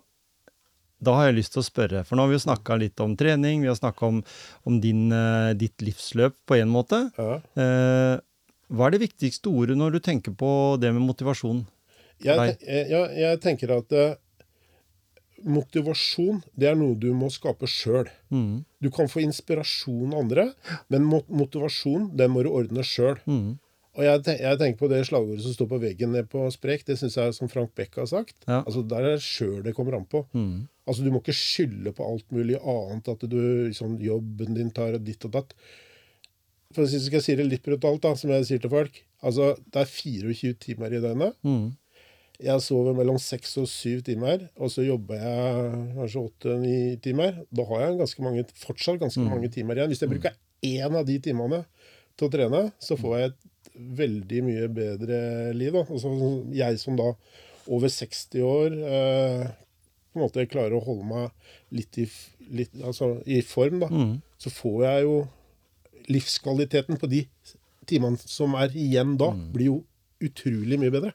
da 1.04 1.14
har 1.18 1.28
jeg 1.28 1.36
lyst 1.38 1.54
til 1.54 1.62
å 1.62 1.66
spørre, 1.68 2.02
for 2.08 2.16
nå 2.16 2.24
har 2.24 2.32
vi 2.32 2.38
jo 2.38 2.44
snakka 2.46 2.78
litt 2.80 3.00
om 3.04 3.14
trening, 3.20 3.62
vi 3.64 3.70
har 3.70 3.78
snakka 3.78 4.08
om, 4.08 4.22
om 4.68 4.80
din, 4.82 5.06
eh, 5.12 5.52
ditt 5.60 5.84
livsløp 5.84 6.36
på 6.48 6.58
en 6.60 6.72
måte. 6.72 7.04
ja. 7.18 7.40
Eh, 7.60 8.14
hva 8.74 8.86
er 8.88 8.94
det 8.94 9.02
viktigste 9.04 9.50
ordet 9.52 9.76
når 9.76 9.92
du 9.92 9.98
tenker 10.02 10.32
på 10.34 10.50
det 10.80 10.88
med 10.96 11.04
motivasjon? 11.04 11.60
Jeg, 12.24 12.54
jeg, 12.64 13.10
jeg, 13.20 13.40
tenker 13.44 13.74
at 13.76 13.92
eh, 13.92 14.14
motivasjon, 15.44 16.40
det 16.56 16.70
er 16.70 16.78
noe 16.78 16.96
du 16.98 17.10
må 17.16 17.28
skape 17.32 17.68
sjøl. 17.70 18.08
Mm, 18.32 18.64
Du 18.80 18.88
kan 18.94 19.08
få 19.12 19.20
inspirasjon 19.24 20.14
av 20.14 20.24
andre, 20.24 20.46
men 20.92 21.04
motivasjon, 21.08 22.10
den 22.16 22.32
må 22.32 22.42
du 22.46 22.50
ordne 22.54 22.84
sjøl. 22.86 23.20
mm, 23.28 23.58
Og 23.94 24.02
jeg 24.02 24.22
tenker 24.58 24.78
på 24.80 24.88
det 24.90 25.04
slagordet 25.06 25.44
som 25.44 25.54
står 25.54 25.68
på 25.70 25.78
veggen 25.84 26.10
nede 26.16 26.26
på 26.26 26.48
Sprek. 26.50 26.82
Det 26.88 26.96
syns 26.98 27.14
jeg 27.20 27.34
som 27.36 27.48
Frank 27.52 27.74
Beck 27.76 27.94
har 28.00 28.08
sagt. 28.10 28.34
Ja. 28.48 28.62
Altså 28.64 28.82
Der 28.82 29.04
er 29.04 29.14
det 29.14 29.22
sjøl 29.22 29.62
det 29.62 29.74
kommer 29.76 29.94
an 30.00 30.06
på. 30.08 30.24
mm, 30.34 30.64
Altså 30.86 31.02
Du 31.04 31.10
må 31.10 31.20
ikke 31.22 31.32
skylde 31.36 31.92
på 31.96 32.04
alt 32.04 32.26
mulig 32.34 32.58
annet, 32.60 33.08
at 33.08 33.20
du 33.30 33.38
liksom, 33.70 33.96
jobben 34.04 34.54
din 34.54 34.70
tar 34.70 34.98
ditt 34.98 35.24
og 35.24 35.32
datt. 35.32 35.54
For 36.74 36.84
å 36.84 36.88
si- 36.90 36.98
Skal 37.00 37.20
jeg 37.20 37.22
si 37.24 37.34
det 37.36 37.46
litt 37.48 37.62
brutalt, 37.64 38.02
da, 38.02 38.14
som 38.14 38.30
jeg 38.30 38.44
sier 38.44 38.60
til 38.60 38.70
folk. 38.70 39.02
Altså, 39.22 39.54
Det 39.70 39.80
er 39.80 39.86
24 39.86 40.54
timer 40.60 40.92
i 40.92 41.00
døgnet. 41.00 41.34
mm. 41.44 41.76
Jeg 42.42 42.60
sover 42.60 42.92
mellom 42.98 43.16
seks 43.16 43.56
og 43.58 43.68
syv 43.70 44.02
timer, 44.02 44.48
og 44.58 44.68
så 44.68 44.82
jobber 44.84 45.14
jeg 45.14 45.94
kanskje 45.94 46.22
åtte-ni 46.28 46.96
timer. 47.00 47.46
Da 47.54 47.64
har 47.64 47.80
jeg 47.86 47.98
ganske 48.00 48.22
mange, 48.26 48.44
fortsatt 48.58 48.98
ganske 48.98 49.22
mange 49.30 49.48
timer 49.54 49.76
igjen. 49.76 49.88
Hvis 49.88 50.00
jeg 50.02 50.10
bruker 50.10 50.34
én 50.64 50.96
av 50.98 51.06
de 51.06 51.18
timene 51.20 51.64
til 52.18 52.28
å 52.28 52.32
trene, 52.32 52.72
så 52.80 52.98
får 52.98 53.18
jeg 53.20 53.30
et 53.30 53.70
veldig 53.96 54.42
mye 54.42 54.68
bedre 54.68 55.54
liv. 55.54 55.72
Da. 55.72 55.84
Altså, 55.84 56.10
jeg 56.52 56.78
som 56.80 56.96
da 56.96 57.14
over 57.68 57.88
60 57.88 58.42
år 58.42 58.72
eh, 58.82 59.50
på 60.14 60.20
en 60.20 60.24
måte 60.24 60.46
klarer 60.50 60.76
å 60.78 60.84
holde 60.86 61.04
meg 61.10 61.30
litt 61.74 61.98
i, 62.00 62.06
litt, 62.54 62.70
altså, 62.86 63.16
i 63.26 63.40
form, 63.44 63.80
da. 63.84 63.90
Mm. 63.90 64.14
så 64.38 64.50
får 64.54 64.78
jeg 64.86 65.04
jo 65.08 65.16
livskvaliteten 66.14 66.98
på 67.00 67.08
de 67.10 67.22
timene 67.88 68.18
som 68.20 68.54
er 68.60 68.72
igjen 68.76 69.16
da, 69.20 69.30
blir 69.54 69.70
jo 69.72 69.78
utrolig 70.24 70.78
mye 70.80 70.92
bedre. 70.94 71.12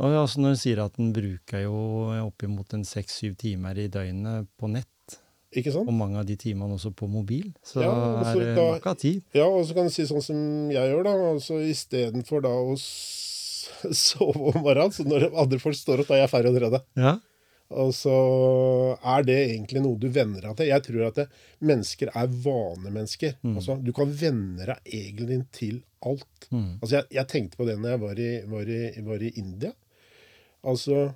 Og 0.00 0.14
altså 0.16 0.40
når 0.40 0.54
du 0.56 0.60
sier 0.62 0.80
at 0.84 0.94
den 0.96 1.10
bruker 1.16 1.62
jo 1.66 1.76
oppimot 2.24 2.72
en 2.76 2.86
seks-syv 2.88 3.34
timer 3.40 3.76
i 3.82 3.88
døgnet 3.92 4.48
på 4.60 4.68
nett, 4.72 4.88
Ikke 5.52 5.72
sant? 5.74 5.88
og 5.90 5.96
mange 5.98 6.20
av 6.20 6.26
de 6.28 6.36
timene 6.40 6.76
også 6.76 6.92
på 6.96 7.08
mobil, 7.10 7.50
så 7.66 7.82
Ja, 7.84 7.90
og 7.92 8.24
så 8.24 8.34
er 8.40 8.44
det 8.44 8.56
da- 8.56 8.66
nok 8.78 8.86
av 8.86 8.96
tid. 9.02 9.22
Ja, 9.36 9.46
og 9.48 9.64
så 9.68 9.74
kan 9.76 9.88
du 9.88 9.92
si 9.92 10.06
sånn 10.08 10.22
som 10.24 10.36
jeg 10.72 10.92
gjør, 10.92 11.04
da. 11.04 11.14
Altså 11.34 11.58
istedenfor 11.68 12.42
da 12.46 12.52
å 12.54 12.76
sove 13.96 14.52
om 14.54 14.62
morgenen, 14.64 14.92
så 14.94 15.04
når 15.08 15.28
andre 15.34 15.58
folk 15.60 15.76
står 15.76 16.00
opp, 16.04 16.08
da 16.12 16.16
er 16.16 16.24
jeg 16.24 16.32
ferdig 16.32 16.52
å 16.52 16.56
trene. 16.58 16.80
Ja, 16.96 17.18
Og 17.70 17.92
så 17.94 18.14
er 18.98 19.26
det 19.26 19.36
egentlig 19.44 19.82
noe 19.84 19.98
du 20.00 20.08
venner 20.10 20.42
deg 20.42 20.56
til. 20.58 20.70
Jeg 20.72 20.84
tror 20.86 21.04
at 21.06 21.20
det, 21.20 21.26
mennesker 21.62 22.10
er 22.10 22.32
vanemennesker. 22.46 23.36
Altså, 23.46 23.76
du 23.78 23.92
kan 23.94 24.10
venne 24.10 24.66
deg 24.66 24.96
egentlig 24.96 25.38
til 25.54 25.76
alt. 26.06 26.48
Mm. 26.50 26.80
Altså, 26.80 26.96
jeg, 26.96 27.06
jeg 27.14 27.30
tenkte 27.30 27.60
på 27.60 27.68
det 27.68 27.76
når 27.78 27.94
jeg 27.94 28.02
var 28.02 28.22
i, 28.24 28.30
var, 28.50 28.72
i, 28.74 29.04
var 29.06 29.22
i 29.22 29.30
India. 29.38 29.70
Altså 30.66 31.12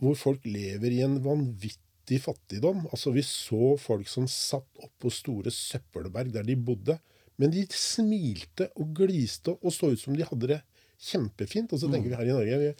Hvor 0.00 0.14
folk 0.16 0.46
lever 0.46 0.94
i 0.94 1.02
en 1.04 1.18
vanvittig 1.24 2.20
fattigdom. 2.22 2.86
Altså, 2.92 3.10
vi 3.16 3.26
så 3.26 3.74
folk 3.82 4.06
som 4.12 4.30
satt 4.30 4.86
oppå 4.86 5.10
store 5.10 5.50
søppelberg 5.50 6.30
der 6.36 6.46
de 6.46 6.54
bodde. 6.54 7.00
Men 7.36 7.52
de 7.52 7.66
smilte 7.74 8.70
og 8.78 8.94
gliste 8.96 9.58
og 9.58 9.74
så 9.74 9.90
ut 9.92 10.00
som 10.00 10.14
de 10.16 10.24
hadde 10.28 10.54
det 10.54 10.62
kjempefint. 11.10 11.74
Og 11.74 11.82
så 11.82 11.90
tenker 11.90 12.12
vi 12.12 12.18
her 12.20 12.30
i 12.30 12.36
Norge 12.36 12.62
vi, 12.62 12.72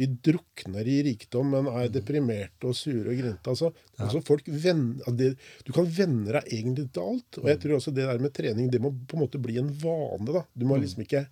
vi 0.00 0.06
drukner 0.24 0.88
i 0.88 0.96
rikdom, 1.04 1.50
men 1.52 1.66
er 1.76 1.90
deprimerte 1.92 2.70
og 2.70 2.74
sure 2.78 3.12
og 3.12 3.18
grinte. 3.20 3.52
Altså, 3.52 3.68
altså 4.00 4.22
folk 4.24 4.46
venn- 4.48 4.96
det, 5.18 5.34
du 5.66 5.72
kan 5.76 5.84
venne 5.92 6.32
deg 6.38 6.48
egentlig 6.56 6.86
til 6.96 7.04
alt. 7.04 7.38
Og 7.42 7.50
jeg 7.52 7.60
tror 7.60 7.76
også 7.76 7.92
det 7.92 8.06
der 8.08 8.22
med 8.24 8.32
trening, 8.32 8.70
det 8.72 8.80
må 8.80 8.94
på 9.06 9.18
en 9.18 9.24
måte 9.26 9.40
bli 9.44 9.58
en 9.60 9.68
vane. 9.82 10.32
da. 10.32 10.46
Du 10.56 10.64
må 10.66 10.78
liksom 10.80 11.04
ikke 11.04 11.26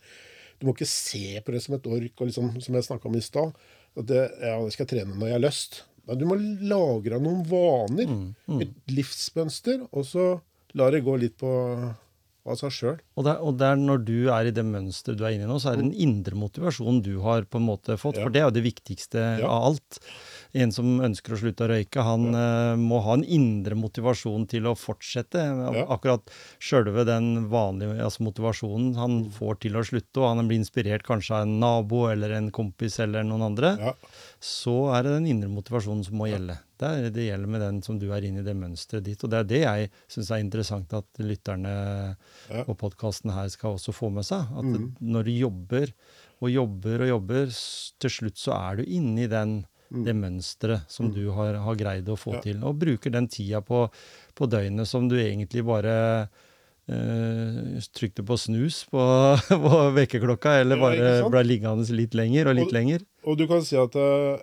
du 0.59 0.67
må 0.67 0.73
ikke 0.75 0.89
se 0.91 1.39
på 1.47 1.53
det 1.55 1.61
som 1.63 1.77
et 1.77 1.85
ork, 1.87 2.15
og 2.21 2.27
liksom, 2.27 2.49
som 2.61 2.75
jeg 2.75 2.85
snakka 2.85 3.07
om 3.09 3.15
i 3.17 3.21
stad. 3.23 3.53
At 3.97 4.07
det, 4.11 4.25
ja, 4.43 4.57
jeg 4.67 4.73
skal 4.75 4.89
trene 4.91 5.15
når 5.15 5.29
jeg 5.31 5.37
har 5.39 5.45
lyst. 5.47 5.77
Du 6.19 6.25
må 6.27 6.35
lagre 6.67 7.21
noen 7.23 7.45
vaner. 7.47 8.11
Et 8.65 8.73
livsmønster. 8.91 9.87
Og 9.93 10.05
så 10.09 10.25
la 10.75 10.91
det 10.91 11.05
gå 11.07 11.15
litt 11.21 11.37
på 11.39 11.51
av 12.51 12.57
seg 12.61 12.71
sjøl. 12.75 12.97
Og, 13.17 13.27
og 13.29 13.63
er 13.63 13.77
når 13.77 14.05
du 14.05 14.29
er 14.33 14.49
i 14.49 14.55
det 14.55 14.65
mønsteret 14.65 15.19
du 15.19 15.25
er 15.25 15.37
inne 15.37 15.45
i 15.47 15.51
nå, 15.51 15.59
så 15.61 15.73
er 15.73 15.77
det 15.81 15.85
en 15.87 15.95
indre 15.95 16.35
motivasjon 16.39 17.03
du 17.05 17.21
har 17.25 17.43
på 17.49 17.59
en 17.61 17.67
måte 17.69 17.97
fått, 18.01 18.17
Ja. 18.19 18.25
for 18.25 18.31
det 18.35 18.41
er 18.43 18.49
jo 18.49 18.57
det 18.59 18.65
viktigste 18.65 19.41
Ja. 19.41 19.47
av 19.49 19.65
alt. 19.73 19.99
En 20.55 20.73
som 20.73 20.99
ønsker 21.05 21.35
å 21.35 21.39
slutte 21.43 21.67
å 21.67 21.69
røyke, 21.69 22.03
han 22.03 22.35
eh, 22.35 22.75
må 22.81 23.03
ha 23.05 23.15
en 23.19 23.25
indre 23.25 23.75
motivasjon 23.77 24.47
til 24.49 24.65
å 24.71 24.75
fortsette. 24.75 25.37
Ja. 25.77 25.85
Akkurat 25.93 26.25
sjølve 26.59 27.05
den 27.05 27.49
vanlige 27.53 28.01
altså 28.03 28.25
motivasjonen 28.25 28.95
han 28.97 29.19
Mm. 29.19 29.31
får 29.33 29.61
til 29.61 29.73
å 29.77 29.85
slutte, 29.85 30.17
og 30.23 30.37
han 30.37 30.49
blir 30.49 30.59
inspirert 30.61 31.03
kanskje 31.05 31.35
av 31.35 31.43
en 31.43 31.59
nabo 31.61 32.07
eller 32.11 32.31
en 32.33 32.51
kompis 32.51 32.99
eller 33.01 33.23
noen 33.25 33.43
andre, 33.43 33.77
Ja. 33.79 33.93
så 34.41 34.95
er 34.97 35.03
det 35.03 35.13
den 35.19 35.27
indre 35.27 35.49
motivasjonen 35.51 36.05
som 36.05 36.15
må 36.17 36.29
gjelde. 36.31 36.59
Det, 36.79 36.89
er, 36.89 37.11
det 37.11 37.25
gjelder 37.29 37.49
med 37.51 37.61
den 37.61 37.81
som 37.83 37.99
du 37.99 38.07
er 38.15 38.23
inne 38.29 38.41
i 38.41 38.47
det 38.47 38.55
mønsteret 38.57 39.03
ditt. 39.07 39.23
Og 39.25 39.31
det 39.33 39.39
er 39.41 39.49
det 39.51 39.61
jeg 39.65 39.91
syns 40.09 40.31
er 40.31 40.43
interessant 40.45 40.93
at 40.95 41.07
lytterne 41.23 41.73
Ja. 42.51 42.63
på 42.65 42.75
podkasten 42.79 43.31
her 43.35 43.49
skal 43.53 43.75
også 43.79 43.93
få 43.93 44.11
med 44.15 44.25
seg. 44.25 44.41
At 44.57 44.65
Mhm. 44.65 44.97
når 45.01 45.25
du 45.25 45.31
jobber 45.33 45.87
og 46.41 46.51
jobber 46.55 47.03
og 47.03 47.09
jobber, 47.09 47.47
til 47.99 48.11
slutt 48.11 48.37
så 48.39 48.53
er 48.55 48.77
du 48.77 48.85
inne 48.87 49.25
i 49.25 49.27
den, 49.27 49.67
det 49.91 50.15
mønsteret 50.15 50.85
som 50.93 51.11
du 51.15 51.31
har, 51.33 51.55
har 51.65 51.75
greid 51.75 52.05
å 52.13 52.17
få 52.17 52.31
Mm. 52.33 52.35
Ja. 52.37 52.41
til. 52.43 52.65
Og 52.65 52.79
bruker 52.79 53.11
den 53.11 53.27
tida 53.27 53.61
på, 53.61 53.91
på 54.37 54.47
døgnet 54.47 54.87
som 54.87 55.09
du 55.09 55.17
egentlig 55.17 55.65
bare 55.65 56.29
eh, 56.89 57.81
trykte 57.93 58.23
på 58.25 58.37
snus 58.39 58.85
på, 58.91 59.01
på 59.49 59.93
vekkerklokka, 59.97 60.61
eller 60.61 60.77
bare 60.81 60.97
ja, 61.21 61.29
ble 61.29 61.43
liggende 61.45 61.85
litt 61.93 62.15
lenger 62.15 62.49
og 62.49 62.55
litt 62.57 62.67
Og- 62.71 62.73
lenger. 62.73 63.01
Og 63.25 63.37
du 63.37 63.47
kan 63.47 63.61
si 63.63 63.77
at 63.77 63.93
øh, 63.95 64.39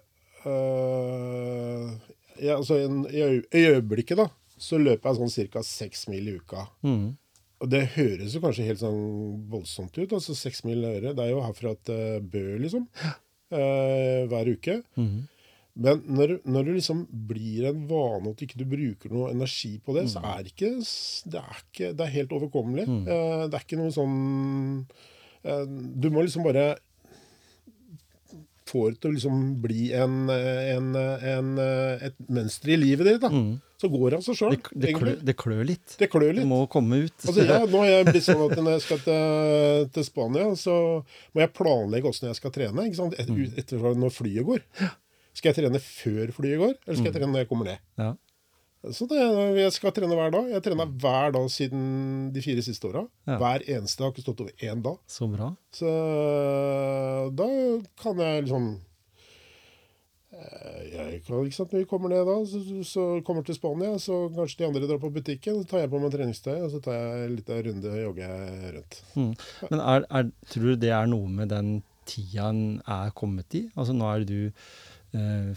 ja, 2.42 2.56
altså 2.58 2.78
en, 2.84 3.04
i, 3.12 3.22
øy, 3.22 3.42
I 3.54 3.66
øyeblikket 3.76 4.18
da, 4.18 4.28
så 4.58 4.78
løper 4.80 5.10
jeg 5.12 5.20
sånn 5.20 5.52
ca. 5.54 5.62
seks 5.64 6.08
mil 6.08 6.28
i 6.28 6.36
uka. 6.40 6.68
Mm. 6.84 7.18
Og 7.62 7.70
det 7.72 7.86
høres 7.96 8.34
jo 8.36 8.42
kanskje 8.44 8.66
helt 8.68 8.80
sånn 8.82 9.46
voldsomt 9.50 9.96
ut. 9.98 10.12
altså 10.14 10.36
Seks 10.36 10.64
mil 10.68 10.84
i 10.84 10.90
øret. 10.98 11.16
Det 11.16 11.24
er 11.24 11.30
jo 11.32 11.42
herfra 11.46 11.76
til 11.88 12.22
Bø, 12.22 12.58
liksom. 12.60 12.88
eh, 13.52 14.26
hver 14.32 14.52
uke. 14.56 14.82
Mhm. 14.98 15.24
Men 15.78 16.00
når, 16.08 16.38
når 16.48 16.64
det 16.70 16.74
liksom 16.78 17.02
blir 17.28 17.66
en 17.68 17.82
vane 17.90 18.30
at 18.32 18.38
du 18.40 18.46
ikke 18.46 18.64
bruker 18.64 19.12
noe 19.12 19.32
energi 19.34 19.74
på 19.84 19.92
det, 19.98 20.06
så 20.08 20.22
Mm. 20.22 20.28
er 20.32 20.44
det 20.44 20.52
ikke 20.54 20.70
Det 21.32 21.36
er, 21.42 21.58
ikke, 21.66 21.90
det 21.98 22.06
er 22.06 22.14
helt 22.14 22.30
overkommelig. 22.32 22.86
Eh, 22.88 23.48
det 23.50 23.54
er 23.60 23.66
ikke 23.66 23.78
noe 23.82 23.92
sånn 23.92 24.86
eh, 25.44 25.66
Du 26.00 26.10
må 26.10 26.24
liksom 26.24 26.44
bare 26.48 26.78
få 28.66 28.90
det 28.92 29.00
til 29.02 29.12
å 29.12 29.14
liksom 29.16 29.42
bli 29.62 29.92
en, 29.94 30.30
en, 30.30 30.88
en, 30.96 31.50
et 32.02 32.16
mønster 32.30 32.74
i 32.74 32.78
livet 32.82 33.06
ditt. 33.06 33.22
da. 33.22 33.30
Så 33.78 33.90
går 33.92 34.10
det 34.14 34.18
av 34.18 34.24
seg 34.26 34.38
sjøl, 34.40 34.56
Mm. 34.56 34.82
Det, 34.82 34.94
klør, 34.96 35.10
litt. 35.12 35.26
det 36.00 36.10
klør 36.10 36.30
litt. 36.34 36.42
Det 36.42 36.48
må 36.50 36.62
komme 36.72 37.04
ut. 37.06 37.16
Altså, 37.28 37.44
ja, 37.46 37.60
nå 37.68 37.82
har 37.84 37.90
jeg 37.92 38.06
blitt 38.08 38.24
sånn 38.26 38.44
at 38.50 38.58
når 38.58 38.72
jeg 38.78 38.84
skal 38.88 39.02
til, 39.06 39.90
til 39.98 40.04
Spania, 40.08 40.46
så 40.56 40.76
må 41.36 41.44
jeg 41.44 41.54
planlegge 41.54 42.08
åssen 42.10 42.30
jeg 42.32 42.40
skal 42.40 42.52
trene. 42.56 42.86
ikke 42.88 42.96
sant? 43.02 43.18
Et, 43.20 43.28
Mm. 43.30 43.52
etter 43.58 43.78
når 44.00 44.14
flyet 44.16 44.46
går. 44.48 44.62
Skal 45.36 45.52
jeg 45.52 45.58
trene 45.66 45.80
før 45.84 46.32
flyet 46.32 46.58
går, 46.62 46.74
eller 46.80 46.96
Mm. 46.96 47.02
skal 47.02 47.12
jeg 47.12 47.14
trene 47.20 47.32
når 47.36 47.44
jeg 47.44 47.50
kommer 47.50 47.66
ned? 47.66 47.80
Ja. 48.00 48.14
Så 48.94 49.08
det, 49.10 49.20
jeg 49.58 49.74
skal 49.74 49.94
trene 49.96 50.18
hver 50.18 50.34
dag. 50.34 50.50
Jeg 50.50 50.60
har 50.60 50.66
trena 50.66 50.86
hver 50.86 51.32
dag 51.36 51.46
siden 51.52 51.86
de 52.36 52.44
fire 52.44 52.64
siste 52.66 52.90
åra. 52.90 53.06
Ja. 53.26 53.38
Hver 53.42 53.64
eneste 53.64 54.02
Jeg 54.02 54.06
Har 54.06 54.14
ikke 54.14 54.26
stått 54.26 54.44
over 54.44 54.68
én 54.68 54.84
dag. 54.86 55.00
Så 55.10 55.30
bra. 55.32 55.54
Så 55.74 55.94
da 57.40 57.48
kan 58.02 58.22
jeg 58.22 58.46
liksom 58.46 58.68
eh, 60.36 60.84
jeg 60.92 61.24
kan, 61.26 61.42
ikke 61.42 61.58
sant, 61.58 61.74
Når 61.74 61.86
vi 61.86 61.90
kommer 61.90 62.14
ned 62.14 62.30
da, 62.30 62.38
så, 62.52 62.62
så 62.86 63.08
kommer 63.26 63.48
til 63.48 63.58
Spania, 63.58 63.98
så 64.02 64.26
kanskje 64.36 64.62
de 64.62 64.70
andre 64.70 64.86
drar 64.86 65.02
på 65.02 65.14
butikken. 65.16 65.64
Så 65.64 65.72
tar 65.72 65.86
jeg 65.86 65.94
på 65.94 66.04
meg 66.04 66.14
treningstøy, 66.14 66.56
og 66.60 66.72
så 66.76 66.84
tar 66.86 67.00
jeg 67.00 67.26
en 67.26 67.36
liten 67.40 67.66
runde 67.70 67.96
og 67.96 68.02
jogger 68.04 68.72
rundt. 68.78 69.02
Mm. 69.16 69.34
Men 69.72 69.86
er, 69.96 70.10
er, 70.22 70.32
tror 70.52 70.72
du 70.72 70.82
det 70.86 70.94
er 70.94 71.12
noe 71.12 71.36
med 71.42 71.54
den 71.56 71.78
tida 72.06 72.52
en 72.52 72.82
er 72.86 73.14
kommet 73.18 73.58
i? 73.58 73.66
Altså 73.74 73.96
nå 73.98 74.06
er 74.12 74.26
du 74.30 74.40
eh, 74.46 74.54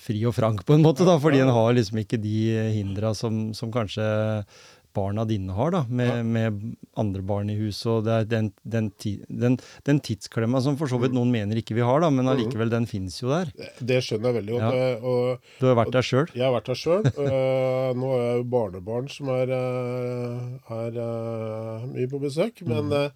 fri 0.02 0.20
og 0.28 0.34
frank 0.36 0.64
på 0.68 0.74
en 0.76 0.82
måte, 0.84 1.04
da, 1.08 1.18
fordi 1.22 1.40
en 1.44 1.52
har 1.54 1.72
liksom 1.76 1.98
ikke 2.04 2.20
de 2.22 2.36
hindra 2.78 3.14
som, 3.14 3.48
som 3.54 3.70
kanskje 3.74 4.04
barna 4.98 5.22
dine 5.28 5.52
har, 5.54 5.70
da, 5.70 5.82
med, 5.94 6.24
med 6.26 6.62
andre 6.98 7.20
barn 7.22 7.50
i 7.52 7.54
huset. 7.58 7.86
Og 7.92 8.06
det 8.06 8.14
er 8.16 8.24
den, 8.26 8.48
den, 8.66 8.88
den, 9.28 9.58
den 9.86 10.00
tidsklemma 10.02 10.58
som 10.64 10.78
for 10.80 10.90
så 10.90 10.96
Mm. 10.98 11.02
vidt 11.04 11.14
noen 11.14 11.30
mener 11.30 11.60
ikke 11.60 11.76
vi 11.76 11.84
har, 11.86 12.00
da, 12.02 12.08
men 12.10 12.26
allikevel, 12.32 12.70
den 12.72 12.86
fins 12.90 13.20
jo 13.22 13.28
der. 13.30 13.52
Det, 13.78 14.00
skjønner 14.02 14.32
jeg 14.32 14.38
veldig 14.40 14.56
godt. 14.56 14.64
Ja. 14.64 14.88
eh, 14.88 15.04
Og 15.06 15.60
Du 15.60 15.66
har 15.68 15.76
vært 15.78 15.92
der 15.94 16.02
sjøl. 16.08 16.26
jeg 16.34 16.42
har 16.42 16.56
vært 16.56 16.70
der 16.72 16.80
sjøl. 16.80 17.04
nå 18.00 18.10
har 18.14 18.24
jeg 18.24 18.40
jo 18.40 18.46
barnebarn 18.56 19.08
som 19.12 19.28
er, 19.36 19.52
eh, 19.54 20.74
er 20.80 20.98
eh, 21.04 21.86
mye 21.94 22.10
på 22.10 22.22
besøk. 22.24 22.64
Men, 22.66 22.90
eh, 22.90 23.10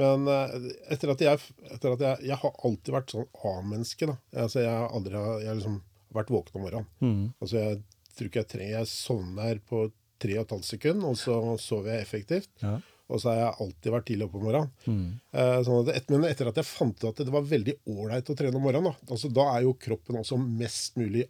men 0.00 0.26
eh, 0.32 0.68
etter 0.94 1.12
at 1.14 1.22
jeg, 1.24 1.40
etter 1.70 1.94
at 1.94 2.04
jeg 2.06 2.28
Jeg 2.32 2.40
har 2.42 2.58
alltid 2.66 2.94
vært 2.96 3.14
sånn 3.14 3.28
A-menneske. 3.52 4.08
da. 4.10 4.16
Altså, 4.44 4.62
jeg 4.64 4.74
har 4.74 4.92
aldri 4.96 5.16
jeg 5.20 5.50
har 5.50 5.58
liksom 5.60 5.80
vært 6.16 6.32
våken 6.34 6.58
om 6.58 6.64
morgenen. 6.66 6.88
Mm. 7.04 7.26
Altså, 7.38 7.56
jeg 7.60 7.82
tror 8.16 8.30
ikke 8.30 8.42
jeg 8.42 8.52
trenger 8.54 8.78
Jeg 8.78 8.90
sovner 8.92 9.60
på 9.70 9.84
tre 10.20 10.36
og 10.36 10.44
et 10.44 10.54
halvt 10.56 10.68
sekund, 10.68 11.04
og 11.08 11.14
så 11.16 11.36
sover 11.62 11.94
jeg 11.94 12.04
effektivt. 12.04 12.50
Ja. 12.60 12.74
Og 13.10 13.18
så 13.22 13.32
har 13.32 13.38
jeg 13.40 13.54
alltid 13.64 13.94
vært 13.94 14.06
tidlig 14.10 14.26
oppe 14.28 14.38
om 14.38 14.46
morgenen. 14.46 14.72
Mm. 14.86 15.06
Eh, 15.40 15.58
sånn 15.66 15.88
at 15.90 16.10
men 16.12 16.26
etter 16.28 16.50
at 16.50 16.60
jeg 16.60 16.68
fant 16.68 17.00
ut 17.00 17.08
at 17.10 17.22
det 17.24 17.34
var 17.34 17.48
veldig 17.48 17.76
ålreit 17.90 18.30
å 18.30 18.36
trene 18.38 18.60
om 18.60 18.66
morgenen, 18.66 18.92
da, 18.92 19.12
altså, 19.14 19.30
da 19.34 19.46
er 19.54 19.64
jo 19.66 19.78
kroppen 19.86 20.20
også 20.20 20.38
mest 20.38 21.00
mulig 21.00 21.24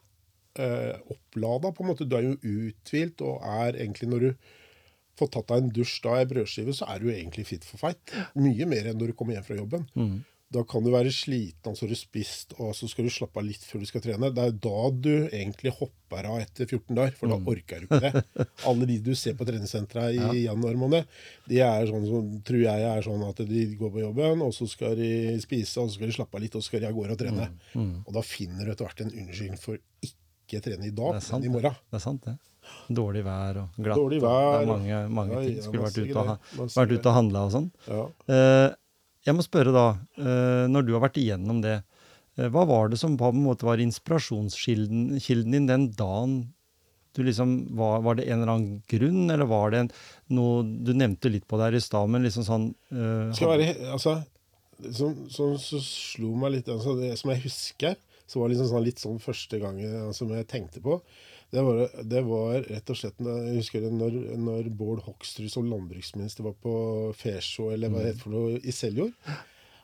eh, 0.58 0.96
opplada. 1.14 1.72
på 1.72 1.84
en 1.84 1.92
måte. 1.92 2.08
Du 2.08 2.16
er 2.18 2.26
jo 2.26 2.36
uthvilt 2.42 3.24
og 3.24 3.46
er 3.46 3.78
egentlig 3.78 4.10
når 4.10 4.26
du 4.26 4.50
får 5.20 5.32
tatt 5.36 5.52
deg 5.52 5.62
en 5.62 5.72
dusj 5.80 6.00
da 6.06 6.18
i 6.20 6.28
brødskive, 6.30 6.74
så 6.76 6.88
er 6.90 7.00
du 7.02 7.12
egentlig 7.12 7.46
fit 7.48 7.66
for 7.68 7.80
fight. 7.80 8.18
Mye 8.38 8.68
mer 8.68 8.90
enn 8.90 9.00
når 9.00 9.12
du 9.12 9.18
kommer 9.18 9.36
hjem 9.36 9.46
fra 9.46 9.60
jobben. 9.60 9.86
Mm. 9.94 10.20
Da 10.50 10.64
kan 10.66 10.82
du 10.82 10.88
være 10.90 11.12
sliten, 11.14 11.76
så 11.78 11.84
har 11.84 11.92
du 11.92 11.98
spist, 11.98 12.56
og 12.58 12.72
så 12.74 12.88
skal 12.90 13.06
du 13.06 13.12
slappe 13.14 13.38
av 13.38 13.44
litt 13.46 13.62
før 13.62 13.84
du 13.84 13.86
skal 13.86 14.02
trene. 14.02 14.32
Det 14.34 14.46
er 14.48 14.56
da 14.64 14.80
du 14.90 15.12
egentlig 15.28 15.70
hopper 15.76 16.26
av 16.26 16.40
etter 16.42 16.66
14 16.66 16.96
dager, 16.98 17.14
for 17.20 17.30
da 17.30 17.36
orker 17.52 17.84
du 17.84 17.86
ikke 17.86 18.00
det. 18.02 18.22
Alle 18.68 18.88
de 18.90 18.96
du 19.06 19.12
ser 19.18 19.36
på 19.38 19.46
treningssentra 19.46 20.08
i 20.10 20.42
januar 20.48 20.74
måned, 20.80 21.14
de 21.46 21.62
er 21.62 21.86
sånn 21.86 22.08
som, 22.08 22.34
tror 22.48 22.64
jeg 22.64 22.88
er 22.88 23.06
sånn 23.06 23.22
at 23.28 23.44
de 23.46 23.64
går 23.78 23.94
på 23.94 24.02
jobben, 24.02 24.42
og 24.42 24.50
så 24.56 24.66
skal 24.74 24.98
de 24.98 25.12
spise, 25.44 25.76
og 25.78 25.86
så 25.86 26.00
skal 26.00 26.10
de 26.10 26.18
slappe 26.18 26.40
av 26.40 26.42
litt, 26.42 26.58
og 26.58 26.66
så 26.66 26.72
skal 26.72 26.82
de 26.82 26.90
av 26.90 26.98
gårde 26.98 27.14
og 27.14 27.22
trene. 27.22 27.50
Og 28.02 28.12
da 28.18 28.26
finner 28.26 28.66
du 28.66 28.74
etter 28.74 28.90
hvert 28.90 29.06
en 29.06 29.14
unnskyldning 29.14 29.62
for 29.62 29.78
ikke 30.02 30.64
trene 30.66 30.90
i 30.90 30.94
dag, 30.98 31.22
men 31.30 31.46
i 31.46 31.58
morgen. 31.60 31.78
Det 31.94 32.02
er 32.02 32.08
sant, 32.10 32.26
det. 32.26 32.34
Dårlig 32.90 33.22
vær 33.26 33.62
og 33.62 33.80
glatt. 33.80 33.98
Dårlig 34.00 34.20
og 34.20 34.26
vær, 34.26 34.60
er 34.60 34.68
mange, 34.70 35.00
mange 35.20 35.36
ja, 35.36 35.42
ting. 35.46 35.58
Skulle 35.64 35.86
vært 35.86 35.98
ute 36.00 36.22
og, 36.24 36.70
vært 36.74 36.94
ute 36.94 37.10
og 37.10 37.16
handla 37.16 37.44
og 37.46 37.52
sånn. 37.54 37.68
Ja. 37.86 38.04
Eh, 38.34 38.68
jeg 39.28 39.36
må 39.36 39.44
spørre 39.44 39.74
da, 39.74 39.86
eh, 40.18 40.64
når 40.70 40.86
du 40.86 40.94
har 40.96 41.04
vært 41.04 41.20
igjennom 41.20 41.60
det, 41.64 41.76
eh, 42.38 42.48
hva 42.50 42.64
var 42.68 42.90
det 42.90 42.98
som 43.02 43.18
på 43.20 43.30
en 43.30 43.44
måte 43.44 43.68
var 43.68 43.82
inspirasjonskilden 43.82 45.52
din 45.54 45.68
den 45.68 45.90
dagen 45.98 46.40
du 47.12 47.24
liksom, 47.26 47.76
var, 47.76 48.00
var 48.06 48.18
det 48.18 48.28
en 48.30 48.42
eller 48.42 48.52
annen 48.52 48.82
grunn, 48.88 49.30
eller 49.30 49.48
var 49.50 49.72
det 49.72 49.78
en, 49.84 49.88
noe 50.36 50.62
Du 50.62 50.92
nevnte 50.94 51.32
litt 51.32 51.46
på 51.50 51.58
det 51.58 51.66
her 51.66 51.78
i 51.80 51.82
stad, 51.82 52.06
men 52.12 52.22
liksom 52.22 52.46
sånn 52.46 52.68
uh, 52.94 53.32
Skal 53.34 53.50
være, 53.56 53.72
altså, 53.96 54.20
som, 54.94 55.16
som, 55.32 55.56
så 55.58 55.80
slo 55.82 56.36
meg 56.38 56.54
litt 56.54 56.70
altså, 56.70 56.94
det 57.00 57.16
Som 57.18 57.32
jeg 57.34 57.42
husker, 57.48 57.98
så 58.30 58.40
var 58.40 58.46
det 58.46 58.54
liksom 58.54 58.70
sånn, 58.70 58.86
litt 58.86 59.02
sånn 59.02 59.18
første 59.22 59.58
gangen 59.62 59.96
altså, 60.04 60.22
som 60.22 60.30
jeg 60.36 60.46
tenkte 60.50 60.82
på. 60.84 61.00
Det 61.50 61.62
var, 61.66 61.80
det 62.06 62.20
var 62.22 62.60
rett 62.62 62.90
og 62.92 62.98
slett 62.98 63.18
Jeg 63.26 63.56
husker 63.56 63.82
det 63.82 63.90
når, 63.90 64.18
når 64.38 64.68
Bård 64.78 65.02
Hoksrud 65.08 65.50
som 65.50 65.66
landbruksminister 65.66 66.46
var 66.46 66.54
på 66.62 66.74
Fesjå, 67.18 67.72
eller 67.74 67.90
hva 67.90 68.04
det 68.04 68.12
heter 68.12 68.22
for 68.22 68.36
noe, 68.36 68.60
i 68.62 68.74
Seljord. 68.74 69.16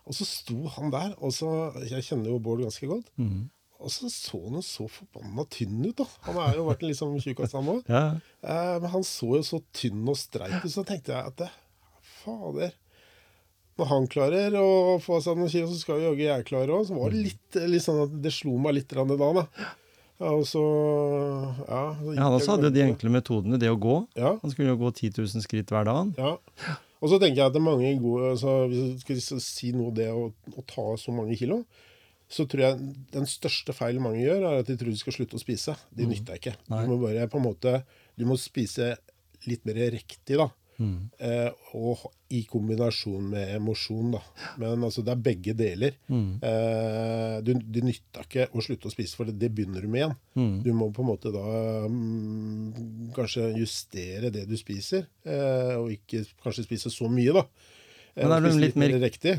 Og 0.06 0.14
så 0.14 0.26
sto 0.28 0.60
han 0.76 0.92
der, 0.94 1.16
og 1.18 1.34
så 1.34 1.50
Jeg 1.90 2.06
kjenner 2.06 2.30
jo 2.30 2.40
Bård 2.42 2.62
ganske 2.62 2.90
godt. 2.90 3.10
Mm. 3.18 3.48
Og 3.76 3.92
så 3.92 4.08
så 4.08 4.38
han 4.40 4.56
jo 4.56 4.62
så 4.64 4.86
forbanna 4.88 5.44
tynn 5.52 5.82
ut, 5.84 5.98
da. 5.98 6.06
Han 6.28 6.38
er 6.40 6.56
jo 6.56 6.64
vært 6.70 6.82
en 6.84 6.90
litt 6.90 6.98
sånn 7.00 7.18
tjukkas, 7.20 7.54
han 7.58 7.74
òg. 7.74 7.84
Ja, 7.90 8.06
Eh, 8.46 8.76
men 8.78 8.92
han 8.92 9.02
så 9.04 9.32
jo 9.34 9.42
så 9.42 9.58
tynn 9.74 10.04
og 10.06 10.16
streit 10.20 10.62
ut, 10.62 10.70
så 10.70 10.84
tenkte 10.86 11.12
jeg 11.12 11.32
at 11.32 11.40
det, 11.40 11.48
fader 12.20 12.70
Når 13.76 13.88
han 13.90 14.06
klarer 14.08 14.54
å 14.56 14.96
få 15.02 15.18
seg 15.20 15.36
noen 15.36 15.50
kilo, 15.52 15.66
så 15.68 15.80
skal 15.80 15.98
jo 15.98 16.12
jaggu 16.12 16.22
jeg 16.24 16.46
klare 16.48 16.72
òg. 16.72 16.86
Så 16.88 16.94
var 16.96 17.10
det 17.12 17.24
litt, 17.26 17.58
litt 17.68 17.84
sånn 17.84 18.04
at 18.06 18.14
det 18.24 18.32
slo 18.32 18.54
meg 18.62 18.78
litt 18.78 18.88
grann 18.88 19.10
da. 19.10 19.44
Og 20.20 20.46
så 20.48 20.62
Ja. 21.68 21.82
så 22.00 22.14
ja 22.14 22.22
Han 22.22 22.32
også 22.38 22.54
hadde 22.54 22.70
jo 22.70 22.74
de 22.76 22.82
enkle 22.86 23.10
metodene, 23.12 23.58
det 23.60 23.68
å 23.68 23.76
gå. 23.76 23.96
Ja. 24.16 24.38
Han 24.40 24.50
skulle 24.50 24.72
jo 24.72 24.78
gå 24.80 24.90
10 24.94 25.10
000 25.18 25.44
skritt 25.44 25.68
hver 25.68 25.84
dag. 25.84 26.14
ja. 26.16 26.36
Og 27.02 27.10
så 27.12 27.18
tenker 27.20 27.36
jeg 27.42 27.46
at 27.46 27.52
det 27.52 27.60
er 27.60 27.66
mange 27.66 27.90
gode 28.00 28.30
altså, 28.32 28.66
Hvis 28.70 28.94
du 28.96 29.00
skal 29.02 29.40
si 29.44 29.72
noe 29.76 29.92
det 29.92 30.08
å, 30.08 30.30
å 30.32 30.62
ta 30.66 30.96
så 30.96 31.12
mange 31.12 31.36
kilo, 31.36 31.60
så 32.28 32.46
tror 32.48 32.62
jeg 32.64 32.94
den 33.12 33.28
største 33.28 33.74
feilen 33.76 34.02
mange 34.02 34.24
gjør, 34.24 34.46
er 34.48 34.62
at 34.62 34.66
de 34.70 34.76
tror 34.80 34.90
de 34.90 34.98
skal 34.98 35.12
slutte 35.14 35.36
å 35.36 35.42
spise. 35.42 35.76
De 35.94 36.08
nytter 36.08 36.40
ikke. 36.40 36.56
Du 36.66 36.88
må 36.90 36.96
bare 37.04 37.28
på 37.30 37.38
en 37.38 37.44
måte 37.46 37.84
Du 38.16 38.24
må 38.26 38.38
spise 38.40 38.96
litt 39.46 39.62
mer 39.68 39.76
riktig, 39.92 40.38
da. 40.40 40.48
Mm. 40.76 41.08
Og 41.78 42.02
i 42.34 42.42
kombinasjon 42.50 43.30
med 43.30 43.54
emosjon, 43.54 44.16
da. 44.16 44.20
Men 44.60 44.84
altså, 44.86 45.04
det 45.06 45.14
er 45.14 45.22
begge 45.28 45.54
deler. 45.56 45.94
Mm. 46.10 46.30
Du, 47.46 47.52
det 47.54 47.84
nytter 47.86 48.26
ikke 48.26 48.48
å 48.50 48.64
slutte 48.64 48.90
å 48.90 48.94
spise, 48.94 49.16
for 49.18 49.28
det, 49.28 49.36
det 49.40 49.52
begynner 49.54 49.84
du 49.84 49.90
med 49.90 50.02
igjen. 50.02 50.16
Mm. 50.36 50.56
Du 50.64 50.72
må 50.76 50.90
på 50.94 51.04
en 51.04 51.10
måte 51.12 51.32
da 51.34 51.44
mm, 51.86 53.12
kanskje 53.16 53.52
justere 53.60 54.32
det 54.34 54.44
du 54.50 54.56
spiser, 54.58 55.06
eh, 55.26 55.74
og 55.78 55.92
ikke 55.94 56.24
kanskje 56.42 56.66
spise 56.66 56.92
så 56.92 57.08
mye, 57.12 57.34
da. 57.36 57.46
Men 58.16 58.32
er 58.32 58.40
du 58.40 58.48
litt 58.58 58.76
mer- 58.80 58.94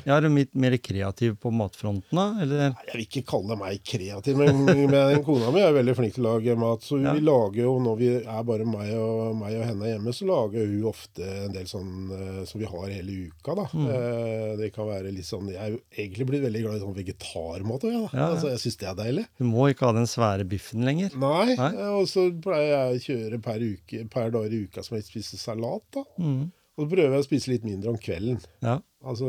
Ja, 0.05 0.17
er 0.17 0.29
litt 0.29 0.53
mer 0.55 0.75
kreativ 0.77 1.37
på 1.41 1.49
matfronten, 1.51 2.13
da? 2.13 2.25
Eller? 2.43 2.75
Jeg 2.85 2.93
vil 2.93 3.05
ikke 3.07 3.23
kalle 3.25 3.57
meg 3.57 3.81
kreativ, 3.83 4.37
men, 4.37 4.65
men 4.65 5.23
kona 5.25 5.49
mi 5.51 5.61
er 5.65 5.73
veldig 5.73 5.95
flink 5.97 6.13
til 6.13 6.23
å 6.27 6.35
lage 6.37 6.55
mat. 6.59 6.81
Så 6.85 6.99
Ja. 7.01 7.13
vi 7.17 7.21
lager 7.25 7.63
jo, 7.63 7.79
når 7.81 7.97
vi 7.97 8.09
er 8.21 8.43
bare 8.43 8.65
meg 8.69 8.93
og, 8.93 9.35
meg 9.39 9.55
og 9.57 9.65
henne 9.65 9.89
hjemme, 9.91 10.13
så 10.13 10.27
lager 10.29 10.65
hun 10.67 10.83
ofte 10.91 11.25
en 11.47 11.53
del 11.55 11.65
sånn 11.65 12.11
eh, 12.13 12.43
som 12.45 12.61
vi 12.61 12.67
har 12.69 12.87
hele 12.93 13.17
uka, 13.31 13.55
da. 13.55 13.65
Mm. 13.73 13.87
Eh, 13.89 14.55
det 14.61 14.71
kan 14.75 14.85
være 14.87 15.11
litt 15.13 15.25
sånn 15.25 15.49
Jeg 15.51 15.57
er 15.57 15.79
egentlig 15.97 16.27
blitt 16.29 16.43
veldig 16.45 16.61
glad 16.65 16.75
i 16.77 16.83
sånn 16.85 16.95
vegetarmat 16.97 17.87
òg. 17.87 17.91
Ja, 17.97 18.03
ja. 18.13 18.27
Altså, 18.35 18.51
jeg 18.53 18.59
syns 18.61 18.77
det 18.77 18.87
er 18.91 18.95
deilig. 19.01 19.25
Du 19.39 19.45
må 19.49 19.67
ikke 19.73 19.87
ha 19.89 19.93
den 19.97 20.05
svære 20.09 20.45
biffen 20.47 20.85
lenger. 20.85 21.15
Nei. 21.17 21.55
Nei. 21.57 21.71
Og 21.97 22.05
så 22.11 22.27
pleier 22.43 22.69
jeg 22.75 22.93
å 22.93 23.03
kjøre 23.07 23.41
per, 23.41 23.59
uke, 23.73 24.05
per 24.13 24.29
dag 24.37 24.53
i 24.53 24.63
uka 24.67 24.83
som 24.85 24.97
jeg 24.99 25.05
spiser 25.09 25.41
salat, 25.41 25.81
da. 25.95 26.03
Mm. 26.21 26.51
Og 26.77 26.85
så 26.85 26.89
prøver 26.93 27.15
jeg 27.17 27.23
å 27.23 27.25
spise 27.25 27.49
litt 27.51 27.63
mindre 27.65 27.89
om 27.89 27.97
kvelden. 27.97 28.37
Ja. 28.61 28.77
Altså 29.07 29.27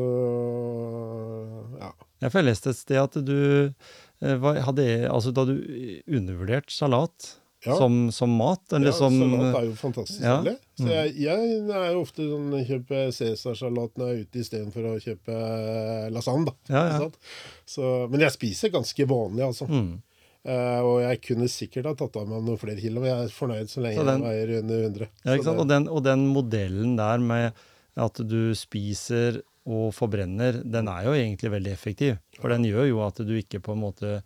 Ja. 1.80 1.90
Jeg 2.24 2.32
får 2.34 2.44
lest 2.46 2.66
et 2.66 2.76
sted 2.78 2.98
at 3.00 3.18
du 3.24 3.34
eh, 4.20 4.48
hadde 4.66 4.86
Altså, 5.08 5.32
da 5.34 5.44
du 5.48 5.54
undervurdert 6.08 6.72
salat 6.74 7.34
Ja. 7.66 7.74
som, 7.74 8.10
som 8.14 8.30
mat, 8.38 8.62
eller 8.72 8.92
ja, 8.92 8.94
som 8.94 9.14
salat 9.18 9.56
er 9.58 9.64
jo 9.66 9.72
fantastisk 9.80 10.20
ja. 10.22 10.36
Mm. 10.38 10.44
deilig. 10.46 10.58
Så 10.78 10.90
jeg, 10.92 11.14
jeg 11.24 11.62
er 11.74 11.88
jo 11.90 12.02
ofte 12.04 12.26
sånn 12.28 12.52
kjøper 12.68 13.08
cæsarsalat 13.16 13.96
når 13.98 14.10
jeg 14.12 14.18
er 14.18 14.26
ute 14.28 14.42
istedenfor 14.44 14.86
å 14.86 14.92
kjøpe 15.02 15.38
lasagne, 16.14 16.52
da. 16.52 16.54
Ja, 16.70 16.82
ja. 16.92 17.08
Så, 17.66 17.88
men 18.12 18.22
jeg 18.22 18.36
spiser 18.36 18.70
ganske 18.76 19.08
vanlig, 19.10 19.42
altså. 19.48 19.66
Mm. 19.66 19.96
Eh, 20.46 20.80
og 20.80 21.00
jeg 21.02 21.20
kunne 21.26 21.48
sikkert 21.50 21.86
ha 21.90 21.94
tatt 21.98 22.16
av 22.16 22.28
meg 22.30 22.44
noen 22.46 22.58
flere 22.60 22.80
kilo, 22.80 23.00
men 23.02 23.10
jeg 23.10 23.24
er 23.26 23.34
fornøyd 23.34 23.68
så 23.68 23.82
lenge 23.82 23.98
Så 23.98 24.04
den- 24.06 24.22
jeg 24.22 24.30
veier 24.46 24.58
under 24.62 24.82
100. 24.88 25.08
Ja, 25.24 25.32
ikke 25.34 25.44
sant? 25.44 25.58
Og 25.60 25.68
den, 25.68 25.88
og 25.88 26.02
den 26.04 26.26
modellen 26.32 26.96
der 26.96 27.18
med 27.18 27.52
at 27.96 28.14
du 28.14 28.54
spiser 28.54 29.42
og 29.66 29.92
forbrenner, 29.92 30.62
den 30.64 30.88
er 30.88 31.02
jo 31.04 31.10
egentlig 31.12 31.50
veldig 31.50 31.72
effektiv. 31.74 32.18
For 32.40 32.48
den 32.48 32.64
gjør 32.64 32.88
jo 32.88 33.02
at 33.06 33.16
du 33.16 33.34
ikke 33.36 33.60
på 33.60 33.72
en 33.74 33.82
måte 33.82 34.22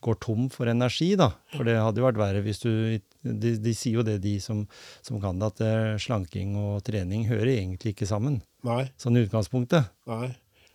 går 0.00 0.20
tom 0.20 0.48
for 0.48 0.66
energi, 0.70 1.16
da. 1.16 1.32
For 1.56 1.64
det 1.64 1.74
hadde 1.76 1.96
jo 1.98 2.06
vært 2.06 2.16
verre 2.20 2.42
hvis 2.44 2.60
du 2.62 3.00
De, 3.26 3.56
de 3.58 3.72
sier 3.74 3.94
jo 3.98 4.02
det, 4.06 4.20
de 4.22 4.38
som, 4.38 4.68
som 5.02 5.20
kan 5.20 5.36
det, 5.36 5.46
at 5.48 5.60
eh, 5.60 5.96
slanking 5.98 6.54
og 6.54 6.84
trening 6.84 7.24
hører 7.26 7.58
egentlig 7.58 7.96
ikke 7.96 8.06
sammen. 8.06 8.40
Nei, 8.62 8.84
Sånn 8.96 9.16
i 9.18 9.24
utgangspunktet. 9.26 9.88
nei. 10.06 10.28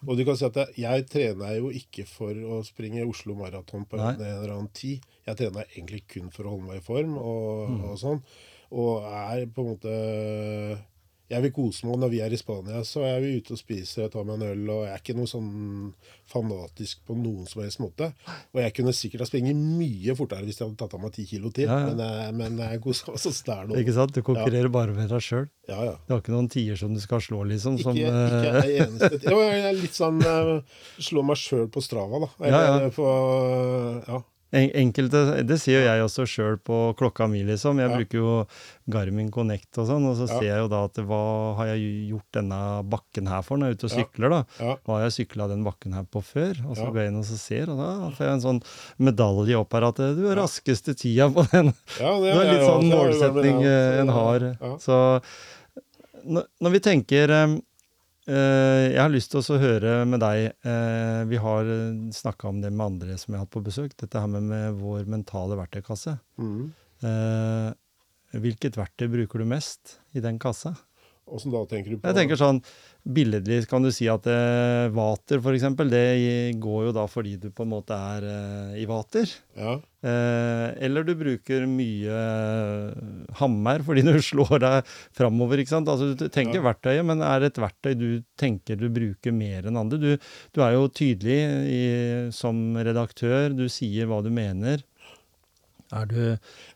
Og 0.07 0.17
du 0.17 0.23
kan 0.25 0.35
si 0.35 0.45
at 0.47 0.55
jeg, 0.77 1.05
trener 1.11 1.57
jo 1.59 1.69
ikke 1.69 2.07
for 2.09 2.33
å 2.33 2.61
springe 2.65 3.03
Oslo 3.05 3.35
Maraton 3.37 3.83
på 3.85 3.97
Nei. 3.99 4.13
en 4.15 4.21
eller 4.23 4.53
annen 4.55 4.71
tid. 4.73 5.03
Jeg 5.27 5.37
trener 5.37 5.65
egentlig 5.75 6.03
kun 6.09 6.31
for 6.33 6.43
å 6.47 6.55
holde 6.55 6.67
meg 6.71 6.77
i 6.81 6.85
form 6.85 7.17
og, 7.17 7.69
Mm. 7.69 7.83
og 7.91 7.97
sånn. 8.01 8.23
Og 8.71 9.03
er 9.03 9.45
på 9.51 9.61
en 9.61 9.75
måte 9.75 9.93
Jeg 11.31 11.41
vil 11.45 11.51
kose 11.55 11.87
meg 11.87 11.99
når 12.01 12.09
vi 12.11 12.19
er 12.25 12.33
i 12.35 12.39
Spania, 12.39 12.81
så 12.83 13.05
er 13.07 13.21
vi 13.23 13.37
ute 13.39 13.53
og 13.55 13.59
spiser 13.61 14.05
og 14.09 14.11
tar 14.11 14.25
meg 14.27 14.35
en 14.41 14.47
øl. 14.51 14.63
Og 14.73 14.81
jeg 14.83 14.91
er 14.97 15.01
ikke 15.03 15.15
noe 15.15 15.29
sånn 15.31 15.51
fanatisk 16.31 17.01
på 17.07 17.15
noen 17.15 17.47
som 17.47 17.61
helst 17.63 17.79
måte. 17.83 18.09
Og 18.53 18.59
jeg 18.61 18.73
kunne 18.77 18.93
sikkert 18.95 19.23
ha 19.23 19.27
springet 19.29 19.55
mye 19.55 20.15
fortere 20.19 20.43
hvis 20.47 20.59
jeg 20.61 20.67
hadde 20.69 20.79
tatt 20.79 20.95
av 20.97 21.01
meg 21.03 21.13
ti 21.15 21.25
kilo 21.29 21.51
til. 21.55 21.67
Ja, 21.69 21.77
ja. 21.85 21.91
Men, 21.91 22.03
jeg- 22.05 22.35
men 22.41 22.57
jeg 22.65 22.81
koser 22.83 23.11
meg 23.15 23.23
sånn 23.23 23.37
det 23.47 23.55
er 23.55 23.67
noe. 23.71 23.79
Ikke 23.83 23.95
sant? 23.95 24.13
Du 24.15 24.21
konkurrerer 24.27 24.71
bare 24.71 24.95
med 24.95 25.09
deg 25.11 25.23
sjøl. 25.25 25.47
Ja, 25.71 25.79
ja. 25.87 25.95
Du 26.07 26.13
har 26.15 26.21
ikke 26.21 26.35
noen 26.35 26.49
tider 26.51 26.75
som 26.79 26.93
du 26.93 26.99
skal 27.03 27.21
slå, 27.23 27.43
liksom. 27.47 27.77
Ikke, 27.79 27.83
Som, 27.83 27.95
ikke 27.95 28.51
eh, 28.51 28.65
ei 28.65 28.77
eneste 28.85 29.21
Jo, 29.31 29.39
jeg 29.45 29.61
er 29.69 29.77
litt 29.77 29.95
sånn 29.95 30.19
Slå 30.99 31.23
meg 31.23 31.37
sjøl 31.39 31.67
på 31.71 31.81
Strava, 31.85 32.19
da. 32.25 32.29
Ja, 32.49 32.61
ja. 32.81 32.89
På 32.91 33.07
Ja. 34.07 34.21
En- 34.53 34.69
Enkelte, 34.75 35.43
Det 35.47 35.55
sier 35.61 35.79
jo 35.79 35.87
jeg 35.87 36.03
også 36.03 36.25
sjøl 36.27 36.57
på 36.59 36.93
klokka 36.99 37.29
mi, 37.31 37.41
liksom. 37.47 37.79
Jeg 37.79 37.89
Ja. 37.89 37.95
bruker 37.97 38.17
jo 38.19 38.47
Garmin 38.91 39.29
Connect 39.31 39.77
og 39.79 39.87
sånn, 39.87 40.03
og 40.09 40.17
så 40.17 40.27
Ja. 40.27 40.39
ser 40.39 40.43
jeg 40.47 40.57
jo 40.59 40.67
da 40.67 40.83
at 40.83 40.93
hva 40.95 41.55
har 41.55 41.65
jeg 41.67 42.09
gjort 42.11 42.31
denne 42.33 42.83
bakken 42.89 43.27
her 43.29 43.41
for 43.43 43.57
når 43.57 43.65
jeg 43.67 43.71
er 43.71 43.77
ute 43.79 43.83
og 43.85 43.91
sykler, 43.95 44.29
da. 44.29 44.43
ja. 44.59 44.75
Hva 44.85 44.97
har 44.99 45.09
jeg 45.09 45.27
sykla 45.27 45.47
den 45.47 45.63
bakken 45.63 45.93
her 45.93 46.03
på 46.03 46.21
før? 46.21 46.51
Og 46.69 46.75
så 46.75 46.91
går 46.91 46.95
jeg 46.99 47.07
inn 47.13 47.19
og 47.19 47.23
så 47.25 47.37
ser, 47.39 47.69
og 47.71 47.77
da 47.77 48.09
får 48.11 48.17
jeg 48.27 48.33
en 48.33 48.41
sånn 48.41 48.63
medalje 48.99 49.55
opp 49.59 49.71
her 49.71 49.83
at 49.87 49.95
du 49.95 50.27
er 50.27 50.35
raskeste 50.35 50.93
tida 50.99 51.29
på 51.31 51.49
den. 51.49 51.73
ja 51.99 52.19
Det 52.19 52.35
er 52.35 52.51
litt 52.51 52.67
sånn 52.67 52.91
målsetning 52.91 53.63
eh, 53.63 54.01
en 54.01 54.09
har. 54.09 54.39
Så 54.79 55.21
når 56.27 56.71
vi 56.75 56.79
tenker 56.79 57.29
eh, 57.31 57.57
Jeg 58.27 58.99
har 58.99 59.09
lyst 59.09 59.31
til 59.33 59.41
å 59.41 59.57
høre 59.57 59.93
med 60.05 60.21
deg 60.21 60.51
eh, 60.61 61.21
Vi 61.25 61.39
har 61.41 61.69
snakka 62.13 62.51
om 62.51 62.59
det 62.61 62.69
med 62.69 62.83
andre 62.85 63.15
som 63.17 63.33
jeg 63.33 63.39
har 63.39 63.47
hatt 63.47 63.55
på 63.55 63.63
besøk. 63.65 63.95
Dette 63.97 64.21
her 64.21 64.29
med, 64.29 64.45
med 64.45 64.77
vår 64.77 65.09
mentale 65.09 65.57
verktøykasse. 65.57 66.13
Mm. 66.37 66.69
Eh, 67.01 67.71
hvilket 68.41 68.77
verktøy 68.77 69.09
bruker 69.11 69.41
du 69.41 69.49
mest 69.49 69.97
i 70.13 70.21
den 70.23 70.37
kassa? 70.41 70.75
Åssen 71.31 71.51
da 71.53 71.61
tenker 71.69 71.93
du 71.93 71.97
på 72.01 72.09
Jeg 72.11 72.17
tenker 72.17 72.35
sånn, 72.39 72.57
Billedlig 73.07 73.63
kan 73.71 73.81
du 73.81 73.87
si 73.95 74.05
at 74.11 74.25
eh, 74.29 74.89
vater, 74.93 75.39
f.eks., 75.39 75.63
det 75.89 76.01
går 76.61 76.83
jo 76.89 76.91
da 76.93 77.05
fordi 77.09 77.37
du 77.41 77.47
på 77.55 77.63
en 77.65 77.71
måte 77.71 77.95
er 77.95 78.25
eh, 78.27 78.73
i 78.83 78.85
vater. 78.89 79.31
Ja. 79.57 79.77
Eh, 80.05 80.65
eller 80.85 81.07
du 81.07 81.13
bruker 81.17 81.63
mye 81.71 82.19
eh, 82.19 83.31
hammer 83.39 83.81
fordi 83.87 84.03
du 84.05 84.11
slår 84.29 84.59
deg 84.61 84.91
framover. 85.17 85.63
ikke 85.63 85.73
sant? 85.73 85.89
Altså, 85.89 86.11
du 86.19 86.27
tenker 86.27 86.59
Ja. 86.59 86.67
verktøyet, 86.67 87.07
men 87.07 87.23
er 87.25 87.41
det 87.45 87.53
et 87.55 87.61
verktøy 87.63 87.95
du 87.97 88.07
tenker 88.37 88.77
du 88.77 88.89
bruker 88.93 89.33
mer 89.33 89.65
enn 89.71 89.79
andre? 89.81 89.97
Du, 90.01 90.11
du 90.53 90.61
er 90.67 90.75
jo 90.77 90.85
tydelig 90.93 91.39
i, 91.71 91.81
som 92.35 92.75
redaktør, 92.77 93.49
du 93.55 93.65
sier 93.71 94.11
hva 94.11 94.19
du 94.21 94.29
mener. 94.35 94.83
Er, 95.91 96.05
du, 96.07 96.19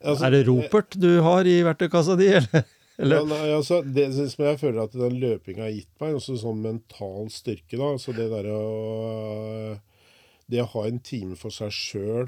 Altså, 0.03 0.25
er 0.27 0.33
det 0.33 0.41
ropert 0.49 0.97
du 0.99 1.21
har 1.23 1.47
i 1.47 1.59
verktøykassa 1.63 2.17
di, 2.19 2.31
eller? 2.41 2.65
Eller? 2.97 3.15
Ja, 3.17 3.23
nei, 3.27 3.49
altså, 3.55 3.81
det 3.83 4.05
som 4.13 4.45
jeg 4.45 4.59
føler 4.61 4.83
at 4.85 4.93
den 4.95 5.17
løpinga 5.19 5.63
har 5.67 5.73
gitt 5.75 5.91
meg, 6.01 6.15
også 6.15 6.37
sånn 6.41 6.61
mental 6.63 7.27
styrke, 7.33 7.75
da. 7.77 7.91
Altså 7.97 8.13
det 8.15 8.29
derre 8.31 8.55
å 8.55 9.79
Det 10.47 10.59
å 10.61 10.67
ha 10.75 10.81
en 10.85 10.99
time 11.01 11.33
for 11.35 11.49
seg 11.49 11.71
sjøl 11.73 12.27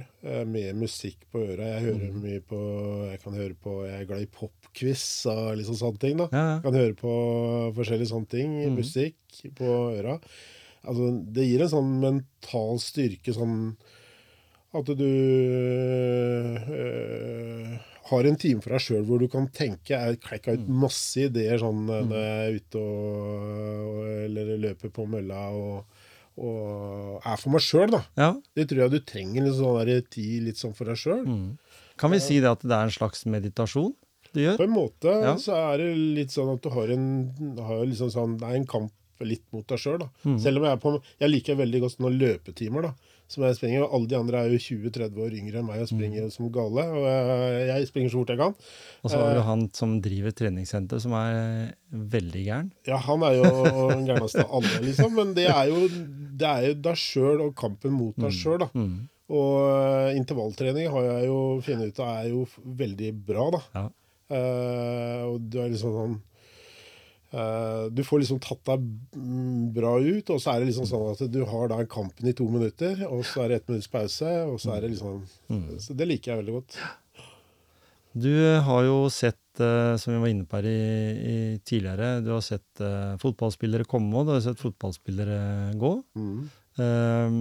med 0.50 0.74
musikk 0.76 1.28
på 1.32 1.38
øra 1.54 1.68
Jeg 1.76 1.84
hører 1.86 2.08
Mm. 2.16 2.22
mye 2.24 2.42
på 2.50 2.60
Jeg 3.12 3.20
kan 3.22 3.34
høre 3.38 3.54
på 3.62 3.76
Jeg 3.86 4.00
er 4.02 4.06
glad 4.10 4.22
i 4.26 4.30
popquiz 4.40 5.04
og 5.30 5.52
liksom 5.60 5.78
sånne 5.78 6.00
ting, 6.02 6.18
da. 6.18 6.26
Ja, 6.34 6.46
ja. 6.56 6.60
Kan 6.66 6.74
høre 6.74 6.96
på 6.98 7.14
forskjellige 7.78 8.10
sånne 8.10 8.28
ting. 8.32 8.56
Mm. 8.66 8.76
Musikk 8.80 9.54
på 9.60 9.70
øra. 10.00 10.18
Altså, 10.88 11.12
det 11.34 11.46
gir 11.46 11.62
en 11.62 11.70
sånn 11.76 11.94
mental 12.02 12.80
styrke, 12.82 13.34
sånn 13.38 13.76
at 14.74 14.86
du 14.98 15.06
øh, 16.68 17.78
har 18.10 18.24
en 18.30 18.36
time 18.40 18.62
for 18.64 18.74
deg 18.76 18.84
sjøl 18.84 19.06
hvor 19.08 19.20
du 19.20 19.28
kan 19.32 19.48
tenke. 19.52 19.96
Jeg 19.98 20.20
klekka 20.24 20.54
ut 20.58 20.66
Mm. 20.68 20.80
masse 20.84 21.18
ideer 21.28 21.60
sånn 21.60 21.84
øh, 21.90 22.04
når 22.08 22.22
jeg 22.24 22.48
er 22.48 22.60
ute 22.62 22.82
og, 22.82 23.48
og 23.88 24.12
eller 24.28 24.58
løper 24.64 24.90
på 24.96 25.06
mølla 25.10 25.42
og, 25.52 25.86
og 26.38 27.22
er 27.26 27.40
for 27.42 27.54
meg 27.56 27.64
sjøl, 27.66 27.90
da. 27.96 28.02
ja. 28.20 28.30
Det 28.56 28.68
tror 28.70 28.84
jeg 28.86 28.94
du 28.94 29.00
trenger 29.10 29.48
litt 29.48 29.58
sånn 29.58 29.80
der 29.88 30.02
tid 30.14 30.44
litt 30.48 30.60
sånn 30.62 30.76
for 30.78 30.90
deg 30.92 31.00
sjøl. 31.02 31.24
Mm. 31.26 31.48
Kan 31.98 32.14
vi 32.14 32.20
si 32.22 32.40
det 32.44 32.52
at 32.52 32.62
det 32.62 32.76
er 32.78 32.86
en 32.90 32.94
slags 32.94 33.26
meditasjon 33.26 33.96
du 34.36 34.42
gjør? 34.44 34.58
På 34.60 34.68
en 34.68 34.76
måte 34.76 35.14
Ja. 35.24 35.34
så 35.42 35.56
er 35.74 35.78
det 35.82 35.90
litt 35.98 36.34
sånn 36.36 36.54
at 36.54 36.62
du 36.62 36.70
har 36.70 36.92
en, 36.94 37.08
har 37.58 37.86
liksom 37.90 38.12
sånn, 38.14 38.38
Det 38.38 38.48
er 38.48 38.56
en 38.60 38.68
kamp 38.70 38.94
litt 39.26 39.42
mot 39.52 39.66
deg 39.66 39.80
sjøl, 39.82 39.98
da. 40.04 40.10
Mm. 40.28 40.38
Selv 40.44 40.58
om 40.60 40.64
jeg 40.68 40.76
er 40.76 40.82
på 40.84 40.92
Jeg 41.20 41.30
liker 41.32 41.56
veldig 41.58 41.80
godt 41.82 41.96
sånne 41.98 42.12
løpetimer, 42.20 42.82
da. 42.84 42.94
Som 43.28 43.44
jeg 43.44 43.58
springer. 43.58 43.84
og 43.84 43.94
Alle 43.98 44.08
de 44.08 44.16
andre 44.16 44.38
er 44.46 44.54
jo 44.54 44.58
20-30 44.58 45.18
år 45.20 45.34
yngre 45.36 45.60
enn 45.60 45.66
meg 45.68 45.82
og 45.84 45.90
springer 45.90 46.24
Mm. 46.24 46.32
som 46.32 46.48
gale. 46.52 46.84
Og 46.96 47.04
jeg, 47.68 47.88
springer 47.90 48.10
så 48.14 48.22
fort 48.22 48.30
jeg 48.32 48.38
kan. 48.40 48.54
Og 49.04 49.12
så 49.12 49.18
har 49.20 49.30
Eh. 49.30 49.36
du 49.36 49.42
han 49.42 49.70
som 49.74 49.98
driver 50.02 50.32
treningssenter, 50.32 51.00
som 51.04 51.12
er 51.12 51.74
veldig 51.92 52.46
gæren. 52.46 52.72
Ja, 52.88 52.98
han 52.98 53.24
er 53.24 53.36
jo 53.36 53.90
den 53.92 54.06
gærneste 54.08 54.46
av 54.46 54.56
alle, 54.62 54.80
liksom. 54.88 55.14
Men 55.14 55.34
det 55.34 55.50
er 55.52 55.68
jo, 55.68 55.88
det 56.40 56.48
er 56.48 56.68
jo 56.70 56.74
deg 56.88 56.96
sjøl 56.96 57.42
og 57.50 57.56
kampen 57.56 57.92
mot 57.92 58.16
deg 58.16 58.32
sjøl, 58.32 58.60
da. 58.60 58.70
Mm. 58.74 59.10
Og 59.30 59.54
eh, 59.76 60.16
intervalltrening 60.16 60.88
har 60.90 61.04
jeg 61.04 61.26
jo 61.28 61.60
funnet 61.62 61.88
ut 61.92 62.00
av 62.00 62.26
er 62.26 62.30
jo 62.32 62.48
veldig 62.64 63.26
bra, 63.28 63.52
da. 63.52 63.62
Ja. 63.76 63.90
Uh, 64.32 65.24
og 65.34 65.50
du 65.50 65.60
er 65.62 65.70
liksom 65.72 65.92
sånn 65.96 66.16
eh, 66.16 66.37
Du 67.94 68.02
får 68.08 68.24
liksom 68.24 68.40
tatt 68.44 68.64
deg 68.70 68.86
mm, 69.16 69.74
bra 69.76 69.96
ut, 70.02 70.30
og 70.34 70.40
så 70.42 70.54
er 70.54 70.62
det 70.62 70.72
liksom 70.72 70.88
sånn 70.90 71.10
at 71.12 71.26
du 71.32 71.42
har 71.46 71.70
da 71.72 71.82
kampen 71.90 72.30
i 72.30 72.36
to 72.38 72.48
minutter, 72.50 73.04
og 73.08 73.26
så 73.28 73.44
er 73.44 73.52
det 73.52 73.60
ett 73.62 73.72
minutts 73.72 73.92
pause, 73.94 74.32
og 74.48 74.58
så 74.64 74.76
er 74.76 74.86
det 74.86 74.96
liksom 74.96 75.22
Mm. 75.48 75.78
Så 75.80 75.96
det 75.96 76.08
liker 76.10 76.34
jeg 76.34 76.42
veldig 76.42 76.56
godt. 76.58 76.78
Du 78.18 78.34
har 78.66 78.86
jo 78.88 78.98
sett, 79.14 79.60
eh, 79.62 79.96
som 80.02 80.14
vi 80.14 80.22
var 80.22 80.32
inne 80.32 80.46
på 80.48 80.58
her 80.58 80.68
i, 80.70 80.80
i 81.32 81.38
tidligere, 81.62 82.22
du 82.26 82.32
har 82.34 82.44
sett 82.46 82.82
eh, 82.82 83.18
fotballspillere 83.22 83.88
komme, 83.90 84.16
og 84.18 84.28
du 84.28 84.34
har 84.34 84.44
sett 84.46 84.62
fotballspillere 84.62 85.76
gå. 85.78 85.92
Mm. 86.18 86.48
Eh, 86.78 87.38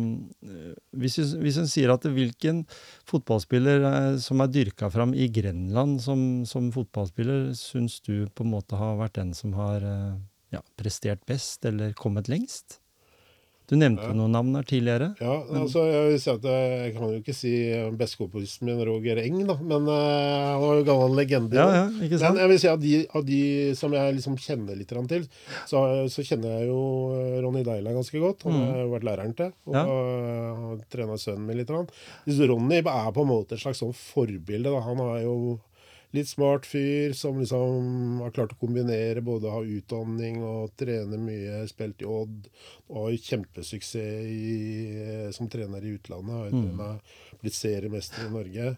hvis, 0.96 1.18
hvis 1.42 1.58
en 1.60 1.68
sier 1.68 1.92
at 1.92 2.06
hvilken 2.08 2.62
fotballspiller 3.08 3.84
eh, 3.90 4.08
som 4.22 4.40
er 4.40 4.52
dyrka 4.52 4.88
fram 4.92 5.12
i 5.12 5.28
Grenland 5.32 6.00
som, 6.04 6.20
som 6.48 6.70
fotballspiller, 6.74 7.50
syns 7.58 8.00
du 8.06 8.26
på 8.32 8.46
en 8.46 8.54
måte 8.54 8.80
har 8.80 8.96
vært 9.00 9.18
den 9.20 9.34
som 9.36 9.54
har 9.58 9.84
eh, 9.84 10.16
ja, 10.56 10.62
prestert 10.80 11.24
best, 11.28 11.64
eller 11.68 11.96
kommet 11.98 12.30
lengst? 12.32 12.80
Du 13.66 13.74
nevnte 13.74 14.12
noen 14.14 14.30
navn 14.30 14.54
her 14.54 14.66
tidligere. 14.66 15.08
Ja, 15.18 15.36
altså 15.58 15.82
Jeg 15.90 16.10
vil 16.12 16.20
si 16.22 16.30
at 16.30 16.44
jeg, 16.46 16.66
jeg 16.84 16.92
kan 16.94 17.08
jo 17.10 17.18
ikke 17.18 17.34
si 17.34 17.52
bestekompisen 17.98 18.68
min 18.68 18.82
Roger 18.86 19.18
Eng, 19.24 19.40
da, 19.48 19.56
men 19.58 19.88
uh, 19.90 19.96
han 20.52 20.62
var 20.62 20.78
jo 20.78 20.84
gammel 20.86 21.16
legende. 21.18 21.58
Ja, 21.58 21.66
ja, 21.74 21.86
ikke 22.06 22.20
sant? 22.22 22.36
Men 22.36 22.44
jeg 22.44 22.52
vil 22.52 22.60
si 22.62 22.70
at 22.70 22.84
de, 22.84 22.94
av 23.10 23.26
de 23.26 23.40
som 23.78 23.96
jeg 23.98 24.16
liksom 24.20 24.38
kjenner 24.38 24.78
litt 24.78 24.94
til, 25.10 25.26
så, 25.66 25.82
så 26.12 26.26
kjenner 26.26 26.60
jeg 26.60 26.70
jo 26.70 26.80
eh, 27.16 27.38
Ronny 27.42 27.64
Deila 27.66 27.94
ganske 27.96 28.22
godt. 28.22 28.46
Han 28.46 28.60
har 28.62 28.82
jeg 28.84 28.92
vært 28.94 29.08
læreren 29.10 29.36
til. 29.42 29.52
Og 29.66 29.74
Ja. 29.76 29.84
har 29.86 30.84
trena 30.92 31.18
sønnen 31.20 31.46
min 31.50 31.58
litt. 31.58 31.70
Ronny 31.70 32.78
er 32.82 33.10
på 33.12 33.24
en 33.26 33.32
måte 33.34 33.56
et 33.58 33.62
slags 33.66 33.82
sånn 33.82 33.94
forbilde. 33.96 34.70
Da. 34.70 34.80
Han 34.86 35.02
har 35.02 35.20
jo 35.26 35.36
litt 36.14 36.28
smart 36.28 36.66
fyr 36.66 37.12
som 37.16 37.40
liksom 37.40 38.20
har 38.22 38.34
klart 38.36 38.54
å 38.54 38.60
kombinere 38.60 39.22
både 39.24 39.52
ha 39.52 39.62
utdanning 39.62 40.42
og 40.46 40.74
trene 40.78 41.18
mye. 41.20 41.64
Spilt 41.70 42.02
i 42.04 42.08
Odd. 42.08 42.48
Og 42.88 43.08
har 43.08 43.20
kjempesuksess 43.30 43.98
i, 43.98 45.30
som 45.36 45.50
trener 45.52 45.84
i 45.84 45.96
utlandet. 45.98 46.34
Har 46.36 46.54
mm. 46.54 46.66
trenet, 46.66 47.14
blitt 47.42 47.58
seriemester 47.58 48.28
i 48.28 48.34
Norge. 48.34 48.74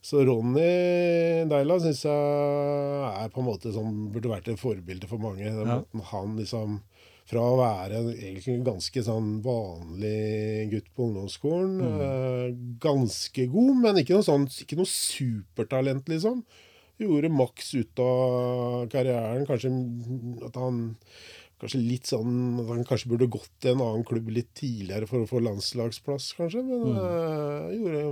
Så 0.00 0.22
Ronny 0.24 1.44
Deila 1.50 1.76
syns 1.82 2.06
jeg 2.06 3.08
er 3.10 3.32
på 3.32 3.42
en 3.42 3.48
måte 3.50 3.72
som 3.74 4.06
burde 4.14 4.30
vært 4.32 4.48
et 4.48 4.60
forbilde 4.60 5.08
for 5.10 5.20
mange. 5.20 5.44
Den 5.44 5.68
Ja. 5.68 5.82
måten 5.82 6.06
han 6.12 6.36
liksom 6.40 6.80
fra 7.30 7.42
å 7.46 7.58
være 7.60 8.00
en 8.00 8.08
egentlig 8.12 8.56
en 8.58 8.66
ganske 8.66 9.02
sånn 9.06 9.28
vanlig 9.44 10.68
gutt 10.72 10.88
på 10.96 11.06
ungdomsskolen 11.06 11.76
mm. 11.78 12.56
Ganske 12.82 13.46
god, 13.52 13.74
men 13.84 14.00
ikke 14.02 14.16
noe, 14.18 14.26
sånn, 14.26 14.48
ikke 14.64 14.78
noe 14.80 14.90
supertalent, 14.90 16.10
liksom. 16.10 16.42
Gjorde 17.00 17.30
maks 17.32 17.70
ut 17.78 18.02
av 18.04 18.88
karrieren. 18.92 19.46
Kanskje 19.48 19.70
at 20.50 20.58
han 20.60 20.82
Kanskje 21.60 21.76
litt 21.84 22.08
sånn 22.08 22.56
at 22.62 22.70
han 22.72 22.86
kanskje 22.88 23.10
burde 23.10 23.26
gått 23.28 23.50
til 23.60 23.74
en 23.74 23.82
annen 23.84 24.04
klubb 24.08 24.30
litt 24.32 24.48
tidligere 24.56 25.04
for 25.04 25.20
å 25.20 25.28
få 25.28 25.42
landslagsplass, 25.44 26.30
kanskje. 26.38 26.62
Men 26.64 26.86
eh, 26.94 27.74
gjorde 27.76 28.04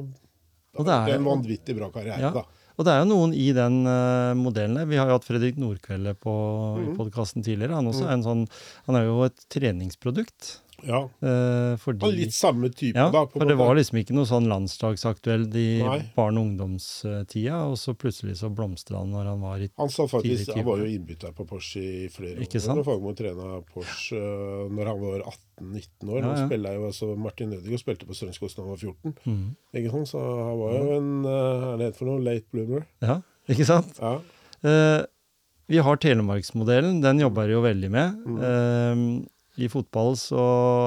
Og 0.77 0.85
det 0.85 0.97
er- 0.99 1.15
en 1.15 1.25
vanvittig 1.25 1.77
bra 1.79 1.89
karriere, 1.95 2.21
Ja. 2.21 2.31
da. 2.31 2.45
Og 2.79 2.87
det 2.87 2.95
er 2.95 3.03
jo 3.03 3.11
noen 3.11 3.35
i 3.35 3.49
den 3.57 3.81
uh, 3.91 4.39
modellen 4.39 4.79
der. 4.79 4.87
Vi 4.87 4.99
har 5.01 5.11
jo 5.11 5.17
hatt 5.19 5.27
Fredrik 5.27 5.59
Nordkvelde 5.59 6.15
på 6.15 6.33
mm. 6.79 6.85
i 6.85 6.95
podkasten 6.95 7.43
tidligere. 7.43 7.75
Han, 7.75 7.91
også 7.91 8.07
er 8.07 8.15
en 8.15 8.27
sånn, 8.27 8.45
han 8.87 8.99
er 9.01 9.09
jo 9.09 9.19
et 9.27 9.47
treningsprodukt. 9.51 10.53
Ja. 10.87 11.01
eh, 11.21 11.75
fordi 11.81 12.07
er 12.07 12.15
litt 12.15 12.35
samme 12.37 12.71
type, 12.71 12.95
ja, 12.95 13.09
da. 13.11 13.25
for 13.27 13.43
en 13.43 13.49
det 13.51 13.57
måte. 13.57 13.67
var 13.67 13.79
liksom 13.79 13.99
ikke 13.99 14.15
noe 14.15 14.29
sånn 14.31 14.47
landslagsaktuelt 14.51 15.57
i 15.59 15.67
Nei. 15.83 15.99
barne- 16.15 16.39
og 16.39 16.47
ungdomstida, 16.47 17.59
og 17.67 17.75
så 17.81 17.95
plutselig 17.99 18.37
så 18.39 18.51
blomstra 18.55 19.01
han 19.03 19.11
når 19.11 19.33
han 19.33 19.41
var 19.43 19.65
i 19.65 19.71
Han, 19.77 19.91
sa 19.91 20.07
faktisk, 20.07 20.55
han 20.55 20.65
var 20.69 20.79
jo 20.85 20.87
innbytter 20.87 21.35
på 21.35 21.47
Porsche 21.49 21.83
i 21.83 22.09
flere 22.13 22.47
Ikke 22.47 22.63
år. 22.63 22.79
Og 22.79 22.87
Fagermo 22.87 23.15
trena 23.19 23.61
Porsche 23.75 24.17
øh, 24.23 24.71
når 24.71 24.93
han 24.93 25.03
var 25.03 25.27
18-19 25.61 26.15
år. 26.15 26.23
Ja, 26.23 26.33
ja. 26.35 26.47
Han 26.47 26.73
jo 26.79 26.87
altså 26.93 27.13
Martin 27.17 27.53
Ødegaard 27.53 27.83
spilte 27.83 28.07
på 28.07 28.15
Strømskog 28.15 28.55
da 28.55 28.63
han 28.63 28.71
var 28.71 28.77
14. 28.77 29.15
mm. 29.25 29.45
Ikke 29.75 29.91
sant? 29.91 30.09
Så 30.15 30.19
han 30.23 30.59
var 30.63 30.79
jo 30.79 30.97
en 30.99 31.13
uh, 31.27 31.73
er 31.75 31.79
det 31.83 31.95
for 31.99 32.07
noe? 32.07 32.23
Late 32.23 32.47
bloomer. 32.53 32.87
Ja, 33.03 33.21
ikke 33.51 33.67
sant? 33.67 33.99
Ja. 33.99 34.19
Uh, 34.63 35.07
vi 35.69 35.79
har 35.85 35.99
Telemarksmodellen, 36.01 37.03
den 37.05 37.21
jobber 37.21 37.45
jeg 37.45 37.59
jo 37.59 37.65
veldig 37.67 37.91
med. 37.93 38.23
Mm. 38.25 38.39
Eh, 38.41 39.03
I 39.59 39.69
fotball 39.73 40.15
så 40.21 40.43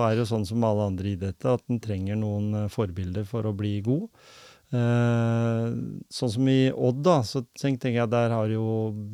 er 0.07 0.15
det 0.15 0.23
jo 0.23 0.29
sånn 0.35 0.45
som 0.47 0.63
alle 0.63 0.85
andre 0.91 1.11
idretter 1.15 1.57
at 1.57 1.65
den 1.67 1.81
trenger 1.83 2.15
noen 2.19 2.53
eh, 2.63 2.69
forbilder 2.71 3.25
for 3.27 3.43
å 3.49 3.55
bli 3.57 3.77
god. 3.83 4.07
Eh, 4.71 5.65
sånn 6.15 6.31
som 6.31 6.47
i 6.47 6.69
Odd, 6.71 7.01
da, 7.03 7.17
så 7.27 7.41
tenker 7.59 7.91
jeg 7.91 8.03
at 8.05 8.13
der 8.13 8.31
har 8.31 8.47
jo 8.53 8.63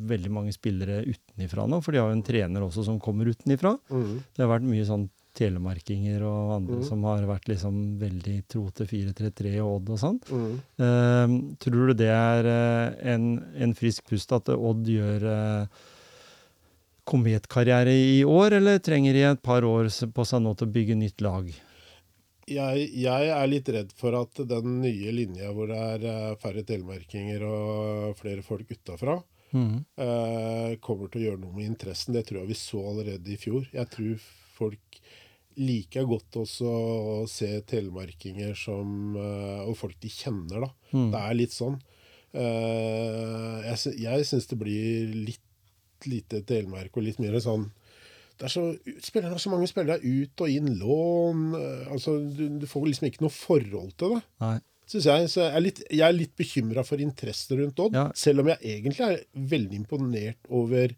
veldig 0.08 0.30
mange 0.30 0.54
spillere 0.54 1.00
utenifra 1.08 1.66
nå, 1.66 1.80
for 1.82 1.92
de 1.94 1.98
har 2.02 2.12
jo 2.12 2.18
en 2.20 2.26
trener 2.26 2.62
også 2.66 2.84
som 2.86 3.00
kommer 3.02 3.26
utenifra. 3.32 3.74
Mm. 3.90 4.20
Det 4.36 4.44
har 4.44 4.52
vært 4.54 4.68
mye 4.70 4.86
sånn 4.88 5.08
telemarkinger 5.38 6.22
og 6.26 6.54
andre 6.56 6.76
Mm. 6.80 6.86
som 6.88 7.02
har 7.06 7.22
vært 7.28 7.46
liksom 7.50 7.74
veldig 8.00 8.36
tro 8.50 8.64
til 8.74 8.86
4-3-3 8.90 9.52
og 9.62 9.76
Odd 9.76 9.90
og 9.94 10.00
sånn. 10.02 10.18
Mm. 10.30 10.56
Eh, 10.86 11.36
tror 11.62 11.86
du 11.90 11.94
det 11.94 12.08
er 12.10 12.48
eh, 12.54 13.12
en, 13.14 13.28
en 13.54 13.74
frisk 13.78 14.08
pust 14.10 14.32
at 14.34 14.48
Odd 14.54 14.86
gjør 14.90 15.26
eh, 15.30 15.66
kometkarriere 17.08 17.94
i 17.94 18.20
år, 18.28 18.58
eller 18.60 18.82
trenger 18.84 19.16
de 19.16 19.24
et 19.30 19.42
par 19.44 19.66
år 19.66 19.88
på 19.88 20.28
seg 20.28 20.44
nå 20.44 20.54
til 20.58 20.68
å 20.68 20.74
bygge 20.76 20.98
nytt 20.98 21.24
lag? 21.24 21.48
Jeg, 22.48 22.84
jeg 22.96 23.30
er 23.34 23.48
litt 23.50 23.68
redd 23.74 23.90
for 23.96 24.16
at 24.16 24.40
den 24.48 24.78
nye 24.80 25.12
linja 25.12 25.50
hvor 25.52 25.68
det 25.68 25.80
er 25.94 26.06
øh, 26.08 26.36
færre 26.40 26.64
telemarkinger 26.68 27.44
og 27.44 28.14
flere 28.16 28.44
folk 28.46 28.70
utafra, 28.72 29.18
mm. 29.52 29.74
eh, 30.00 30.76
kommer 30.84 31.12
til 31.12 31.20
å 31.20 31.26
gjøre 31.26 31.42
noe 31.42 31.56
med 31.56 31.68
interessen. 31.68 32.16
Det 32.16 32.24
tror 32.28 32.42
jeg 32.42 32.52
vi 32.54 32.60
så 32.60 32.84
allerede 32.92 33.34
i 33.34 33.40
fjor. 33.40 33.68
Jeg 33.74 33.92
tror 33.92 34.30
folk 34.56 35.00
liker 35.58 36.06
godt 36.08 36.40
også 36.44 36.70
å 36.70 37.18
se 37.30 37.50
telemarkinger 37.66 38.54
som 38.56 39.16
eh, 39.18 39.66
Og 39.66 39.74
folk 39.78 39.98
de 40.00 40.10
kjenner, 40.12 40.68
da. 40.68 40.70
Mm. 40.94 41.10
Det 41.12 41.22
er 41.24 41.38
litt 41.38 41.54
sånn. 41.56 41.76
Eh, 42.38 43.66
jeg 43.66 43.98
jeg 44.04 44.28
syns 44.28 44.48
det 44.50 44.58
blir 44.60 45.14
litt 45.28 45.44
lite 46.06 46.42
telemark 46.46 46.94
og 46.96 47.06
litt 47.06 47.18
mer 47.22 47.38
sånn 47.42 47.66
det 48.38 48.46
er 48.46 48.52
så, 48.52 48.64
spillerne 49.02 49.34
har 49.34 49.42
så 49.42 49.50
mange 49.50 49.66
spillere 49.66 49.98
ut 49.98 50.42
og 50.44 50.52
inn, 50.52 50.70
lån 50.78 51.40
eh, 51.58 51.86
altså 51.90 52.20
du, 52.22 52.44
du 52.60 52.66
får 52.70 52.86
liksom 52.86 53.08
ikke 53.08 53.24
noe 53.24 53.34
forhold 53.34 53.96
til 53.98 54.14
det 54.14 54.20
Nei. 54.44 54.56
synes 54.86 55.08
jeg. 55.10 55.30
Så 55.32 55.40
jeg 55.42 55.56
er 55.58 55.64
litt, 55.64 55.80
jeg 55.90 56.04
er 56.06 56.14
litt 56.14 56.34
bekymra 56.38 56.84
for 56.86 57.02
interessen 57.02 57.58
rundt 57.58 57.82
Odd. 57.82 57.98
Ja. 57.98 58.04
Selv 58.14 58.44
om 58.44 58.52
jeg 58.52 58.76
egentlig 58.76 59.08
er 59.08 59.24
veldig 59.54 59.80
imponert 59.80 60.52
over 60.54 60.94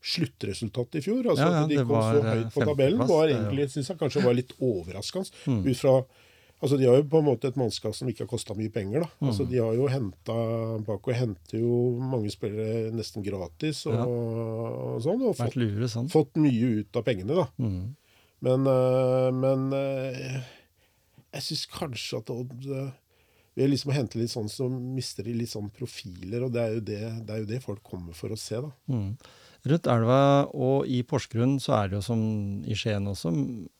sluttresultatet 0.00 0.98
i 0.98 1.04
fjor. 1.04 1.30
Altså 1.30 1.46
Ja, 1.46 1.52
ja, 1.52 1.62
At 1.62 1.70
de 1.70 1.78
kom 1.84 1.94
så 2.00 2.24
eh, 2.24 2.30
høyt 2.32 2.54
på 2.56 2.66
tabellen, 2.66 3.06
var 3.06 3.28
egentlig, 3.28 3.68
synes 3.70 3.92
jeg 3.92 4.00
kanskje 4.00 4.24
var 4.24 4.36
litt 4.40 4.54
overraskende. 4.58 5.42
Mm. 5.46 5.62
Ut 5.68 5.80
fra 5.84 5.94
Altså 6.60 6.76
De 6.76 6.84
har 6.84 6.98
jo 6.98 7.06
på 7.08 7.18
en 7.22 7.24
måte 7.24 7.48
et 7.48 7.56
mannskap 7.56 7.94
som 7.96 8.08
ikke 8.10 8.26
har 8.26 8.28
kosta 8.28 8.52
mye 8.54 8.68
penger. 8.72 9.00
da. 9.06 9.08
Mm. 9.20 9.28
Altså 9.30 9.46
De 9.48 9.56
har 9.62 9.72
jo 9.78 9.86
henta 9.88 10.34
Baco 10.84 11.14
henter 11.16 11.58
jo 11.62 11.98
mange 12.04 12.28
spillere 12.30 12.90
nesten 12.92 13.24
gratis 13.24 13.86
og, 13.88 13.94
Ja. 13.96 14.04
og 14.04 15.00
sånn. 15.04 15.22
Og 15.24 15.36
fått, 15.38 15.56
lure 15.56 15.88
sånn. 15.88 16.10
fått 16.12 16.36
mye 16.36 16.80
ut 16.82 16.96
av 17.00 17.04
pengene, 17.06 17.34
da. 17.34 17.46
Mm. 17.58 17.96
Men, 18.42 18.66
øh, 18.66 19.30
men 19.36 19.72
øh, 19.72 20.40
jeg 21.32 21.42
syns 21.48 21.66
kanskje 21.72 22.18
at 22.20 22.30
Odd 22.32 22.66
øh, 22.68 22.90
ved 23.56 23.68
liksom 23.72 23.90
å 23.92 23.96
hente 23.96 24.16
litt 24.20 24.30
sånn, 24.32 24.48
så 24.48 24.68
mister 24.70 25.24
de 25.26 25.34
litt 25.34 25.50
sånn 25.52 25.70
profiler, 25.74 26.44
og 26.46 26.52
det 26.54 26.60
er 26.62 26.74
jo 26.76 26.80
det, 26.80 27.00
det, 27.26 27.34
er 27.34 27.38
jo 27.42 27.48
det 27.50 27.62
folk 27.64 27.82
kommer 27.82 28.12
for 28.16 28.32
å 28.32 28.38
se, 28.38 28.60
da. 28.62 28.70
Mhm. 28.88 29.16
Rundt 29.66 29.86
elva 29.92 30.20
og 30.54 30.86
i 30.88 31.02
Porsgrunn 31.02 31.58
så 31.60 31.74
er 31.82 31.88
det 31.90 31.98
jo 31.98 32.02
som 32.06 32.20
i 32.64 32.72
Skien 32.78 33.04
også 33.10 33.32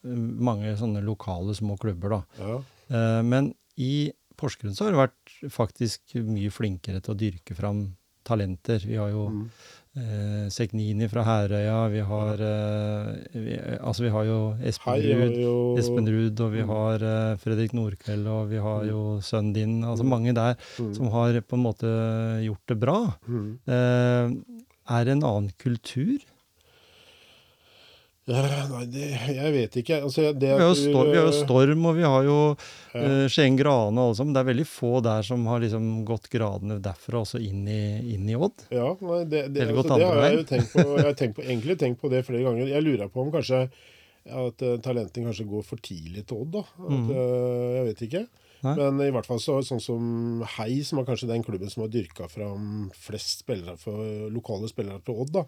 mange 0.05 0.75
sånne 0.77 1.01
lokale 1.05 1.55
små 1.57 1.79
klubber, 1.81 2.11
da. 2.11 2.23
Ja. 2.39 2.59
Eh, 2.91 3.23
Men 3.23 3.55
i 3.79 4.11
Porsgrunn 4.37 4.75
så 4.77 4.85
har 4.85 4.93
det 4.93 5.01
vært 5.09 5.53
faktisk 5.53 6.15
mye 6.25 6.51
flinkere 6.53 7.01
til 7.01 7.15
å 7.15 7.19
dyrke 7.19 7.57
fram 7.57 7.95
talenter. 8.25 8.79
Vi 8.85 8.97
har 9.01 9.09
jo 9.11 9.29
Mm. 9.31 9.51
eh, 9.97 10.49
Seknini 10.53 11.09
fra 11.11 11.25
Herøya, 11.25 11.91
vi 11.91 12.01
har 12.01 12.35
eh, 12.35 13.17
vi, 13.35 13.57
Altså, 13.81 14.03
vi 14.05 14.11
har 14.11 14.25
jo 14.25 14.55
Espen 14.63 14.93
Hei, 14.93 15.41
jo 15.43 15.77
Espen 15.79 16.07
Ruud, 16.07 16.41
og 16.41 16.53
vi 16.53 16.63
Mm. 16.63 16.69
har 16.69 16.95
eh, 17.03 17.37
Fredrik 17.37 17.73
Nordkveld, 17.73 18.27
og 18.27 18.49
vi 18.51 18.57
har 18.59 18.85
jo 18.85 19.19
sønnen 19.21 19.53
din. 19.55 19.81
Altså 19.83 20.05
mange 20.05 20.33
der 20.35 20.55
Mm. 20.79 20.95
som 20.95 21.09
har 21.11 21.33
på 21.41 21.55
en 21.57 21.65
måte 21.65 22.45
gjort 22.45 22.67
det 22.69 22.79
bra. 22.79 23.15
Mm. 23.27 23.59
Eh, 24.89 24.99
er 25.01 25.13
en 25.13 25.25
annen 25.25 25.51
kultur? 25.61 26.21
Nei, 28.31 28.85
det, 28.93 29.07
jeg 29.35 29.53
vet 29.55 29.77
ikke. 29.81 29.97
Altså, 30.07 30.29
det 30.37 30.53
Vi 30.53 30.63
har 30.63 30.69
jo, 30.69 30.75
Storm, 30.79 31.09
vi 31.11 31.17
har 31.19 31.25
jo 31.25 31.33
øh, 31.33 31.39
Storm, 31.41 31.87
og 31.89 31.97
vi 31.97 32.05
har 32.07 32.27
jo 32.29 32.37
ja. 32.95 33.01
uh, 33.01 33.25
Skien 33.33 33.57
Grane 33.59 33.97
og 33.97 34.11
alle 34.11 34.19
sammen. 34.19 34.35
Det 34.37 34.43
er 34.43 34.51
veldig 34.51 34.67
få 34.71 34.91
der 35.05 35.27
som 35.27 35.47
har 35.51 35.63
liksom 35.65 35.89
gått 36.07 36.29
gradene 36.33 36.79
derfra 36.85 37.25
også 37.25 37.41
inn 37.43 37.65
i, 37.67 37.81
inn 38.15 38.29
i 38.31 38.37
Odd. 38.39 38.67
Ja, 38.71 38.93
nei, 39.01 39.23
det, 39.25 39.47
det, 39.57 39.71
altså, 39.73 39.97
det 39.97 40.11
har 40.11 40.23
jeg 40.27 40.37
jo 40.37 40.45
tenkt 40.53 40.75
på. 40.77 40.85
Jeg 40.85 41.09
har 41.09 41.17
tenkt 41.23 41.41
på, 41.41 41.47
egentlig 41.49 41.79
tenkt 41.81 42.05
på 42.05 42.13
det 42.13 42.23
flere 42.29 42.45
ganger. 42.47 42.71
Jeg 42.71 42.87
lurer 42.87 43.11
på 43.11 43.25
om 43.25 43.33
kanskje 43.35 43.65
at 43.65 44.67
uh, 44.69 44.77
talentene 44.85 45.31
kanskje 45.31 45.49
går 45.51 45.67
for 45.67 45.83
tidlig 45.83 46.29
til 46.29 46.45
Odd. 46.45 46.55
da. 46.61 46.65
At, 46.85 46.95
mm. 47.01 47.11
uh, 47.11 47.69
jeg 47.81 47.89
vet 47.89 48.07
ikke. 48.11 48.25
Nei. 48.63 48.75
Men 48.77 49.01
i 49.07 49.11
hvert 49.15 49.27
fall 49.27 49.39
så, 49.41 49.59
sånn 49.65 49.81
som 49.81 50.43
Hei, 50.59 50.83
som 50.85 50.99
er 51.01 51.07
kanskje 51.09 51.29
den 51.31 51.43
klubben 51.47 51.71
som 51.73 51.83
har 51.87 51.89
dyrka 51.93 52.29
fram 52.29 52.91
flest 52.95 53.41
spillere 53.45 53.79
for, 53.81 54.29
lokale 54.31 54.69
spillere 54.69 55.01
til 55.05 55.15
Odd, 55.23 55.33
da, 55.33 55.45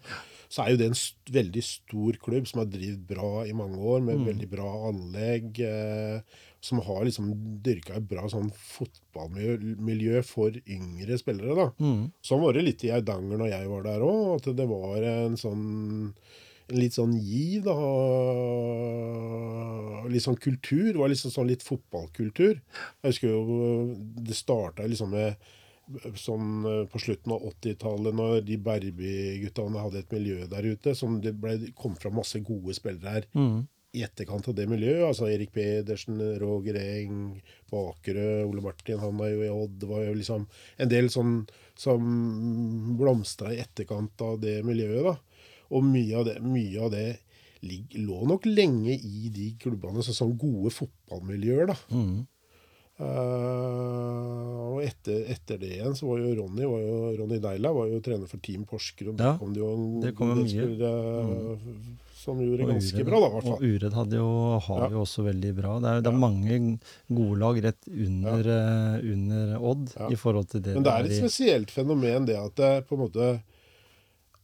så 0.49 0.63
er 0.65 0.71
jo 0.73 0.77
det 0.81 0.87
en 0.91 0.97
st 0.97 1.33
veldig 1.33 1.63
stor 1.63 2.17
klubb 2.23 2.47
som 2.49 2.63
har 2.63 2.71
drevet 2.73 3.05
bra 3.07 3.43
i 3.45 3.53
mange 3.53 3.77
år, 3.77 4.01
med 4.01 4.17
Mm. 4.23 4.25
veldig 4.31 4.49
bra 4.49 4.71
anlegg. 4.89 5.59
Eh, 5.59 6.21
som 6.63 6.79
har 6.79 7.03
liksom 7.03 7.27
dyrka 7.61 7.97
et 7.97 8.07
bra 8.07 8.23
sånn 8.31 8.47
fotballmiljø 8.55 10.21
for 10.25 10.51
yngre 10.67 11.17
spillere. 11.19 11.55
da. 11.57 11.65
Mm. 11.83 12.11
Sånn 12.23 12.41
var 12.41 12.53
det 12.55 12.63
litt 12.63 12.83
i 12.87 12.91
Eidanger 12.95 13.37
når 13.41 13.49
jeg 13.51 13.67
var 13.67 13.83
der 13.83 13.99
òg. 14.05 14.35
At 14.39 14.55
det 14.55 14.67
var 14.69 15.03
en 15.03 15.35
sånn 15.35 16.13
en 16.69 16.79
litt 16.79 16.93
sånn 16.95 17.13
giv, 17.19 17.63
da. 17.67 17.75
Litt 20.11 20.23
sånn 20.25 20.37
kultur. 20.39 20.91
Det 20.93 20.99
var 20.99 21.11
liksom 21.11 21.33
sånn 21.33 21.49
litt 21.51 21.63
fotballkultur. 21.65 22.59
Jeg 22.59 23.11
husker 23.13 23.33
jo 23.33 23.43
det 24.23 24.37
starta 24.37 24.85
liksom 24.89 25.13
med 25.15 25.35
sånn 26.15 26.63
eh, 26.69 26.81
på 26.87 26.99
slutten 27.03 27.33
av 27.35 27.43
80-tallet, 27.49 28.15
når 28.15 28.37
de 28.47 28.55
Berby-guttene 28.63 29.81
hadde 29.83 29.99
et 29.99 30.13
miljø 30.15 30.45
der 30.51 30.63
ute, 30.71 30.93
som 30.95 31.17
det 31.23 31.33
ble, 31.43 31.57
kom 31.75 31.97
fra 31.99 32.11
masse 32.15 32.39
gode 32.47 32.75
spillere 32.77 33.17
her 33.17 33.27
Mm. 33.35 33.65
i 33.93 34.01
etterkant 34.07 34.47
av 34.49 34.55
det 34.55 34.65
miljøet. 34.71 35.03
Altså 35.09 35.27
Erik 35.29 35.51
Pedersen, 35.53 36.17
Roger 36.41 36.79
Eng, 36.79 37.41
Bakerø, 37.69 38.45
Ole 38.47 38.63
Martin, 38.63 38.97
han 39.03 39.19
er 39.21 39.33
jo 39.35 39.43
i 39.43 39.51
Odd. 39.53 39.75
Det 39.83 39.89
var 39.91 40.05
jo 40.07 40.13
liksom 40.17 40.47
en 40.79 40.89
del 40.89 41.11
sånn 41.13 41.35
som 41.75 42.95
blomstra 42.97 43.51
i 43.53 43.59
etterkant 43.61 44.19
av 44.21 44.39
det 44.41 44.63
miljøet, 44.65 45.03
da. 45.11 45.17
Og 45.73 45.83
mye 45.87 46.19
av 46.21 46.25
det, 46.29 46.37
mye 46.45 46.83
av 46.85 46.91
det 46.93 47.07
lå 47.95 48.19
nok 48.27 48.45
lenge 48.45 48.91
i 48.93 49.29
de 49.33 49.53
klubbene, 49.61 50.03
sånn 50.03 50.17
som 50.17 50.33
gode 50.37 50.69
fotballmiljøer, 50.75 51.69
da. 51.71 51.77
Mm. 51.95 52.25
Uh, 53.43 54.75
og 54.75 54.83
etter, 54.85 55.23
etter, 55.33 55.57
det 55.61 55.71
igjen 55.79 55.95
så 55.97 56.07
var 56.11 56.19
jo 56.21 56.33
Ronny 56.37 56.67
var 56.69 56.81
jo, 56.83 56.97
Ronny 57.19 57.39
Deila 57.41 57.71
var 57.75 57.87
jo 57.89 57.99
trener 58.05 58.29
for 58.29 58.41
Team 58.43 58.65
Porsgrunn. 58.69 59.17
Ja, 59.19 59.33
kom 59.39 59.53
det 59.55 59.61
jo 59.63 59.69
en 59.73 59.85
det 60.03 60.13
kom 60.17 60.33
mye. 60.37 60.47
spillere, 60.49 60.91
Mm. 61.23 61.97
som 62.23 62.39
gjorde 62.39 62.63
Og 62.63 62.69
ganske 62.71 63.03
bra, 63.03 63.19
da, 63.19 63.27
i 63.27 63.31
hvert 63.33 63.49
Og 63.51 63.63
Ured 63.67 63.93
hadde 63.97 64.15
jo, 64.15 64.59
har 64.67 64.79
Ja. 64.85 64.89
jo 64.93 64.99
også 65.03 65.23
veldig 65.25 65.55
bra. 65.57 65.79
Det 65.79 65.89
er, 65.89 66.01
det 66.01 66.07
er 66.07 66.13
Ja. 66.13 66.17
mange 66.19 66.79
gode 67.11 67.39
lag 67.39 67.63
rett 67.63 67.87
under, 67.87 68.39
uh, 68.47 69.11
under 69.13 69.57
Odd 69.59 69.89
i 70.11 70.15
forhold 70.15 70.47
til 70.49 70.61
det 70.61 70.73
Men 70.75 70.83
det 70.83 70.93
er 70.93 71.03
et 71.05 71.19
spesielt 71.19 71.69
fenomen 71.71 72.25
det 72.25 72.37
at 72.37 72.55
det 72.55 72.87
på 72.87 72.93
en 72.95 73.03
måte 73.09 73.41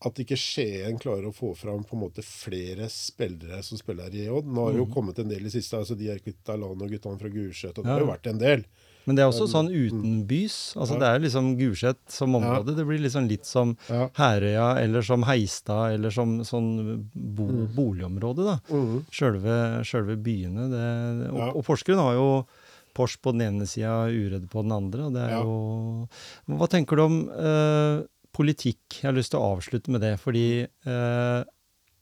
at 0.06 0.20
ikke 0.24 0.38
Skien 0.39 0.97
klarer 1.00 1.28
å 1.28 1.36
få 1.36 1.56
fram 1.58 1.84
på 1.84 1.95
en 1.97 2.04
måte 2.06 2.24
flere 2.24 2.88
spillere 2.89 3.62
som 3.64 3.78
spiller 3.78 4.14
i 4.16 4.30
Odd. 4.32 4.45
Nå 4.47 4.70
har 4.70 4.78
jo 4.78 4.86
kommet 4.93 5.20
en 5.20 5.28
del 5.30 5.45
i 5.45 5.50
siste. 5.52 5.76
altså 5.78 5.97
De 5.97 6.08
er 6.10 6.20
kvitt 6.24 6.47
Alano 6.47 6.86
og 6.86 6.89
guttene 6.93 7.20
fra 7.20 7.28
Gulset. 7.30 7.78
og 7.78 7.84
Det 7.84 7.84
Mm. 7.84 7.88
Ja. 7.89 7.93
har 7.93 8.00
jo 8.06 8.12
vært 8.14 8.30
en 8.30 8.38
del. 8.39 8.64
Men 9.06 9.16
det 9.16 9.24
er 9.24 9.30
også 9.32 9.47
sånn 9.50 9.70
utenbys. 9.74 10.76
Altså 10.78 10.93
Ja. 10.93 11.00
Det 11.00 11.08
er 11.08 11.20
liksom 11.28 11.58
Gulset 11.58 11.97
som 12.08 12.34
område. 12.36 12.76
Det 12.76 12.86
blir 12.86 13.00
liksom 13.00 13.28
litt 13.28 13.45
som. 13.45 13.76
Herøya 13.89 14.78
eller 14.84 15.02
som 15.02 15.24
Heistad 15.24 15.93
eller 15.95 16.12
som 16.12 16.39
sånn 16.43 17.10
bo, 17.14 17.47
boligområde, 17.76 18.43
da. 18.45 18.60
Mm. 18.70 19.06
Sjølve, 19.12 19.84
sjølve 19.84 20.16
byene. 20.22 20.70
Det, 20.70 21.30
og, 21.32 21.38
Ja. 21.39 21.52
og 21.56 21.66
Porsgrunn 21.66 21.97
har 21.97 22.14
jo 22.14 22.47
Pors 22.93 23.16
på 23.18 23.32
den 23.32 23.41
ene 23.41 23.66
sida, 23.68 24.08
Uredd 24.10 24.50
på 24.50 24.62
den 24.64 24.72
andre. 24.72 25.04
og 25.06 25.14
det 25.14 25.22
er 25.22 25.30
Ja. 25.30 25.43
jo... 25.43 26.10
Hva 26.50 26.68
tenker 26.70 26.95
du 26.97 27.02
om 27.04 27.30
eh, 27.30 28.04
politikk? 28.36 28.82
Jeg 29.01 29.09
har 29.09 29.15
lyst 29.17 29.34
til 29.34 29.41
å 29.41 29.55
avslutte 29.55 29.93
med 29.93 30.03
det. 30.05 30.15
Fordi 30.21 30.47
eh, 30.65 31.39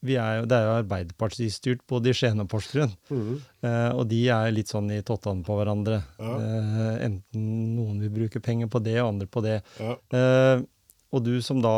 vi 0.05 0.17
er 0.21 0.41
jo, 0.41 0.47
det 0.49 0.57
er 0.57 0.67
jo 0.67 0.77
Arbeiderpartistyrt 0.83 1.83
både 1.89 2.11
i 2.11 2.17
Skien 2.17 2.43
og 2.43 2.49
Porsgrunn. 2.51 2.93
Mm. 3.09 3.33
Eh, 3.65 3.89
og 3.97 4.05
de 4.11 4.21
er 4.33 4.53
litt 4.53 4.71
sånn 4.71 4.91
i 4.93 5.01
tottene 5.05 5.45
på 5.45 5.57
hverandre. 5.57 6.01
Ja. 6.21 6.35
Eh, 6.37 6.93
enten 7.09 7.49
noen 7.77 8.01
vil 8.03 8.13
bruke 8.21 8.43
penger 8.43 8.71
på 8.71 8.83
det, 8.85 8.99
og 9.01 9.13
andre 9.15 9.29
på 9.31 9.43
det. 9.45 9.59
Ja. 9.81 9.97
Eh, 10.13 10.65
og 11.15 11.23
du 11.23 11.37
som 11.43 11.63
da 11.63 11.73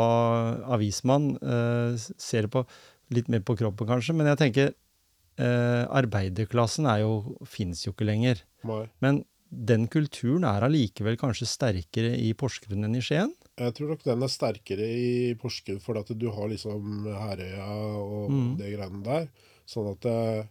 avismann 0.74 1.32
eh, 1.38 1.96
ser 2.18 2.46
det 2.46 2.54
på 2.54 2.64
litt 3.14 3.30
mer 3.30 3.42
på 3.46 3.56
kroppen 3.58 3.88
kanskje, 3.88 4.14
men 4.18 4.28
jeg 4.30 4.40
tenker 4.40 4.70
eh, 4.70 5.84
arbeiderklassen 5.86 6.86
er 6.90 7.04
jo, 7.04 7.38
fins 7.48 7.84
jo 7.86 7.94
ikke 7.94 8.08
lenger. 8.08 8.42
Nei. 8.68 8.84
Men 9.02 9.24
den 9.50 9.88
kulturen 9.90 10.44
er 10.46 10.66
allikevel 10.66 11.16
kanskje 11.18 11.48
sterkere 11.50 12.12
i 12.18 12.30
Porsgrunn 12.38 12.86
enn 12.86 12.98
i 12.98 13.02
Skien? 13.02 13.32
Jeg 13.58 13.74
tror 13.76 13.92
nok 13.92 14.04
den 14.06 14.24
er 14.24 14.32
sterkere 14.32 14.86
i 14.86 15.10
Porsgrunn, 15.40 15.82
for 15.84 15.98
at 16.00 16.12
du 16.16 16.28
har 16.32 16.48
liksom 16.48 17.08
Herøya 17.10 17.66
og 18.00 18.30
mm. 18.32 18.48
det 18.60 18.72
greiene 18.72 19.02
der. 19.04 19.28
Sånn 19.68 19.90
at 19.90 20.08
eh, 20.08 20.48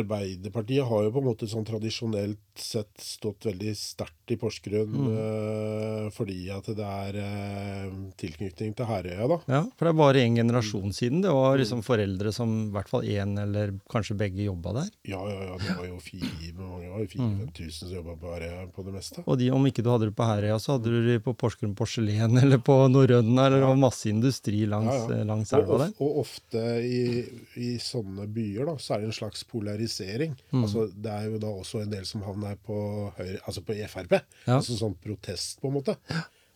Arbeiderpartiet 0.00 0.86
har 0.86 1.04
jo 1.06 1.12
på 1.14 1.22
en 1.22 1.28
måte 1.30 1.48
sånn 1.50 1.66
tradisjonelt 1.66 2.49
sett 2.62 2.90
stått 3.00 3.46
veldig 3.48 3.72
sterkt 3.76 4.30
i 4.30 4.36
Porsgrunn 4.38 4.90
Mm. 4.90 5.08
uh, 5.16 6.10
fordi 6.14 6.48
at 6.54 6.66
det 6.76 6.86
er 6.86 7.16
uh, 7.20 7.94
tilknytning 8.20 8.74
til 8.78 8.86
Herøya, 8.86 9.26
da. 9.30 9.38
Ja, 9.50 9.62
for 9.76 9.86
det 9.88 9.92
er 9.94 9.98
bare 10.00 10.22
en 10.24 10.36
generasjon 10.38 10.92
siden. 10.94 11.22
Det 11.24 11.30
var 11.34 11.56
Mm. 11.56 11.60
liksom 11.62 11.82
foreldre 11.82 12.32
som 12.32 12.52
i 12.68 12.70
hvert 12.74 12.88
fall 12.88 13.02
én 13.02 13.34
eller 13.42 13.72
kanskje 13.90 14.16
begge 14.16 14.44
jobba 14.46 14.72
der. 14.80 14.90
Ja, 15.04 15.20
ja, 15.28 15.40
ja, 15.50 15.56
det 15.58 15.76
var 15.76 15.86
jo 15.88 15.98
fire, 15.98 16.52
mange 16.58 16.90
var 16.90 17.00
jo 17.00 17.06
4000-5000 17.06 17.70
som 17.80 17.90
jobba 17.94 18.16
på 18.20 18.34
Herøya 18.34 18.66
på 18.74 18.84
det 18.84 18.94
meste. 18.94 19.24
Og 19.26 19.38
de, 19.38 19.50
om 19.50 19.66
ikke 19.66 19.82
du 19.82 19.90
hadde 19.90 20.06
det 20.10 20.16
på 20.16 20.26
Herøya, 20.28 20.58
så 20.62 20.76
hadde 20.78 20.90
du 20.94 21.00
det 21.08 21.18
på 21.24 21.34
Porsgrunn 21.36 21.74
Porselen 21.74 22.38
eller 22.42 22.58
på 22.58 22.76
Norrøna, 22.90 23.46
eller 23.46 23.60
det 23.60 23.68
var 23.72 23.76
masse 23.76 24.06
industri 24.10 24.66
langs, 24.66 24.94
Ja, 25.10 25.18
ja. 25.18 25.24
langs 25.24 25.52
Og, 25.52 25.60
elva 25.62 25.78
der. 25.86 25.92
og 26.00 26.18
ofte 26.24 26.64
i, 26.84 27.24
i 27.56 27.70
sånne 27.82 28.26
byer 28.30 28.66
da, 28.66 28.76
så 28.78 28.94
er 28.94 29.00
det 29.04 29.10
en 29.10 29.18
slags 29.20 29.44
polarisering. 29.44 30.36
Mm. 30.52 30.64
Altså, 30.64 30.86
det 30.94 31.10
er 31.10 31.28
jo 31.30 31.38
da 31.42 31.46
også 31.50 31.82
en 31.82 31.90
del 31.90 32.04
som 32.06 32.22
havner 32.22 32.49
på 32.58 32.76
høyre, 33.18 33.40
altså 33.44 33.60
på 33.66 33.72
Frp. 33.92 34.12
Ja. 34.46 34.54
Altså 34.58 34.72
sånn 34.78 34.96
protest, 35.02 35.60
på 35.60 35.66
en 35.70 35.76
måte. 35.78 35.94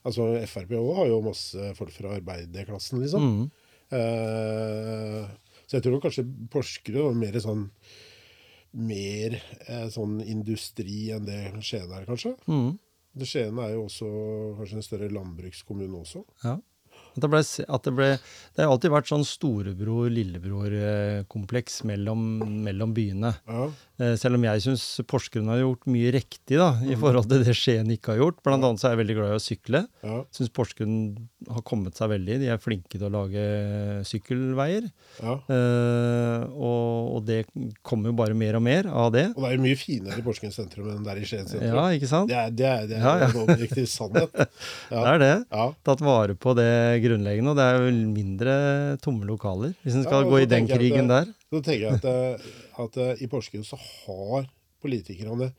Altså 0.05 0.23
Frp 0.51 0.71
òg 0.79 0.91
har 0.99 1.07
jo 1.13 1.21
masse 1.25 1.61
folk 1.79 1.93
fra 1.95 2.09
arbeiderklassen, 2.19 2.97
liksom. 3.05 3.23
Mm. 3.29 3.45
Uh, 3.95 5.23
så 5.69 5.73
jeg 5.79 5.85
tror 5.87 6.03
kanskje 6.03 6.25
Porsgrunn 6.51 7.07
var 7.07 7.17
mer 7.21 7.37
sånn 7.43 7.65
mer 8.75 9.31
eh, 9.69 9.87
sånn 9.93 10.15
industri 10.27 11.13
enn 11.15 11.27
det 11.29 11.41
Skien 11.63 11.93
er, 11.95 12.05
kanskje. 12.09 12.33
Mm. 12.51 12.73
Det 13.15 13.27
Skien 13.31 13.59
er 13.63 13.71
jo 13.77 13.81
også 13.87 14.09
kanskje 14.59 14.77
en 14.81 14.89
større 14.89 15.09
landbrukskommune 15.15 15.97
også. 16.01 16.21
Ja. 16.43 16.57
At 17.15 17.23
det, 17.23 17.29
ble, 17.31 17.39
at 17.43 17.85
det 17.87 17.93
ble 17.95 18.09
Det 18.19 18.59
har 18.59 18.67
alltid 18.73 18.91
vært 18.91 19.07
sånn 19.11 19.25
storebror-lillebror-kompleks 19.27 21.85
mellom, 21.87 22.21
mellom 22.67 22.91
byene. 22.97 23.31
Ja, 23.47 23.69
Eh, 23.94 23.94
Selv 24.19 24.35
om 24.35 24.43
jeg 24.43 24.63
syns 24.65 24.85
Porsgrunn 25.07 25.47
har 25.53 25.61
gjort 25.61 25.85
mye 25.87 26.11
riktig 26.17 26.57
da, 26.59 26.73
i 26.83 26.97
forhold 26.99 27.29
til 27.31 27.45
det 27.47 27.55
Skien 27.55 27.87
ikke 27.95 28.11
har 28.15 28.19
gjort. 28.25 28.41
Blant 28.43 28.65
annet 28.67 28.83
så 28.83 28.89
er 28.89 28.97
jeg 28.97 29.01
veldig 29.05 29.17
glad 29.21 29.31
i 29.31 29.37
å 29.39 29.43
sykle. 29.45 29.85
ja, 30.03 30.17
Syns 30.35 30.51
Porsgrunn 30.51 30.97
har 31.47 31.63
kommet 31.63 31.95
seg 32.01 32.11
veldig. 32.11 32.41
De 32.43 32.49
er 32.51 32.59
flinke 32.59 32.99
til 32.99 33.07
å 33.07 33.13
lage 33.15 33.45
sykkelveier. 34.09 34.89
ja. 35.23 35.37
Eh, 35.55 36.45
og, 36.55 37.15
og 37.19 37.21
det 37.29 37.39
kommer 37.87 38.11
jo 38.11 38.17
bare 38.19 38.35
mer 38.39 38.59
og 38.59 38.65
mer 38.67 38.89
av 38.91 39.13
det. 39.15 39.29
Og 39.35 39.45
det 39.45 39.51
er 39.53 39.57
jo 39.59 39.63
mye 39.65 39.79
finere 39.79 40.19
i 40.21 40.25
Porsgrunn 40.27 40.55
sentrum 40.55 40.91
enn 40.93 41.05
der 41.07 41.21
i 41.23 41.29
Skien 41.29 41.47
sentrum. 41.47 41.71
Ja, 41.77 41.87
ikke 41.95 42.11
sant? 42.11 42.31
Det 42.33 42.39
er, 42.41 42.51
det 42.55 42.67
er, 42.71 42.87
det 42.91 42.99
er 42.99 43.05
Ja, 43.05 43.15
ja. 43.25 43.31
en 43.31 43.41
objektiv 43.45 43.87
sannhet. 43.91 44.35
Det 44.95 45.01
er 45.15 45.19
det. 45.21 45.33
Ja. 45.53 45.65
Tatt 45.87 46.03
vare 46.05 46.35
på 46.39 46.53
det 46.57 46.69
grunnleggende. 47.05 47.53
Og 47.55 47.59
det 47.59 47.65
er 47.71 47.79
jo 47.83 47.95
mindre 48.11 48.55
tomme 49.05 49.27
lokaler, 49.29 49.75
hvis 49.85 49.97
en 49.99 50.05
skal 50.07 50.27
gå 50.29 50.43
i 50.45 50.49
den 50.51 50.67
krigen 50.71 51.11
der. 51.11 51.29
Så 51.55 51.63
tenker 51.63 51.87
jeg 51.87 52.01
at, 52.01 52.05
eh, 52.11 52.51
at 52.83 52.97
eh, 52.99 53.23
i 53.23 53.31
Porsgrunn 53.31 53.65
så 53.67 53.79
har 53.79 54.49
politikerne 54.83 55.53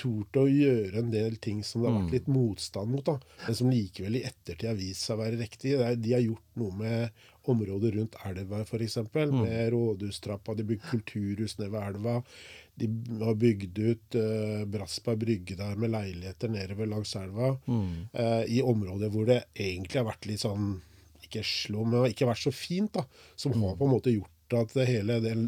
tort 0.00 0.32
å 0.40 0.46
gjøre 0.48 0.96
en 1.02 1.10
del 1.12 1.34
ting 1.36 1.58
som 1.62 1.82
det 1.82 1.90
har 1.90 1.98
Mm. 1.98 2.06
vært 2.06 2.14
litt 2.16 2.28
motstand 2.32 2.88
mot, 2.90 3.04
da, 3.04 3.18
men 3.46 3.54
som 3.58 3.68
likevel 3.70 4.16
i 4.16 4.22
ettertid 4.24 4.64
har 4.70 4.78
vist 4.78 5.04
seg 5.04 5.18
å 5.18 5.20
være 5.20 5.36
riktig. 5.38 5.74
De 6.00 6.12
har 6.16 6.22
gjort 6.24 6.56
noe 6.56 6.72
med 6.78 7.10
området 7.52 7.90
rundt 7.98 8.16
elva, 8.24 8.62
f.eks. 8.64 8.96
Mm. 9.12 9.42
Med 9.42 9.72
rådhustrappa. 9.74 10.54
De 10.56 10.64
bygde 10.64 10.88
kulturhus 10.88 11.58
nede 11.58 11.70
ved 11.74 11.82
elva. 11.90 12.22
De 12.80 12.88
har 13.20 13.34
bygd 13.36 13.78
ut 13.84 14.16
uh, 14.16 14.64
Brassberg 14.64 15.18
brygge 15.20 15.58
der 15.60 15.76
med 15.76 15.90
leiligheter 15.92 16.48
nedover 16.48 16.88
langs 16.88 17.12
elva. 17.20 17.52
Mm. 17.68 18.08
Uh, 18.16 18.44
I 18.48 18.62
områder 18.64 19.12
hvor 19.12 19.26
det 19.28 19.42
egentlig 19.54 20.00
har 20.00 20.08
vært 20.08 20.26
litt 20.30 20.40
sånn 20.40 20.78
Ikke 21.22 21.44
slå, 21.44 21.84
men 21.86 22.08
ikke 22.10 22.26
vært 22.26 22.42
så 22.48 22.50
fint. 22.52 22.92
da, 22.96 23.04
Som 23.36 23.52
Mm. 23.52 23.60
har 23.68 23.76
på 23.76 23.84
en 23.84 23.92
måte 23.92 24.10
gjort 24.16 24.30
at 24.60 24.72
det 24.74 24.86
hele 24.88 25.20
den 25.24 25.46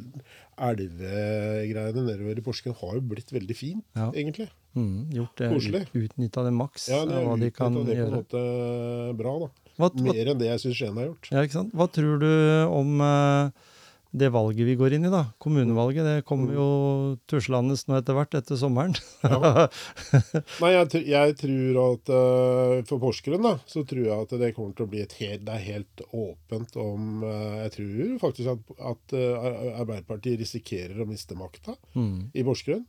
elvegreiene 0.59 2.05
nedover 2.07 2.39
i 2.39 2.45
Porsgrunn 2.45 2.77
har 2.79 2.95
jo 2.99 3.03
blitt 3.15 3.33
veldig 3.35 3.57
fint, 3.59 3.85
Ja. 3.97 4.11
egentlig. 4.13 4.49
Mm. 4.77 5.11
Gjort 5.15 5.37
det, 5.37 5.51
Koselig. 5.53 5.83
utnytta 5.95 6.45
det 6.45 6.53
maks, 6.53 6.89
Ja, 6.89 7.05
det 7.07 7.15
av 7.15 7.25
hva 7.27 7.39
de 7.41 7.51
kan 7.51 7.75
det 7.85 7.97
gjøre. 7.97 8.11
på 8.11 8.37
en 8.39 9.15
måte 9.15 9.17
bra, 9.17 9.39
da. 9.39 9.49
Hva, 9.79 9.91
Mer 10.03 10.27
enn 10.31 10.39
det 10.39 10.47
jeg 10.47 10.61
syns 10.61 10.77
Skien 10.79 10.95
har 10.97 11.07
gjort. 11.09 11.29
ja, 11.31 11.43
ikke 11.43 11.53
sant? 11.53 11.73
hva 11.75 11.87
tror 11.91 12.19
du 12.21 12.67
om 12.71 13.01
eh, 13.01 13.51
det 14.15 14.29
valget 14.31 14.67
vi 14.69 14.77
går 14.79 14.95
inn 14.95 15.09
i, 15.09 15.11
da? 15.11 15.25
Kommunevalget. 15.43 16.07
Det 16.07 16.25
kommer 16.29 16.55
jo 16.55 16.67
tuslende 17.31 17.75
nå 17.89 17.97
etter 17.99 18.15
hvert, 18.15 18.37
etter 18.39 18.59
sommeren. 18.61 18.95
Ja. 19.27 19.67
Nei, 20.63 20.71
jeg, 20.77 21.03
jeg 21.11 21.35
tror 21.41 21.81
at 21.83 22.13
eh, 22.15 22.77
for 22.87 23.03
Porsgrunn, 23.03 23.43
da, 23.43 23.57
så 23.67 23.83
tror 23.89 24.05
jeg 24.07 24.15
at 24.29 24.35
det 24.41 24.53
kommer 24.55 24.77
til 24.79 24.87
å 24.87 24.91
bli 24.93 25.03
et 25.03 25.17
helt 25.19 25.43
Det 25.49 25.55
er 25.57 25.65
helt 25.67 26.05
åpent 26.15 26.77
om 26.81 27.25
eh, 27.27 27.57
Jeg 27.65 27.75
tror 27.79 28.15
faktisk 28.23 28.53
at, 28.55 28.75
at 28.95 29.17
eh, 29.19 29.49
Arbeiderpartiet 29.83 30.39
risikerer 30.45 31.03
å 31.03 31.09
miste 31.11 31.35
makta 31.39 31.75
Mm. 31.95 32.31
i 32.35 32.43
Porsgrunn. 32.47 32.85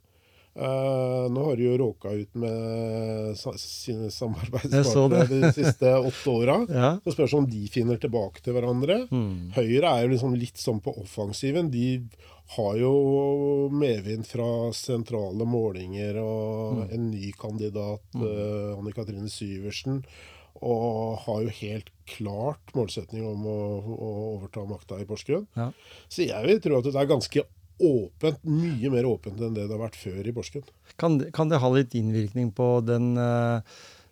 Eh, 0.56 1.32
nå 1.32 1.42
har 1.44 1.58
de 1.60 1.66
jo 1.66 1.78
råka 1.78 2.14
ut 2.16 2.38
med 2.40 3.34
sa 3.36 3.52
sine 3.60 4.08
samarbeidspartnere 4.12 5.26
de 5.28 5.50
siste 5.56 5.96
åtte 6.00 6.30
åra. 6.32 6.62
Ja. 6.76 6.94
Så 7.04 7.14
spørs 7.16 7.34
om 7.38 7.48
de 7.50 7.66
finner 7.72 8.00
tilbake 8.02 8.42
til 8.44 8.56
hverandre. 8.56 9.02
Mm. 9.12 9.52
Høyre 9.56 9.92
er 9.92 10.06
jo 10.06 10.14
liksom 10.14 10.36
litt 10.40 10.60
sånn 10.60 10.80
på 10.84 10.94
offensiven. 11.02 11.70
De 11.72 12.00
har 12.56 12.78
jo 12.80 12.94
medvind 13.74 14.28
fra 14.28 14.48
sentrale 14.76 15.48
målinger 15.50 16.20
og 16.22 16.86
en 16.94 17.10
ny 17.12 17.32
kandidat, 17.40 18.06
eh, 18.16 18.72
Anne 18.76 18.96
Katrine 18.96 19.32
Syversen. 19.32 20.04
Og 20.64 21.20
har 21.26 21.44
jo 21.44 21.56
helt 21.60 21.92
klart 22.08 22.72
målsetning 22.78 23.26
om 23.28 23.44
å, 23.50 23.60
å 23.92 24.12
overta 24.38 24.64
makta 24.70 25.02
i 25.04 25.08
Porsgrunn. 25.10 25.48
Ja. 25.58 25.72
Så 26.08 26.28
jeg 26.30 26.48
vil 26.48 26.64
tro 26.64 26.80
at 26.80 26.88
det 26.88 26.96
er 26.96 27.12
ganske 27.12 27.44
åpent, 27.80 28.40
mye 28.44 28.90
mer 28.94 29.06
åpent 29.10 29.40
enn 29.42 29.54
det 29.58 29.66
det 29.68 29.76
har 29.76 29.82
vært 29.88 29.96
før 30.00 30.28
i 30.28 30.32
Porsgrunn. 30.36 30.64
Kan, 30.98 31.18
det- 31.20 31.34
kan 31.34 31.50
det 31.50 31.60
ha 31.60 31.70
litt 31.74 31.94
innvirkning 31.96 32.54
på 32.56 32.70
den, 32.86 33.18
eh, 33.18 33.62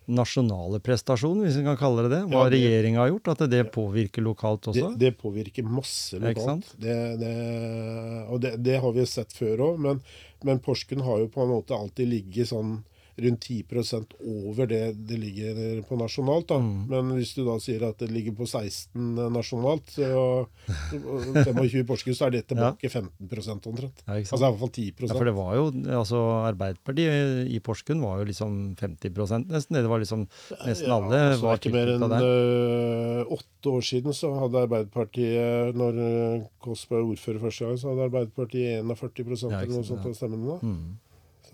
nasjonale 0.06 0.80
prestasjonen, 0.84 1.46
hvis 1.46 1.56
vi 1.56 1.64
kan 1.64 1.78
kalle 1.80 2.02
det 2.04 2.10
det? 2.12 2.22
Hva 2.28 2.42
Ja, 2.44 2.50
regjeringa 2.52 2.98
har 3.00 3.08
gjort? 3.08 3.28
At 3.32 3.48
det 3.48 3.72
påvirker 3.72 4.20
lokalt 4.22 4.66
også? 4.68 4.90
det 4.98 5.14
påvirker 5.16 5.64
masse 5.64 6.18
lokalt. 6.20 6.74
Det, 6.78 7.18
det, 7.20 8.28
og 8.28 8.40
det, 8.44 8.62
det 8.62 8.80
har 8.82 8.92
vi 8.92 9.06
sett 9.08 9.32
før 9.32 9.56
òg, 9.70 9.78
men, 9.80 10.02
men 10.44 10.60
Porsgrunn 10.60 11.00
har 11.06 11.18
jo 11.24 11.28
på 11.32 11.40
en 11.42 11.48
måte 11.54 11.72
alltid 11.72 12.08
ligget 12.10 12.48
sånn 12.52 12.82
rundt 13.16 13.46
10% 13.46 14.14
over 14.20 14.66
det 14.70 14.82
det 15.08 15.18
ligger 15.20 15.82
på 15.88 15.98
nasjonalt. 15.98 16.48
da. 16.48 16.58
Mm. 16.58 16.86
Men 16.90 17.12
hvis 17.18 17.34
du 17.36 17.44
da 17.46 17.56
sier 17.62 17.84
at 17.88 18.00
det 18.02 18.10
ligger 18.10 18.34
på 18.38 18.46
16 18.48 19.14
nasjonalt, 19.34 19.94
og 20.14 20.48
25 20.90 21.80
i 21.80 21.84
Porsgrunn, 21.86 22.16
så 22.18 22.28
er 22.28 22.36
det 22.36 22.44
tilbake 22.50 22.90
15 22.90 23.70
omtrent. 23.70 24.02
Ja? 24.06 24.18
Altså 24.18 24.40
i 24.40 24.44
hvert 24.44 24.60
fall 24.62 24.74
10 24.74 24.86
Ja, 25.04 25.14
for 25.14 25.28
det 25.28 25.34
var 25.36 25.54
jo, 25.58 25.66
altså 26.00 26.22
Arbeiderpartiet 26.50 27.50
i 27.52 27.60
Porsgrunn 27.64 28.02
var 28.04 28.22
jo 28.22 28.28
liksom 28.30 28.58
50 28.80 29.46
nesten. 29.50 29.78
Det 29.78 29.90
var 29.90 30.02
liksom 30.02 30.26
Nesten 30.64 30.92
alle 30.92 31.14
Ja, 31.14 31.30
altså, 31.32 31.46
var 31.46 31.60
ikke 31.60 31.74
mer 31.74 31.92
enn 31.94 32.04
øh, 32.14 33.32
åtte 33.34 33.72
år 33.72 33.84
siden 33.84 34.16
så 34.16 34.32
hadde 34.38 34.62
Arbeiderpartiet, 34.66 35.76
når 35.78 36.00
øh, 36.04 36.44
Kåss 36.64 36.86
ble 36.90 37.02
ordfører 37.04 37.42
første 37.42 37.68
gang, 37.68 37.80
så 37.80 37.92
hadde 37.92 38.08
Arbeiderpartiet 38.08 38.84
41 38.84 39.50
Ja, 39.50 39.62
eller 39.62 39.74
noe 39.78 39.86
sånt 39.86 40.04
ja. 40.04 40.12
av 40.12 40.18
stemmene. 40.18 40.54
da. 40.54 40.58
Mm. 40.62 41.03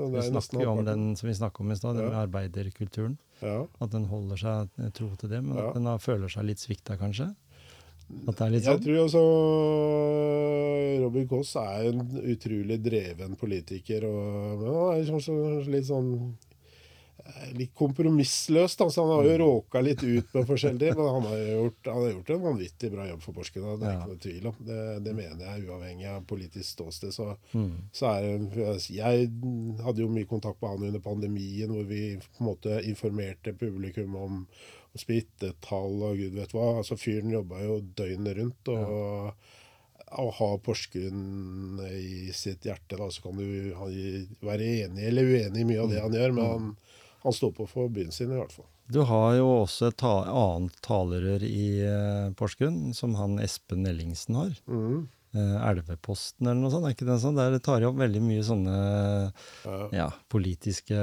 Vi 0.09 0.16
det 0.16 0.24
er 0.24 0.30
snakker 0.32 0.64
jo 0.64 0.72
om 0.72 0.84
den 0.86 1.05
som 1.18 1.28
vi 1.28 1.36
snakker 1.36 1.64
om 1.64 1.74
i 1.74 1.76
stad, 1.78 1.98
den 1.98 2.09
med 2.09 2.18
arbeiderkulturen. 2.22 3.18
Ja. 3.42 3.66
At 3.80 3.92
den 3.92 4.09
holder 4.11 4.40
seg 4.40 4.80
eh, 4.80 4.90
tro 4.96 5.11
til 5.20 5.32
det, 5.32 5.42
men 5.44 5.59
at 5.61 5.76
den 5.76 5.88
har, 5.90 6.01
føler 6.03 6.32
seg 6.32 6.48
litt 6.48 6.62
svikta, 6.62 6.96
kanskje? 7.01 7.30
At 8.26 8.36
det 8.36 8.44
er 8.46 8.53
litt 8.57 8.64
Jeg 8.66 8.74
sånn? 8.74 8.84
tror 8.84 9.03
altså 9.05 9.24
Robin 11.05 11.26
Koss 11.30 11.55
er 11.61 11.90
en 11.92 12.01
utrolig 12.32 12.78
dreven 12.82 13.36
politiker. 13.38 14.07
Og, 14.09 14.64
ja, 14.66 15.20
så, 15.22 15.36
litt 15.70 15.86
sånn 15.88 16.11
Litt 17.57 17.75
kompromissløs. 17.75 18.77
Altså, 18.81 19.03
Han 19.05 19.11
har 19.16 19.25
jo 19.25 19.31
Mm. 19.37 19.41
råka 19.45 19.81
litt 19.83 20.03
ut 20.03 20.35
med 20.35 20.47
forskjellig, 20.47 20.97
men 20.97 21.09
han 21.14 21.23
har 21.23 21.37
jo 21.39 21.57
gjort, 21.64 21.85
han 21.93 22.03
har 22.03 22.12
gjort 22.12 22.31
en 22.31 22.43
vanvittig 22.43 22.91
bra 22.93 23.07
jobb 23.09 23.23
for 23.23 23.33
Porsgrunn. 23.33 23.81
Det 23.81 23.87
er 23.89 23.93
Ja. 23.93 23.99
ikke 24.01 24.09
noe 24.12 24.25
tvil 24.25 24.47
om. 24.47 24.57
Det, 24.66 25.05
det 25.05 25.14
mener 25.16 25.45
jeg, 25.47 25.66
uavhengig 25.68 26.07
av 26.14 26.25
politisk 26.27 26.68
ståsted. 26.77 27.12
Så, 27.12 27.37
Mm. 27.55 27.73
så 27.93 28.07
er 28.16 28.81
Jeg 28.91 29.31
hadde 29.85 29.99
jo 30.01 30.09
mye 30.09 30.27
kontakt 30.29 30.61
med 30.62 30.71
han 30.71 30.87
under 30.89 31.01
pandemien, 31.01 31.68
hvor 31.71 31.85
vi 31.87 32.16
på 32.16 32.41
en 32.41 32.47
måte 32.47 32.83
informerte 32.85 33.53
publikum 33.59 34.16
om 34.16 34.47
smittetall 34.97 36.03
og 36.03 36.16
gud 36.18 36.35
vet 36.35 36.53
hva. 36.53 36.79
Altså 36.81 36.97
Fyren 36.99 37.31
jobba 37.31 37.61
jo 37.62 37.81
døgnet 37.97 38.37
rundt. 38.39 38.68
og 38.68 39.35
å 40.11 40.25
ha 40.35 40.57
Porsgrunn 40.59 41.79
i 41.87 42.33
sitt 42.35 42.64
hjerte, 42.66 42.97
da, 42.99 43.07
så 43.14 43.23
kan 43.23 43.37
du 43.39 43.71
være 44.43 44.64
enig 44.89 45.05
eller 45.07 45.23
uenig 45.23 45.61
i 45.62 45.64
mye 45.68 45.83
av 45.85 45.91
det 45.93 46.01
han 46.03 46.16
gjør, 46.16 46.33
men 46.35 46.45
han, 46.51 46.77
han 47.23 47.37
står 47.37 47.55
på 47.57 47.68
for 47.68 47.93
byen 47.93 48.12
sin, 48.14 48.33
i 48.33 48.39
hvert 48.41 48.53
fall. 48.55 48.68
Du 48.91 49.03
har 49.07 49.37
jo 49.39 49.47
også 49.61 49.91
et 49.91 50.01
ta 50.01 50.16
annet 50.27 50.77
talerør 50.83 51.45
i 51.47 51.64
eh, 51.87 52.29
Porsgrunn, 52.35 52.91
som 52.97 53.14
han 53.21 53.39
Espen 53.43 53.87
Ellingsen 53.87 54.39
har. 54.41 54.55
Mm. 54.66 55.05
Eh, 55.31 55.57
Elveposten 55.62 56.49
eller 56.49 56.59
noe 56.59 56.73
sånt, 56.73 56.89
er 56.89 56.97
ikke 56.97 57.07
det 57.07 57.21
sånn? 57.23 57.37
Der 57.39 57.55
tar 57.62 57.79
de 57.79 57.87
opp 57.87 58.01
veldig 58.01 58.23
mye 58.25 58.43
sånne 58.43 58.75
Ja. 59.62 59.77
ja, 59.95 60.09
politiske 60.33 60.99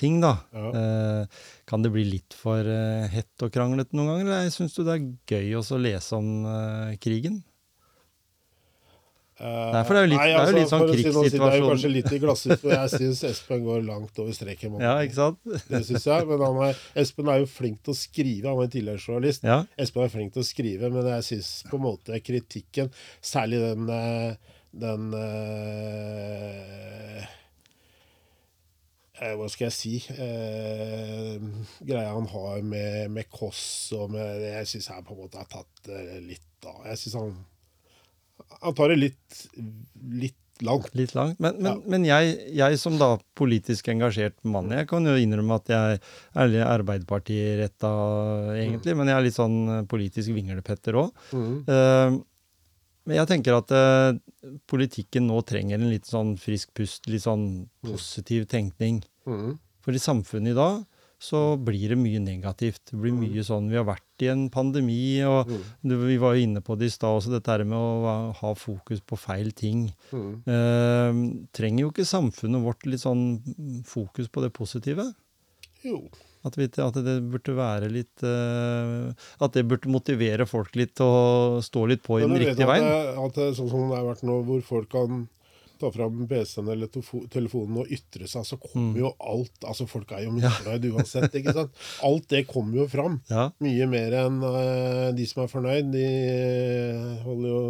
ting, 0.00 0.20
da. 0.22 0.38
Ja. 0.56 0.70
Eh, 0.80 1.42
kan 1.68 1.84
det 1.84 1.92
bli 1.92 2.06
litt 2.08 2.32
for 2.38 2.64
eh, 2.64 3.04
hett 3.12 3.44
og 3.44 3.52
kranglete 3.52 3.92
noen 3.98 4.14
ganger, 4.14 4.30
eller 4.30 4.54
syns 4.54 4.78
du 4.78 4.84
det 4.86 4.96
er 4.96 5.08
gøy 5.28 5.58
også 5.60 5.76
å 5.76 5.82
lese 5.82 6.16
om 6.16 6.46
eh, 6.48 6.96
krigen? 7.04 7.42
Eh, 9.40 9.70
Nei, 9.72 9.80
for 9.88 9.96
det 9.96 10.02
er 10.02 10.04
jo 10.04 10.10
litt- 10.12 10.20
nei, 10.20 10.26
det 10.28 10.52
jo 10.52 10.58
litt 10.58 10.68
sånn 10.70 10.82
krigssituasjon. 10.90 11.30
si 11.30 11.38
Det 11.38 11.48
er 11.48 11.56
jo 11.58 11.68
kanskje 11.70 11.90
litt 11.92 12.12
i 12.12 12.18
glasshus, 12.22 12.58
for 12.60 12.70
jeg 12.70 12.90
syns 12.92 13.22
Espen 13.24 13.64
går 13.64 13.80
langt 13.86 14.18
over 14.22 14.32
streken. 14.36 14.76
Ja, 14.80 14.92
ikke 15.02 15.16
sant? 15.18 15.38
Det 15.72 15.80
syns 15.88 16.04
jeg. 16.06 16.26
Men 16.28 16.44
han 16.46 16.60
er, 16.68 16.76
Espen 17.02 17.28
er 17.32 17.40
jo 17.42 17.48
flink 17.50 17.80
til 17.82 17.94
å 17.94 17.96
skrive. 17.96 18.46
Han 18.50 18.58
var 18.60 18.68
en 18.68 18.74
tidligere 18.76 19.00
journalist. 19.02 19.42
Ja. 19.48 19.62
Espen 19.80 20.04
er 20.04 20.12
flink 20.12 20.34
til 20.36 20.44
å 20.44 20.46
skrive, 20.46 20.92
men 20.92 21.08
jeg 21.16 21.26
syns 21.32 21.50
på 21.70 21.80
en 21.80 21.86
måte 21.88 22.20
kritikken, 22.22 22.92
særlig 23.24 23.62
den 23.64 23.88
eh, 23.90 24.34
den 24.72 25.10
eh, 25.12 27.24
eh, 29.20 29.34
Hva 29.36 29.48
skal 29.52 29.66
jeg 29.68 29.74
si 29.76 29.94
eh, 30.16 31.36
Greia 31.84 32.14
han 32.14 32.28
har 32.32 32.62
med, 32.64 33.10
med 33.12 33.28
Koss 33.32 33.64
og 33.98 34.12
med 34.14 34.40
Jeg 34.46 34.70
syns 34.72 34.88
jeg 34.92 35.04
på 35.08 35.16
en 35.16 35.22
måte 35.26 35.42
har 35.42 35.50
tatt 35.52 35.92
litt 36.24 36.68
av 36.68 36.86
Jeg 36.88 37.02
synes 37.02 37.18
han 37.20 37.34
Han 38.60 38.74
tar 38.78 38.88
det 38.92 38.98
litt, 39.00 39.42
litt 40.12 40.38
langt. 40.62 40.90
Litt 40.94 41.14
langt. 41.16 41.40
Men, 41.42 41.56
men, 41.58 41.66
Ja. 41.72 41.88
men 41.90 42.04
jeg, 42.06 42.34
jeg 42.54 42.78
som 42.78 42.98
da 43.00 43.16
politisk 43.38 43.88
engasjert 43.90 44.36
mann, 44.44 44.70
jeg 44.70 44.86
kan 44.90 45.04
jo 45.08 45.16
innrømme 45.18 45.56
at 45.58 45.72
jeg 45.72 46.00
er 46.36 46.66
Arbeiderparti-retta 46.76 47.90
egentlig, 48.60 48.94
men 48.98 49.10
jeg 49.10 49.16
er 49.16 49.26
litt 49.26 49.38
sånn 49.38 49.56
eh, 49.78 49.82
politisk 49.90 50.34
vinglepetter 50.36 50.98
òg. 51.02 51.10
Mhm. 51.32 52.20
men 53.04 53.16
jeg 53.18 53.26
tenker 53.26 53.56
at 53.58 53.72
eh, 53.74 54.12
politikken 54.70 55.26
nå 55.26 55.40
trenger 55.48 55.74
en 55.80 55.90
litt 55.90 56.06
sånn 56.06 56.36
frisk 56.38 56.70
pust, 56.78 57.08
litt 57.10 57.24
sånn 57.24 57.68
positiv 57.82 58.46
tenkning. 58.46 59.00
Mm. 59.26 59.56
For 59.82 59.90
i 59.96 59.98
samfunnet 60.02 60.52
i 60.52 60.58
dag 60.58 60.84
så 61.22 61.56
blir 61.58 61.88
det 61.90 61.98
mye 61.98 62.20
negativt. 62.22 62.84
Det 62.92 62.98
blir 62.98 63.14
mye 63.14 63.42
sånn 63.46 63.68
Vi 63.70 63.76
har 63.78 63.86
vært 63.86 64.06
i 64.22 64.30
en 64.32 64.46
pandemi, 64.52 65.20
og 65.26 65.50
du, 65.82 65.94
vi 66.06 66.16
var 66.22 66.36
jo 66.38 66.46
inne 66.46 66.62
på 66.64 66.76
det 66.80 66.88
i 66.90 66.94
stad 66.94 67.18
også, 67.18 67.32
dette 67.34 67.50
her 67.52 67.64
med 67.68 67.76
å 67.78 68.32
ha 68.38 68.52
fokus 68.58 69.02
på 69.04 69.18
feil 69.20 69.50
ting. 69.58 69.88
Mm. 70.14 70.32
Eh, 70.46 71.22
trenger 71.56 71.86
jo 71.86 71.92
ikke 71.92 72.06
samfunnet 72.08 72.62
vårt 72.64 72.86
litt 72.88 73.02
sånn 73.04 73.26
fokus 73.88 74.30
på 74.32 74.44
det 74.46 74.52
positive? 74.56 75.08
Jo. 75.82 75.98
At, 76.46 76.56
vi, 76.58 76.66
at 76.82 76.96
det 77.06 77.12
burde 77.30 77.52
være 77.54 77.86
litt 77.94 78.22
eh, 78.26 79.12
At 79.42 79.54
det 79.54 79.62
burde 79.70 79.90
motivere 79.94 80.42
folk 80.50 80.74
litt 80.74 80.96
til 80.98 81.06
å 81.06 81.60
stå 81.62 81.84
litt 81.86 82.02
på 82.02 82.18
i 82.18 82.24
den 82.24 82.34
riktige 82.34 82.66
at 82.66 82.72
veien? 82.72 82.88
det- 82.88 83.12
At 83.26 83.36
det, 83.38 83.46
sånn 83.58 83.70
som 83.70 83.84
det 83.90 84.00
har 84.00 84.08
vært 84.08 84.24
nå, 84.26 84.40
hvor 84.48 84.64
folk 84.66 84.88
kan 84.90 85.20
ta 85.82 85.90
fram 85.94 86.22
PC-en 86.30 86.70
eller 86.72 86.90
telefonen 87.32 87.82
og 87.82 87.90
ytre 87.92 88.28
seg, 88.30 88.46
så 88.48 88.58
kommer 88.62 89.00
jo 89.02 89.12
alt 89.18 89.66
altså 89.68 89.88
Folk 89.90 90.14
er 90.16 90.24
jo 90.26 90.34
misfornøyd 90.36 90.86
uansett, 90.92 91.34
ikke 91.40 91.54
sant? 91.56 91.82
Alt 92.08 92.28
det 92.32 92.44
kommer 92.48 92.82
jo 92.82 92.86
fram. 92.90 93.18
Mye 93.62 93.88
mer 93.90 94.14
enn 94.22 94.38
uh, 94.44 95.10
de 95.16 95.26
som 95.28 95.42
er 95.44 95.50
fornøyd. 95.50 95.90
De 95.92 96.06
holder 97.26 97.50
jo 97.50 97.62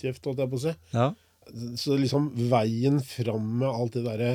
kjeft, 0.00 0.24
holdt 0.24 0.40
jeg 0.44 0.52
på 0.52 0.60
å 0.60 0.64
si. 0.68 0.76
ja. 0.94 1.10
Så 1.50 1.96
liksom 1.98 2.28
veien 2.50 3.00
fram 3.02 3.46
med 3.58 3.66
alt 3.66 3.96
det 3.96 4.04
derre 4.04 4.34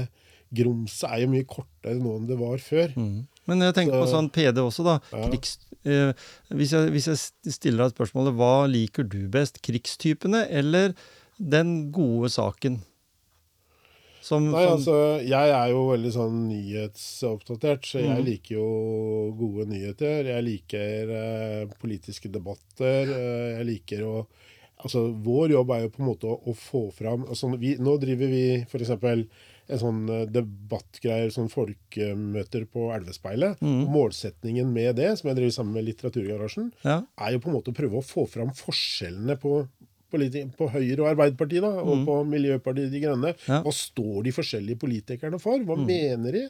grumset 0.56 1.08
er 1.10 1.24
jo 1.24 1.32
mye 1.32 1.48
kortere 1.48 1.98
nå 2.00 2.18
enn 2.20 2.28
det 2.30 2.38
var 2.40 2.62
før. 2.64 2.92
Mm. 2.98 3.26
Men 3.50 3.68
jeg 3.68 3.76
tenker 3.78 4.02
på 4.02 4.10
sånn 4.10 4.32
PD 4.34 4.62
også, 4.62 4.86
da. 4.86 4.96
Ja. 5.14 5.30
Krigs, 5.30 5.56
eh, 5.86 6.12
hvis, 6.54 6.74
jeg, 6.74 6.92
hvis 6.96 7.10
jeg 7.12 7.54
stiller 7.54 7.86
deg 7.86 7.96
spørsmålet 7.96 8.38
hva 8.40 8.56
liker 8.72 9.08
du 9.08 9.22
best, 9.32 9.62
krigstypene 9.66 10.46
eller 10.50 10.96
den 11.38 11.92
gode 11.96 12.32
saken? 12.34 12.82
Som, 14.26 14.48
Nei, 14.50 14.64
som 14.66 14.80
altså, 14.80 14.96
jeg 15.22 15.52
er 15.54 15.70
jo 15.70 15.84
veldig 15.92 16.12
sånn 16.16 16.38
nyhetsoppdatert, 16.50 17.86
så 17.86 18.02
jeg 18.02 18.18
mm. 18.18 18.26
liker 18.26 18.56
jo 18.56 18.70
gode 19.38 19.68
nyheter. 19.70 20.32
Jeg 20.32 20.46
liker 20.48 21.12
eh, 21.20 21.76
politiske 21.82 22.32
debatter. 22.34 23.12
Eh, 23.14 23.48
jeg 23.60 23.70
liker 23.70 24.06
å 24.10 24.18
Altså, 24.86 25.06
vår 25.24 25.54
jobb 25.54 25.70
er 25.72 25.86
jo 25.86 25.92
på 25.94 26.02
en 26.02 26.08
måte 26.10 26.28
å, 26.28 26.36
å 26.36 26.54
få 26.54 26.82
fram 26.94 27.24
altså, 27.32 27.48
vi, 27.58 27.72
Nå 27.82 27.96
driver 28.02 28.28
vi 28.28 28.42
f.eks. 28.68 28.92
en 28.92 29.80
sånn 29.82 30.02
eh, 30.12 30.26
debattgreier, 30.30 31.32
sånn 31.34 31.48
folkemøter 31.50 32.68
på 32.70 32.90
Elvespeilet. 32.94 33.64
Mm. 33.64 33.86
Målsetningen 33.94 34.70
med 34.76 35.00
det, 35.00 35.14
som 35.18 35.32
jeg 35.32 35.40
driver 35.40 35.56
sammen 35.56 35.80
med 35.80 35.88
Litteraturgarasjen, 35.88 36.70
ja, 36.84 37.00
er 37.08 37.34
jo 37.34 37.42
på 37.42 37.50
en 37.50 37.56
måte 37.56 37.72
å 37.72 37.78
prøve 37.80 38.02
å 38.02 38.06
få 38.06 38.28
fram 38.30 38.52
forskjellene 38.58 39.40
på, 39.42 39.62
på 40.58 40.70
Høyre 40.72 41.00
og 41.04 41.10
Arbeiderpartiet, 41.12 41.62
da, 41.62 41.70
og 41.84 42.06
på 42.08 42.16
Miljøpartiet 42.30 42.92
De 42.92 43.00
Grønne. 43.04 43.34
Mm. 43.34 43.46
Ja. 43.48 43.60
Mm. 43.60 43.64
Hva 43.66 43.74
står 43.74 44.24
de 44.24 44.32
forskjellige 44.36 44.80
politikerne 44.82 45.40
for? 45.42 45.58
Hva 45.68 45.76
mener 45.80 46.32
de? 46.32 46.44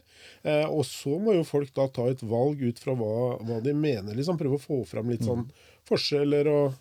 Eh, 0.43 0.65
og 0.69 0.83
så 0.85 1.19
må 1.19 1.33
jo 1.35 1.43
folk 1.43 1.73
da 1.75 1.87
ta 1.87 2.07
et 2.11 2.21
valg 2.23 2.61
ut 2.61 2.79
fra 2.79 2.93
hva, 2.95 3.37
hva 3.41 3.61
de 3.63 3.73
mener. 3.73 4.13
liksom 4.15 4.37
Prøve 4.37 4.59
å 4.59 4.65
få 4.65 4.85
fram 4.87 5.09
litt 5.09 5.21
Mm. 5.21 5.27
sånn 5.27 5.45
forskjeller 5.89 6.47
og, 6.49 6.73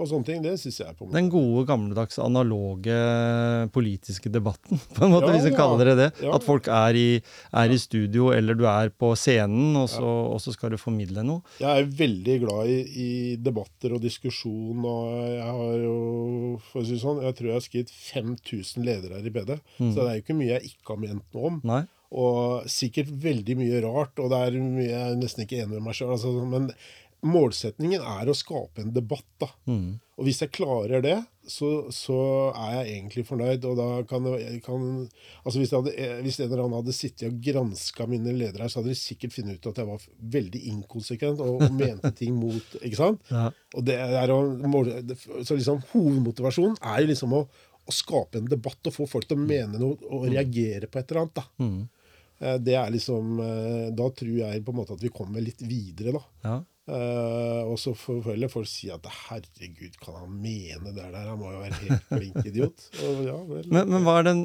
og 0.00 0.06
sånne 0.08 0.24
ting. 0.24 0.42
Det 0.44 0.54
syns 0.60 0.78
jeg 0.80 0.88
er 0.88 0.94
på 0.96 1.04
en 1.04 1.10
måte 1.10 1.18
den 1.18 1.28
gode, 1.32 1.64
gammeldags, 1.68 2.16
analoge 2.22 2.96
politiske 3.74 4.30
debatten, 4.32 4.80
på 4.96 5.04
en 5.06 5.12
måte, 5.14 5.28
Ja, 5.28 5.34
hvis 5.36 5.46
vi 5.48 5.52
ja. 5.52 5.58
kaller 5.58 5.90
det 5.90 5.96
det. 6.00 6.08
Ja. 6.24 6.32
At 6.38 6.46
folk 6.46 6.68
er 6.72 6.98
i, 6.98 7.06
er 7.62 7.74
i 7.74 7.78
studio, 7.80 8.30
eller 8.34 8.56
du 8.58 8.64
er 8.70 8.90
på 8.94 9.12
scenen, 9.18 9.76
og 9.78 9.88
så, 9.92 10.02
og 10.32 10.40
så 10.42 10.54
skal 10.56 10.72
du 10.74 10.78
formidle 10.80 11.24
noe. 11.26 11.42
Jeg 11.62 11.70
er 11.84 11.90
veldig 12.02 12.38
glad 12.46 12.72
i, 12.72 12.78
i 13.06 13.10
debatter 13.36 13.96
og 13.98 14.02
diskusjon, 14.04 14.80
og 14.80 15.16
jeg 15.36 15.48
har 15.60 15.74
jo 15.84 15.96
for 16.70 16.82
å 16.82 16.86
si 16.86 16.96
det 16.96 17.02
sånn, 17.04 17.22
jeg 17.26 17.38
tror 17.38 17.50
jeg 17.52 17.58
har 17.60 17.66
skrevet 17.68 17.96
5000 17.96 18.86
ledere 18.88 19.18
her 19.20 19.28
i 19.28 19.34
BD, 19.34 19.58
Mm. 19.78 19.90
så 19.94 20.02
det 20.02 20.08
er 20.10 20.14
jo 20.18 20.22
ikke 20.22 20.34
mye 20.38 20.52
jeg 20.56 20.68
ikke 20.72 20.92
har 20.94 20.98
ment 21.02 21.34
noe 21.36 21.48
om. 21.48 21.60
Nei? 21.68 21.82
Og 22.12 22.66
sikkert 22.68 23.08
veldig 23.22 23.54
mye 23.56 23.78
rart, 23.84 24.18
og 24.20 24.28
det 24.32 24.38
er 24.44 24.56
mye 24.60 24.84
jeg 24.88 25.00
er 25.12 25.16
nesten 25.16 25.44
ikke 25.46 25.62
enig 25.62 25.78
med 25.78 25.84
meg 25.86 25.96
sjøl. 25.96 26.10
Altså, 26.12 26.32
men 26.44 26.66
målsetningen 27.22 28.02
er 28.02 28.28
å 28.30 28.34
skape 28.36 28.82
en 28.82 28.92
debatt, 28.94 29.28
da. 29.40 29.48
Mm. 29.70 30.00
Og 30.18 30.26
hvis 30.26 30.42
jeg 30.42 30.52
klarer 30.54 31.02
det, 31.02 31.16
så, 31.48 31.68
så 31.94 32.16
er 32.52 32.74
jeg 32.76 32.96
egentlig 32.96 33.24
fornøyd. 33.26 33.64
Og 33.66 33.78
da 33.78 33.86
kan, 34.06 34.26
kan 34.62 34.84
altså 35.42 35.58
hvis, 35.58 35.72
hadde, 35.74 35.94
hvis 36.22 36.38
en 36.42 36.46
eller 36.48 36.64
annen 36.64 36.76
hadde 36.78 36.94
sittet 36.94 37.26
og 37.30 37.40
granska 37.42 38.06
mine 38.10 38.34
ledere 38.36 38.66
her, 38.66 38.70
så 38.72 38.80
hadde 38.80 38.92
de 38.92 38.98
sikkert 39.00 39.34
funnet 39.34 39.58
ut 39.58 39.70
at 39.72 39.80
jeg 39.82 39.88
var 39.88 40.04
veldig 40.36 40.62
inkonsekvent 40.74 41.42
og, 41.42 41.62
og 41.66 41.74
mente 41.78 42.12
ting 42.20 42.36
mot 42.38 42.76
Ikke 42.82 43.00
sant? 43.00 43.32
Ja. 43.32 43.48
Og 43.74 43.86
det 43.88 43.96
er 44.02 44.34
å, 44.34 44.38
så 45.42 45.56
liksom 45.58 45.82
Hovedmotivasjonen 45.94 46.78
er 46.92 47.02
jo 47.02 47.10
liksom 47.10 47.34
å, 47.38 47.42
å 47.82 47.96
skape 47.96 48.42
en 48.42 48.50
debatt 48.52 48.92
og 48.92 48.94
få 49.00 49.08
folk 49.10 49.26
til 49.30 49.40
å 49.40 49.46
mene 49.46 49.80
noe 49.80 49.98
og 50.12 50.28
reagere 50.30 50.86
på 50.90 51.00
et 51.00 51.10
eller 51.10 51.24
annet. 51.24 51.40
da. 51.40 51.48
Mm. 51.64 51.80
Eh, 52.42 52.58
Det 52.68 52.76
er 52.78 52.92
liksom 52.94 53.40
eh, 53.42 53.88
Da 53.98 54.10
tror 54.14 54.36
jeg 54.44 54.62
på 54.66 54.74
en 54.74 54.78
måte 54.84 54.94
at 54.98 55.02
vi 55.02 55.10
kommer 55.14 55.42
litt 55.42 55.64
videre, 55.64 56.14
da. 56.20 56.22
ja. 56.46 56.60
Eh, 56.90 57.62
og 57.62 57.76
så 57.78 57.92
får 57.94 58.24
vel 58.24 58.48
folk 58.50 58.66
si 58.66 58.88
at 58.90 59.06
herregud, 59.28 59.94
kan 60.02 60.16
han 60.18 60.34
mene 60.42 60.90
det 60.90 60.98
der? 60.98 61.28
Han 61.28 61.38
må 61.38 61.52
jo 61.52 61.62
være 61.62 61.78
helt 61.84 62.08
klink 62.10 62.48
idiot. 62.50 62.86
Og 63.06 63.22
ja, 63.28 63.38
vel. 63.46 63.68
Men, 63.70 63.92
men 63.92 64.06
hva 64.06 64.18
er 64.18 64.30
den, 64.32 64.44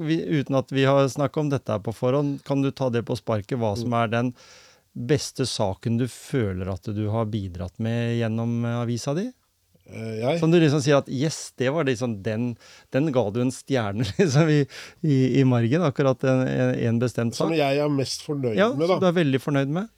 vi, 0.00 0.18
uten 0.40 0.60
at 0.60 0.72
vi 0.72 0.86
har 0.88 1.04
snakka 1.12 1.42
om 1.42 1.52
dette 1.52 1.76
her 1.76 1.84
på 1.84 1.92
forhånd, 1.96 2.38
kan 2.48 2.64
du 2.64 2.70
ta 2.72 2.88
det 2.92 3.04
på 3.04 3.18
sparket, 3.20 3.58
hva 3.60 3.74
som 3.76 3.92
er 4.00 4.12
den 4.14 4.32
beste 4.94 5.44
saken 5.50 5.98
du 5.98 6.06
føler 6.08 6.70
at 6.70 6.86
du 6.94 7.08
har 7.12 7.26
bidratt 7.28 7.80
med 7.82 8.14
gjennom 8.20 8.62
eh, 8.64 8.80
avisa 8.80 9.12
di? 9.18 9.26
Uh, 9.84 10.14
jeg, 10.16 10.38
Som 10.40 10.48
du 10.48 10.56
liksom 10.56 10.80
sier 10.80 11.02
at 11.02 11.10
yes, 11.12 11.50
det 11.60 11.68
var 11.74 11.84
liksom 11.84 12.14
den, 12.24 12.54
den 12.94 13.10
ga 13.12 13.26
du 13.28 13.42
en 13.42 13.52
stjerne 13.52 14.06
liksom 14.16 14.48
i, 14.48 14.62
i, 15.04 15.18
i 15.42 15.44
margen, 15.44 15.84
akkurat 15.84 16.24
en, 16.24 16.46
en, 16.72 17.02
bestemt 17.02 17.36
sak. 17.36 17.50
som 17.50 17.52
jeg 17.52 17.82
er 17.84 17.92
mest 17.92 18.24
fornøyd 18.24 18.56
Ja, 18.56 18.70
med, 18.72 18.88
som 18.88 19.02
du 19.02 19.10
er 19.10 19.18
veldig 19.20 19.42
fornøyd 19.44 19.76
med. 19.76 19.92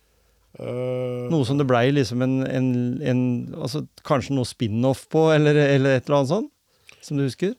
Eh, 0.56 1.26
Noe 1.28 1.44
som 1.44 1.58
det 1.60 1.66
blei 1.68 1.90
liksom 1.92 2.22
en, 2.24 2.38
en, 2.48 2.68
en 3.04 3.22
altså 3.60 3.82
Kanskje 4.08 4.36
noe 4.38 4.48
spin-off 4.48 5.04
på, 5.12 5.26
eller, 5.34 5.58
eller 5.66 5.98
et 5.98 6.06
eller 6.06 6.22
annet 6.22 6.32
sånt? 6.32 6.52
Som 7.04 7.20
du 7.20 7.26
husker? 7.26 7.52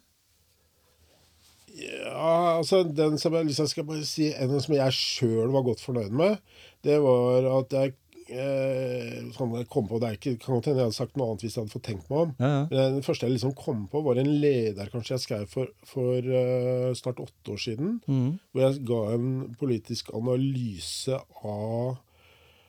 Ja, 1.78 2.58
altså 2.58 2.82
den 2.84 3.20
som 3.22 3.36
jeg 3.38 3.52
liksom 3.52 3.70
skal 3.70 3.86
bare 3.86 4.06
si 4.08 4.32
En 4.34 4.56
som 4.64 4.74
jeg 4.74 4.98
sjøl 4.98 5.54
var 5.54 5.68
godt 5.68 5.84
fornøyd 5.84 6.16
med, 6.16 6.40
det 6.86 6.98
var 7.04 7.46
at 7.60 7.76
jeg 7.76 7.94
eh, 8.34 9.28
sånn 9.36 9.54
jeg 9.60 9.70
kom 9.72 9.86
på, 9.90 10.00
Det 10.02 10.10
er 10.10 10.18
ikke, 10.18 10.36
kan 10.42 10.58
godt 10.58 10.72
hende 10.72 10.82
jeg 10.82 10.90
hadde 10.90 10.98
sagt 10.98 11.20
noe 11.20 11.30
annet 11.30 11.46
hvis 11.46 11.56
jeg 11.58 11.64
hadde 11.64 11.76
fått 11.76 11.86
tenkt 11.88 12.10
meg 12.10 12.24
om. 12.24 12.34
Ja, 12.42 12.50
ja. 12.50 12.64
Men 12.72 12.98
Den 12.98 13.06
første 13.06 13.28
jeg 13.28 13.38
liksom 13.38 13.54
kom 13.60 13.86
på, 13.92 14.02
var 14.08 14.22
en 14.22 14.34
leder 14.42 14.92
kanskje 14.94 15.16
jeg 15.16 15.26
skrev 15.28 15.46
for, 15.52 15.72
for 15.88 16.34
uh, 16.34 16.90
snart 16.98 17.22
åtte 17.24 17.54
år 17.54 17.62
siden. 17.62 17.96
Mm. 18.10 18.28
Hvor 18.52 18.66
jeg 18.66 18.84
ga 18.90 19.02
en 19.14 19.32
politisk 19.62 20.12
analyse 20.18 21.22
av 21.44 22.02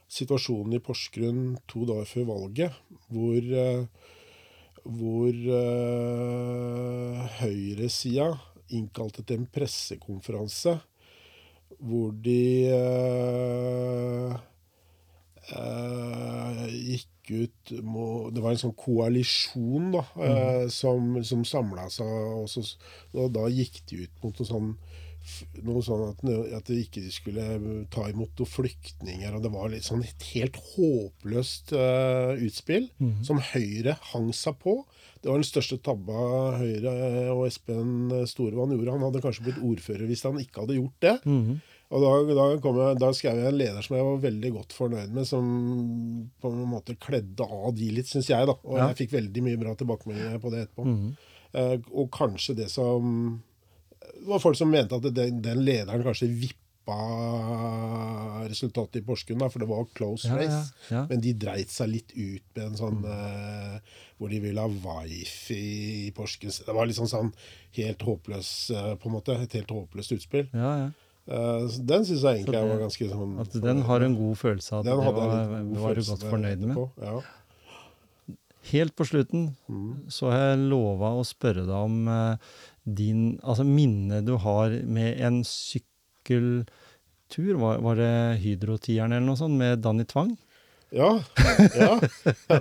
situasjonen 0.08 0.78
i 0.78 0.82
Porsgrunn 0.84 1.56
to 1.68 1.84
dager 1.88 2.08
før 2.08 2.28
valget. 2.32 2.78
Hvor, 3.12 3.40
eh, 3.62 3.82
hvor 4.88 5.34
uh, 5.58 7.24
høyresida 7.42 8.30
innkalte 8.76 9.24
til 9.24 9.42
en 9.42 9.50
pressekonferanse 9.52 10.78
hvor 11.78 12.10
de 12.24 12.68
eh, 12.72 14.32
eh, 15.54 16.64
gikk 16.72 17.14
ut 17.28 17.70
Det 17.70 18.40
var 18.40 18.54
en 18.54 18.60
sånn 18.62 18.72
koalisjon 18.78 19.90
da, 19.92 20.02
eh, 20.24 20.62
som, 20.72 21.18
som 21.28 21.42
samla 21.44 21.90
seg. 21.92 22.08
Og, 22.08 22.46
så, 22.48 22.64
og 23.12 23.34
da 23.36 23.44
gikk 23.52 23.82
de 23.90 24.06
ut 24.06 24.22
mot 24.24 24.40
noe 24.40 24.48
sånn 24.48 24.70
noe 25.66 25.82
sånn 25.84 26.04
at, 26.10 26.22
at 26.58 26.68
de 26.70 26.78
ikke 26.84 27.02
skulle 27.14 27.44
ta 27.94 28.06
imot 28.10 28.32
noen 28.38 28.50
flyktninger. 28.52 29.34
og 29.34 29.42
Det 29.44 29.52
var 29.54 29.70
litt 29.72 29.86
sånn 29.88 30.04
et 30.06 30.26
helt 30.34 30.56
håpløst 30.74 31.72
uh, 31.76 32.34
utspill 32.44 32.88
som 33.26 33.40
Høyre 33.52 33.96
hang 34.12 34.30
seg 34.36 34.58
på. 34.62 34.80
Det 35.22 35.30
var 35.30 35.40
den 35.40 35.48
største 35.48 35.80
tabba 35.82 36.58
Høyre 36.60 36.92
og 37.34 37.46
Espen 37.48 38.12
Storevann 38.30 38.70
gjorde. 38.76 38.94
Han 38.94 39.06
hadde 39.08 39.22
kanskje 39.24 39.48
blitt 39.48 39.62
ordfører 39.64 40.06
hvis 40.06 40.22
han 40.28 40.38
ikke 40.42 40.62
hadde 40.64 40.78
gjort 40.78 41.00
det. 41.04 41.16
Mhm. 41.26 41.58
Og 41.88 42.02
da, 42.04 42.08
da, 42.36 42.42
kom 42.60 42.76
jeg, 42.76 42.96
da 43.00 43.08
skrev 43.16 43.38
jeg 43.40 43.48
en 43.48 43.56
leder 43.56 43.80
som 43.80 43.94
jeg 43.96 44.04
var 44.04 44.18
veldig 44.20 44.48
godt 44.58 44.74
fornøyd 44.76 45.12
med, 45.16 45.24
som 45.24 45.46
på 46.36 46.50
en 46.52 46.66
måte 46.68 46.92
kledde 47.00 47.46
av 47.48 47.70
de 47.78 47.88
litt, 47.96 48.10
syns 48.10 48.28
jeg. 48.28 48.44
da. 48.44 48.52
Og 48.60 48.76
Ja. 48.76 48.90
jeg 48.90 48.98
fikk 49.08 49.14
veldig 49.16 49.44
mye 49.46 49.60
bra 49.62 49.72
tilbakemeldinger 49.74 50.42
på 50.42 50.50
det 50.52 50.66
etterpå. 50.66 50.84
Mhm. 50.84 51.16
uh, 51.56 51.76
og 51.96 52.10
kanskje 52.12 52.56
det 52.58 52.68
som 52.68 53.42
Det 54.00 54.26
var 54.28 54.42
folk 54.42 54.56
som 54.58 54.70
mente 54.70 54.96
at 54.98 55.06
den, 55.14 55.42
den 55.42 55.62
lederen 55.64 56.04
kanskje 56.06 56.28
vippa 56.30 56.64
resultatet 58.48 59.02
i 59.02 59.04
Porsgrunn, 59.04 59.42
da, 59.42 59.48
for 59.52 59.60
det 59.62 59.68
var 59.68 59.86
close 59.96 60.28
Ja, 60.28 60.38
ja, 60.40 60.46
race. 60.46 60.74
ja. 60.90 61.02
Men 61.10 61.20
de 61.24 61.34
dreit 61.36 61.72
seg 61.72 61.90
litt 61.92 62.14
ut 62.14 62.44
med 62.56 62.64
en 62.64 62.78
sånn 62.80 63.02
eh, 63.04 63.74
Hvor 64.18 64.32
de 64.32 64.40
ville 64.42 64.62
ha 64.62 64.68
wifi 64.72 65.58
i 66.08 66.12
Porsgrunn. 66.16 66.54
Det 66.66 66.76
var 66.76 66.88
liksom 66.90 67.10
sånn 67.10 67.32
helt 67.78 68.02
håpløs, 68.02 68.48
uh, 68.74 68.94
på 68.98 69.10
en 69.10 69.14
måte. 69.18 69.36
Et 69.44 69.58
helt 69.60 69.70
håpløst 69.70 70.16
utspill. 70.16 70.48
Ja, 70.56 70.72
ja. 70.84 70.88
Uh, 71.28 71.66
den 71.84 72.06
syns 72.08 72.22
jeg 72.24 72.38
egentlig 72.40 72.54
det, 72.56 72.62
jeg 72.64 72.70
var 72.72 72.78
ganske 72.80 73.06
sånn 73.10 73.34
At 73.42 73.56
den 73.60 73.82
har 73.84 74.00
en 74.06 74.14
god 74.16 74.38
følelse 74.40 74.70
av 74.72 74.80
at 74.80 74.86
Den 74.88 75.02
det 75.02 75.12
var, 75.12 75.82
var 75.82 75.98
du 75.98 76.06
godt 76.08 76.24
fornøyd 76.24 76.64
med. 76.64 76.78
På, 76.78 76.88
Ja. 77.04 77.18
Helt 78.68 78.92
på 78.96 79.04
slutten 79.08 79.44
så 80.12 80.28
har 80.28 80.42
jeg 80.50 80.64
lova 80.68 81.14
å 81.16 81.22
spørre 81.24 81.62
deg 81.64 81.72
om 81.72 82.08
din 82.96 83.38
Altså 83.42 83.64
minnet 83.66 84.26
du 84.26 84.36
har 84.40 84.70
med 84.84 85.20
en 85.20 85.42
sykkeltur. 85.46 86.58
Var, 87.60 87.80
var 87.84 87.98
det 88.00 88.12
Hydrotieren 88.44 89.12
eller 89.12 89.26
noe 89.26 89.40
sånt 89.40 89.58
med 89.58 89.82
Danny 89.84 90.06
Tvang? 90.08 90.36
Ja, 90.94 91.10
ja. 91.76 91.98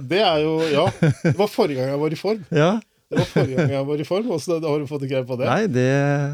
Det 0.03 0.19
er 0.19 0.43
jo 0.43 0.59
Ja. 0.73 0.89
Det 1.23 1.37
var 1.37 1.47
forrige 1.47 1.79
gang 1.79 1.93
jeg 1.93 2.01
var 2.01 2.11
i 2.11 2.19
form. 2.19 2.43
Ja. 2.51 2.71
Det 3.07 3.21
var 3.21 3.29
forrige 3.31 3.55
gang 3.55 3.71
jeg 3.71 3.87
var 3.87 4.01
i 4.03 4.07
form. 4.07 4.31
Også, 4.35 4.57
har 4.59 4.81
du 4.81 4.89
fått 4.89 5.05
greie 5.07 5.23
på 5.27 5.37
det? 5.39 5.47
Nei, 5.47 5.67
det 5.71 5.87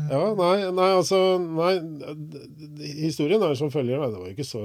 Ja, 0.10 0.24
nei, 0.40 0.56
nei, 0.74 0.90
altså 0.98 1.20
nei, 1.38 1.76
Historien 3.04 3.44
er 3.46 3.54
som 3.60 3.70
følger 3.74 4.02
Nei, 4.02 4.10
det 4.10 4.22
var 4.24 4.32
ikke 4.34 4.48
så 4.48 4.64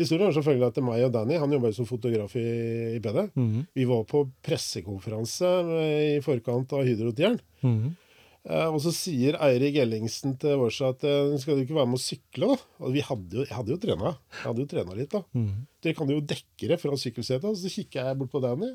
Historien 0.00 0.30
er 0.30 0.32
som 0.32 0.44
følger 0.46 0.70
at 0.70 0.80
meg 0.80 1.04
og 1.04 1.12
Danny 1.12 1.36
Han 1.36 1.52
jobba 1.52 1.74
som 1.76 1.88
fotograf 1.88 2.32
i, 2.40 2.48
i 2.96 3.00
PD. 3.04 3.28
-hmm. 3.36 3.66
Vi 3.74 3.84
var 3.84 4.04
på 4.08 4.24
pressekonferanse 4.42 5.50
i 6.16 6.20
forkant 6.24 6.72
av 6.72 6.86
Hydrotieren. 6.88 7.38
Mhm. 7.60 7.84
Eh, 7.84 8.01
og 8.72 8.80
så 8.82 8.90
sier 8.90 9.36
Eirik 9.46 9.76
Ellingsen 9.78 10.32
til 10.42 10.64
oss 10.64 10.80
at 10.82 11.04
eh, 11.06 11.34
skal 11.38 11.58
du 11.58 11.62
ikke 11.62 11.76
være 11.76 11.90
med 11.92 12.00
å 12.00 12.02
sykle, 12.02 12.48
da? 12.50 12.56
Og 12.82 12.96
vi 12.96 13.04
hadde 13.06 13.38
jo, 13.38 13.44
jeg 13.46 13.54
hadde 13.54 13.74
jo 13.74 13.82
trena. 13.84 14.14
Jeg 14.34 14.46
hadde 14.48 14.64
jo 14.64 14.70
trena 14.72 14.96
litt, 14.98 15.12
da. 15.12 15.20
Mm. 15.38 15.60
Dere 15.84 15.98
kan 15.98 16.10
jo 16.10 16.24
dekke 16.32 16.70
det 16.72 16.78
fra 16.82 16.98
sykkelsetet. 16.98 17.46
Og 17.52 17.60
så 17.60 17.70
kikker 17.70 18.08
jeg 18.10 18.18
bort 18.18 18.32
på 18.32 18.42
Danny, 18.42 18.72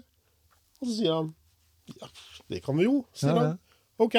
og 0.80 0.86
så 0.86 0.93
sier 0.93 1.18
han 1.18 1.34
ja, 1.88 2.07
det 2.51 2.61
kan 2.65 2.76
vi 2.80 2.88
jo, 2.88 3.01
sier 3.15 3.32
Ja, 3.32 3.43
han. 3.43 3.59
Ok. 4.03 4.15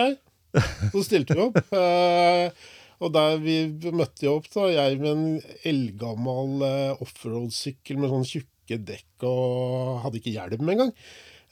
Så 0.92 1.04
stilte 1.06 1.36
vi 1.36 1.48
opp. 1.48 1.58
Eh, 1.78 2.50
og 2.98 3.12
der 3.14 3.36
vi 3.38 3.54
møtte 3.94 4.24
jo 4.26 4.32
opp, 4.40 4.48
da, 4.50 4.64
jeg 4.72 4.96
med 4.98 5.10
en 5.12 5.58
eldgammel 5.70 6.64
eh, 6.66 7.02
offroad-sykkel 7.04 8.00
med 8.02 8.10
sånn 8.10 8.26
tjukke 8.26 8.80
dekk 8.88 9.26
og 9.28 10.00
hadde 10.02 10.18
ikke 10.18 10.32
hjelm 10.34 10.72
engang. 10.74 10.90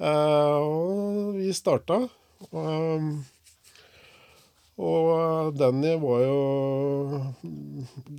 Eh, 0.00 0.56
og 0.58 1.36
vi 1.38 1.52
starta. 1.54 2.00
Um, 2.50 3.20
og 4.78 5.54
Danny 5.56 5.94
var 6.02 6.20
jo 6.20 7.22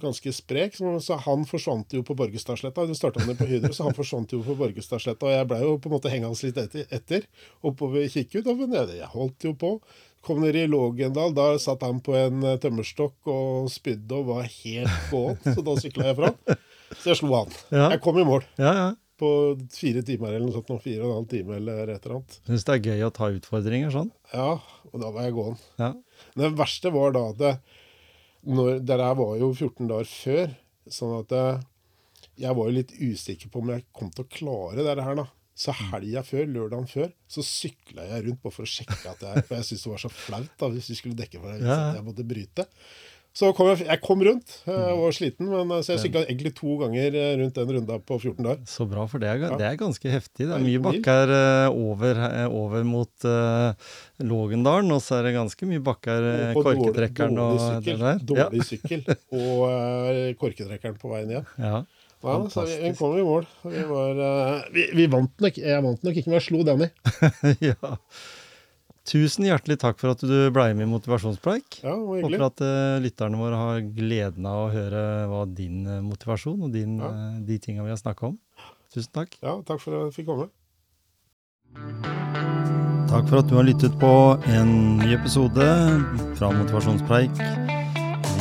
ganske 0.02 0.32
sprek, 0.34 0.76
så- 0.78 1.20
han 1.22 1.46
forsvant 1.46 1.94
jo 1.94 2.02
på 2.04 2.16
Borgestadsletta. 2.18 2.88
Du 2.88 2.94
starta 2.96 3.20
han 3.20 3.30
jo 3.30 3.36
på 3.36 3.46
Hydro, 3.48 3.70
så 3.74 3.84
han 3.84 3.94
forsvant 3.94 4.32
jo 4.32 4.42
på 4.42 4.56
Borgestadsletta. 4.58 5.24
Og 5.24 5.32
jeg 5.36 5.48
blei 5.48 5.62
jo 5.62 5.78
på 5.78 5.86
en 5.90 5.96
måte 6.00 6.10
hengende 6.10 6.44
litt 6.44 6.58
etter, 6.58 6.86
etter 6.92 7.28
oppover 7.64 8.08
Kikkut. 8.10 8.46
Men 8.58 8.74
jeg, 8.74 9.06
holdt 9.14 9.40
jo 9.44 9.54
på. 9.54 9.80
Kom 10.26 10.42
ned 10.42 10.56
i 10.56 10.66
Lågendal, 10.68 11.34
da 11.34 11.58
satt 11.58 11.82
han 11.86 12.02
på 12.02 12.16
en 12.18 12.44
eh, 12.44 12.58
tømmerstokk 12.58 13.14
og 13.32 13.70
spydde 13.72 14.12
og 14.18 14.26
var 14.26 14.44
helt 14.44 15.12
gåen. 15.12 15.38
Så 15.46 15.64
da 15.64 15.76
sykla 15.80 16.10
jeg 16.10 16.16
fram. 16.18 16.58
Så 16.98 17.12
jeg 17.14 17.18
slo 17.22 17.34
han. 17.36 17.54
Jeg 17.94 18.02
kom 18.02 18.18
i 18.18 18.24
mål 18.28 18.44
Ja, 18.58 18.74
ja. 18.74 18.88
På 19.20 19.30
fire 19.74 20.04
timer 20.06 20.36
eller 20.36 20.46
noe 20.48 20.56
sånt. 20.56 20.70
nå, 20.72 20.78
Fire 20.84 21.06
og 21.06 21.10
en 21.10 21.18
halv 21.22 21.30
time 21.32 21.58
eller 21.58 21.94
et 21.94 22.04
eller 22.06 22.20
annet. 22.20 22.38
Syns 22.50 22.68
det 22.68 22.76
er 22.76 22.92
gøy 22.92 23.08
å 23.08 23.14
ta 23.16 23.32
utfordringer 23.34 23.94
sånn? 23.94 24.12
Ja, 24.34 24.52
og 24.92 25.02
da 25.04 25.12
var 25.16 25.28
jeg 25.28 25.38
gåen. 25.38 25.58
Ja. 25.82 25.94
Det 26.38 26.52
verste 26.58 26.94
var 26.94 27.16
da 27.16 27.24
at 27.32 27.42
det, 27.42 27.56
når, 28.48 28.78
det 28.84 29.00
der 29.02 29.18
var 29.22 29.34
jo 29.40 29.50
14 29.54 29.90
dager 29.90 30.12
før, 30.12 30.54
sånn 31.00 31.18
at 31.18 31.34
det, 31.34 31.48
jeg 32.38 32.58
var 32.58 32.70
jo 32.70 32.78
litt 32.78 32.94
usikker 32.94 33.52
på 33.54 33.64
om 33.64 33.74
jeg 33.74 33.88
kom 33.96 34.14
til 34.14 34.26
å 34.26 34.32
klare 34.38 34.86
det 34.86 34.96
her 35.02 35.20
da. 35.24 35.28
Så 35.58 35.74
helga 35.74 36.22
før, 36.22 36.44
lørdagen 36.54 36.86
før, 36.86 37.08
så 37.26 37.42
sykla 37.42 38.04
jeg 38.12 38.28
rundt 38.28 38.42
bare 38.44 38.54
for 38.54 38.68
å 38.68 38.70
sjekke 38.70 39.10
at 39.10 39.24
jeg 39.26 39.46
For 39.48 39.56
jeg 39.58 39.66
syntes 39.66 39.86
det 39.88 39.90
var 39.90 40.02
så 40.04 40.12
flaut 40.14 40.52
da, 40.62 40.68
hvis 40.70 40.90
vi 40.92 40.98
skulle 41.00 41.18
dekke 41.18 41.42
for 41.42 41.50
det, 41.50 41.66
ja. 41.66 41.78
jeg 41.96 42.06
måtte 42.06 42.26
bryte. 42.30 42.68
Så 43.38 43.52
kom 43.54 43.68
jeg, 43.70 43.86
jeg 43.86 44.02
kom 44.02 44.22
rundt. 44.26 44.54
Jeg 44.66 44.94
var 44.98 45.14
sliten, 45.14 45.50
men 45.52 45.74
eh, 45.76 45.82
så 45.86 45.94
jeg 45.94 46.08
sykla 46.08 46.24
egentlig 46.26 46.56
to 46.58 46.78
ganger 46.82 47.14
eh, 47.14 47.34
rundt 47.38 47.60
den 47.60 47.74
runda 47.76 47.98
på 48.02 48.18
14 48.18 48.40
dager. 48.40 48.64
Så 48.70 48.88
bra, 48.90 49.04
for 49.12 49.22
det 49.22 49.30
er, 49.30 49.44
det 49.60 49.68
er 49.68 49.76
ganske 49.78 50.10
heftig. 50.10 50.48
Det 50.48 50.56
er 50.56 50.64
mye 50.64 50.82
bakker 50.88 51.34
eh, 51.36 51.68
over, 51.70 52.22
eh, 52.26 52.48
over 52.48 52.88
mot 52.88 53.28
uh, 53.30 53.92
Lågendalen, 54.26 54.90
og 54.96 55.04
så 55.06 55.20
er 55.20 55.28
det 55.28 55.36
ganske 55.36 55.70
mye 55.70 55.84
bakker 55.86 56.26
Korketrekkeren 56.58 57.38
og 57.44 57.62
det 57.86 57.98
der. 58.02 58.26
dårlig 58.34 58.66
sykkel 58.72 59.06
og 59.44 59.68
uh, 59.70 60.24
korketrekkeren 60.42 60.98
på 60.98 61.14
veien 61.14 61.36
igjen. 61.36 61.48
Ja. 61.62 61.86
Ja, 62.26 62.40
så 62.50 62.66
vi, 62.66 62.80
vi 62.82 62.96
kom 62.98 63.14
i 63.14 63.22
mål. 63.22 63.46
Vi, 63.62 63.86
var, 63.86 64.18
uh, 64.18 64.66
vi, 64.74 64.88
vi 64.98 65.06
vant 65.14 65.46
nok 65.46 65.62
Jeg 65.62 65.84
vant 65.86 66.10
nok 66.10 66.18
ikke, 66.18 66.32
men 66.32 66.40
jeg 66.40 66.48
slo 66.48 66.66
Danny. 66.66 66.90
ja. 67.70 67.98
Tusen 69.08 69.46
hjertelig 69.48 69.78
takk 69.80 70.02
for 70.02 70.12
at 70.12 70.24
du 70.28 70.50
ble 70.52 70.66
med 70.76 70.84
i 70.84 70.90
Motivasjonspreik. 70.92 71.80
Ja. 71.80 71.94
Håper 71.96 72.44
at 72.50 72.64
uh, 72.64 72.98
lytterne 73.00 73.40
våre 73.40 73.60
har 73.62 73.86
gleden 73.96 74.48
av 74.50 74.66
å 74.66 74.72
høre 74.74 75.04
hva 75.32 75.46
din 75.48 75.86
eh, 75.88 76.02
motivasjon 76.04 76.66
og 76.68 76.74
din, 76.76 76.98
Ja. 77.00 77.12
uh, 77.14 77.38
de 77.48 77.60
tinga 77.64 77.86
vi 77.86 77.94
har 77.94 78.02
snakka 78.02 78.34
om. 78.34 78.36
Tusen 78.92 79.14
takk. 79.16 79.38
Ja, 79.40 79.56
takk 79.64 79.80
for 79.80 79.96
at 79.96 80.10
jeg 80.10 80.18
fikk 80.20 80.28
komme. 80.34 80.50
Takk 83.08 83.30
for 83.30 83.40
at 83.40 83.48
du 83.48 83.56
har 83.56 83.64
lyttet 83.68 83.96
på 84.02 84.12
en 84.52 84.74
ny 85.00 85.14
episode 85.16 85.68
fra 86.36 86.52
Motivasjonspreik. 86.58 87.40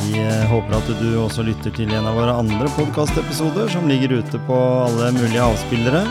Vi 0.07 0.19
håper 0.51 0.75
at 0.75 0.91
du 0.99 1.07
også 1.21 1.43
lytter 1.47 1.71
til 1.75 1.91
en 1.95 2.07
av 2.07 2.19
våre 2.19 2.35
andre 2.43 2.67
podkastepisoder 2.75 3.71
som 3.71 3.87
ligger 3.87 4.19
ute 4.19 4.43
på 4.47 4.59
alle 4.83 5.13
mulige 5.15 5.47
avspillere. 5.47 6.03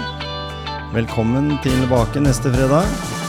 Velkommen 0.97 1.57
tilbake 1.65 2.25
neste 2.25 2.53
fredag. 2.57 3.26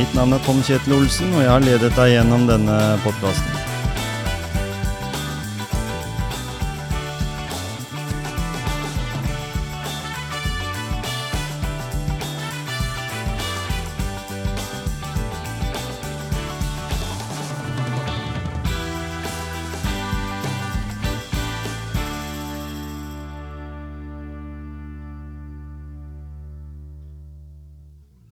Mitt 0.00 0.14
navn 0.14 0.32
er 0.32 0.40
Tom 0.46 0.62
Kjetil 0.64 0.94
Olsen, 0.96 1.34
og 1.36 1.42
jeg 1.44 1.50
har 1.52 1.60
ledet 1.60 1.92
deg 1.92 2.14
gjennom 2.14 2.46
denne 2.48 2.76
podkasten. 3.04 3.59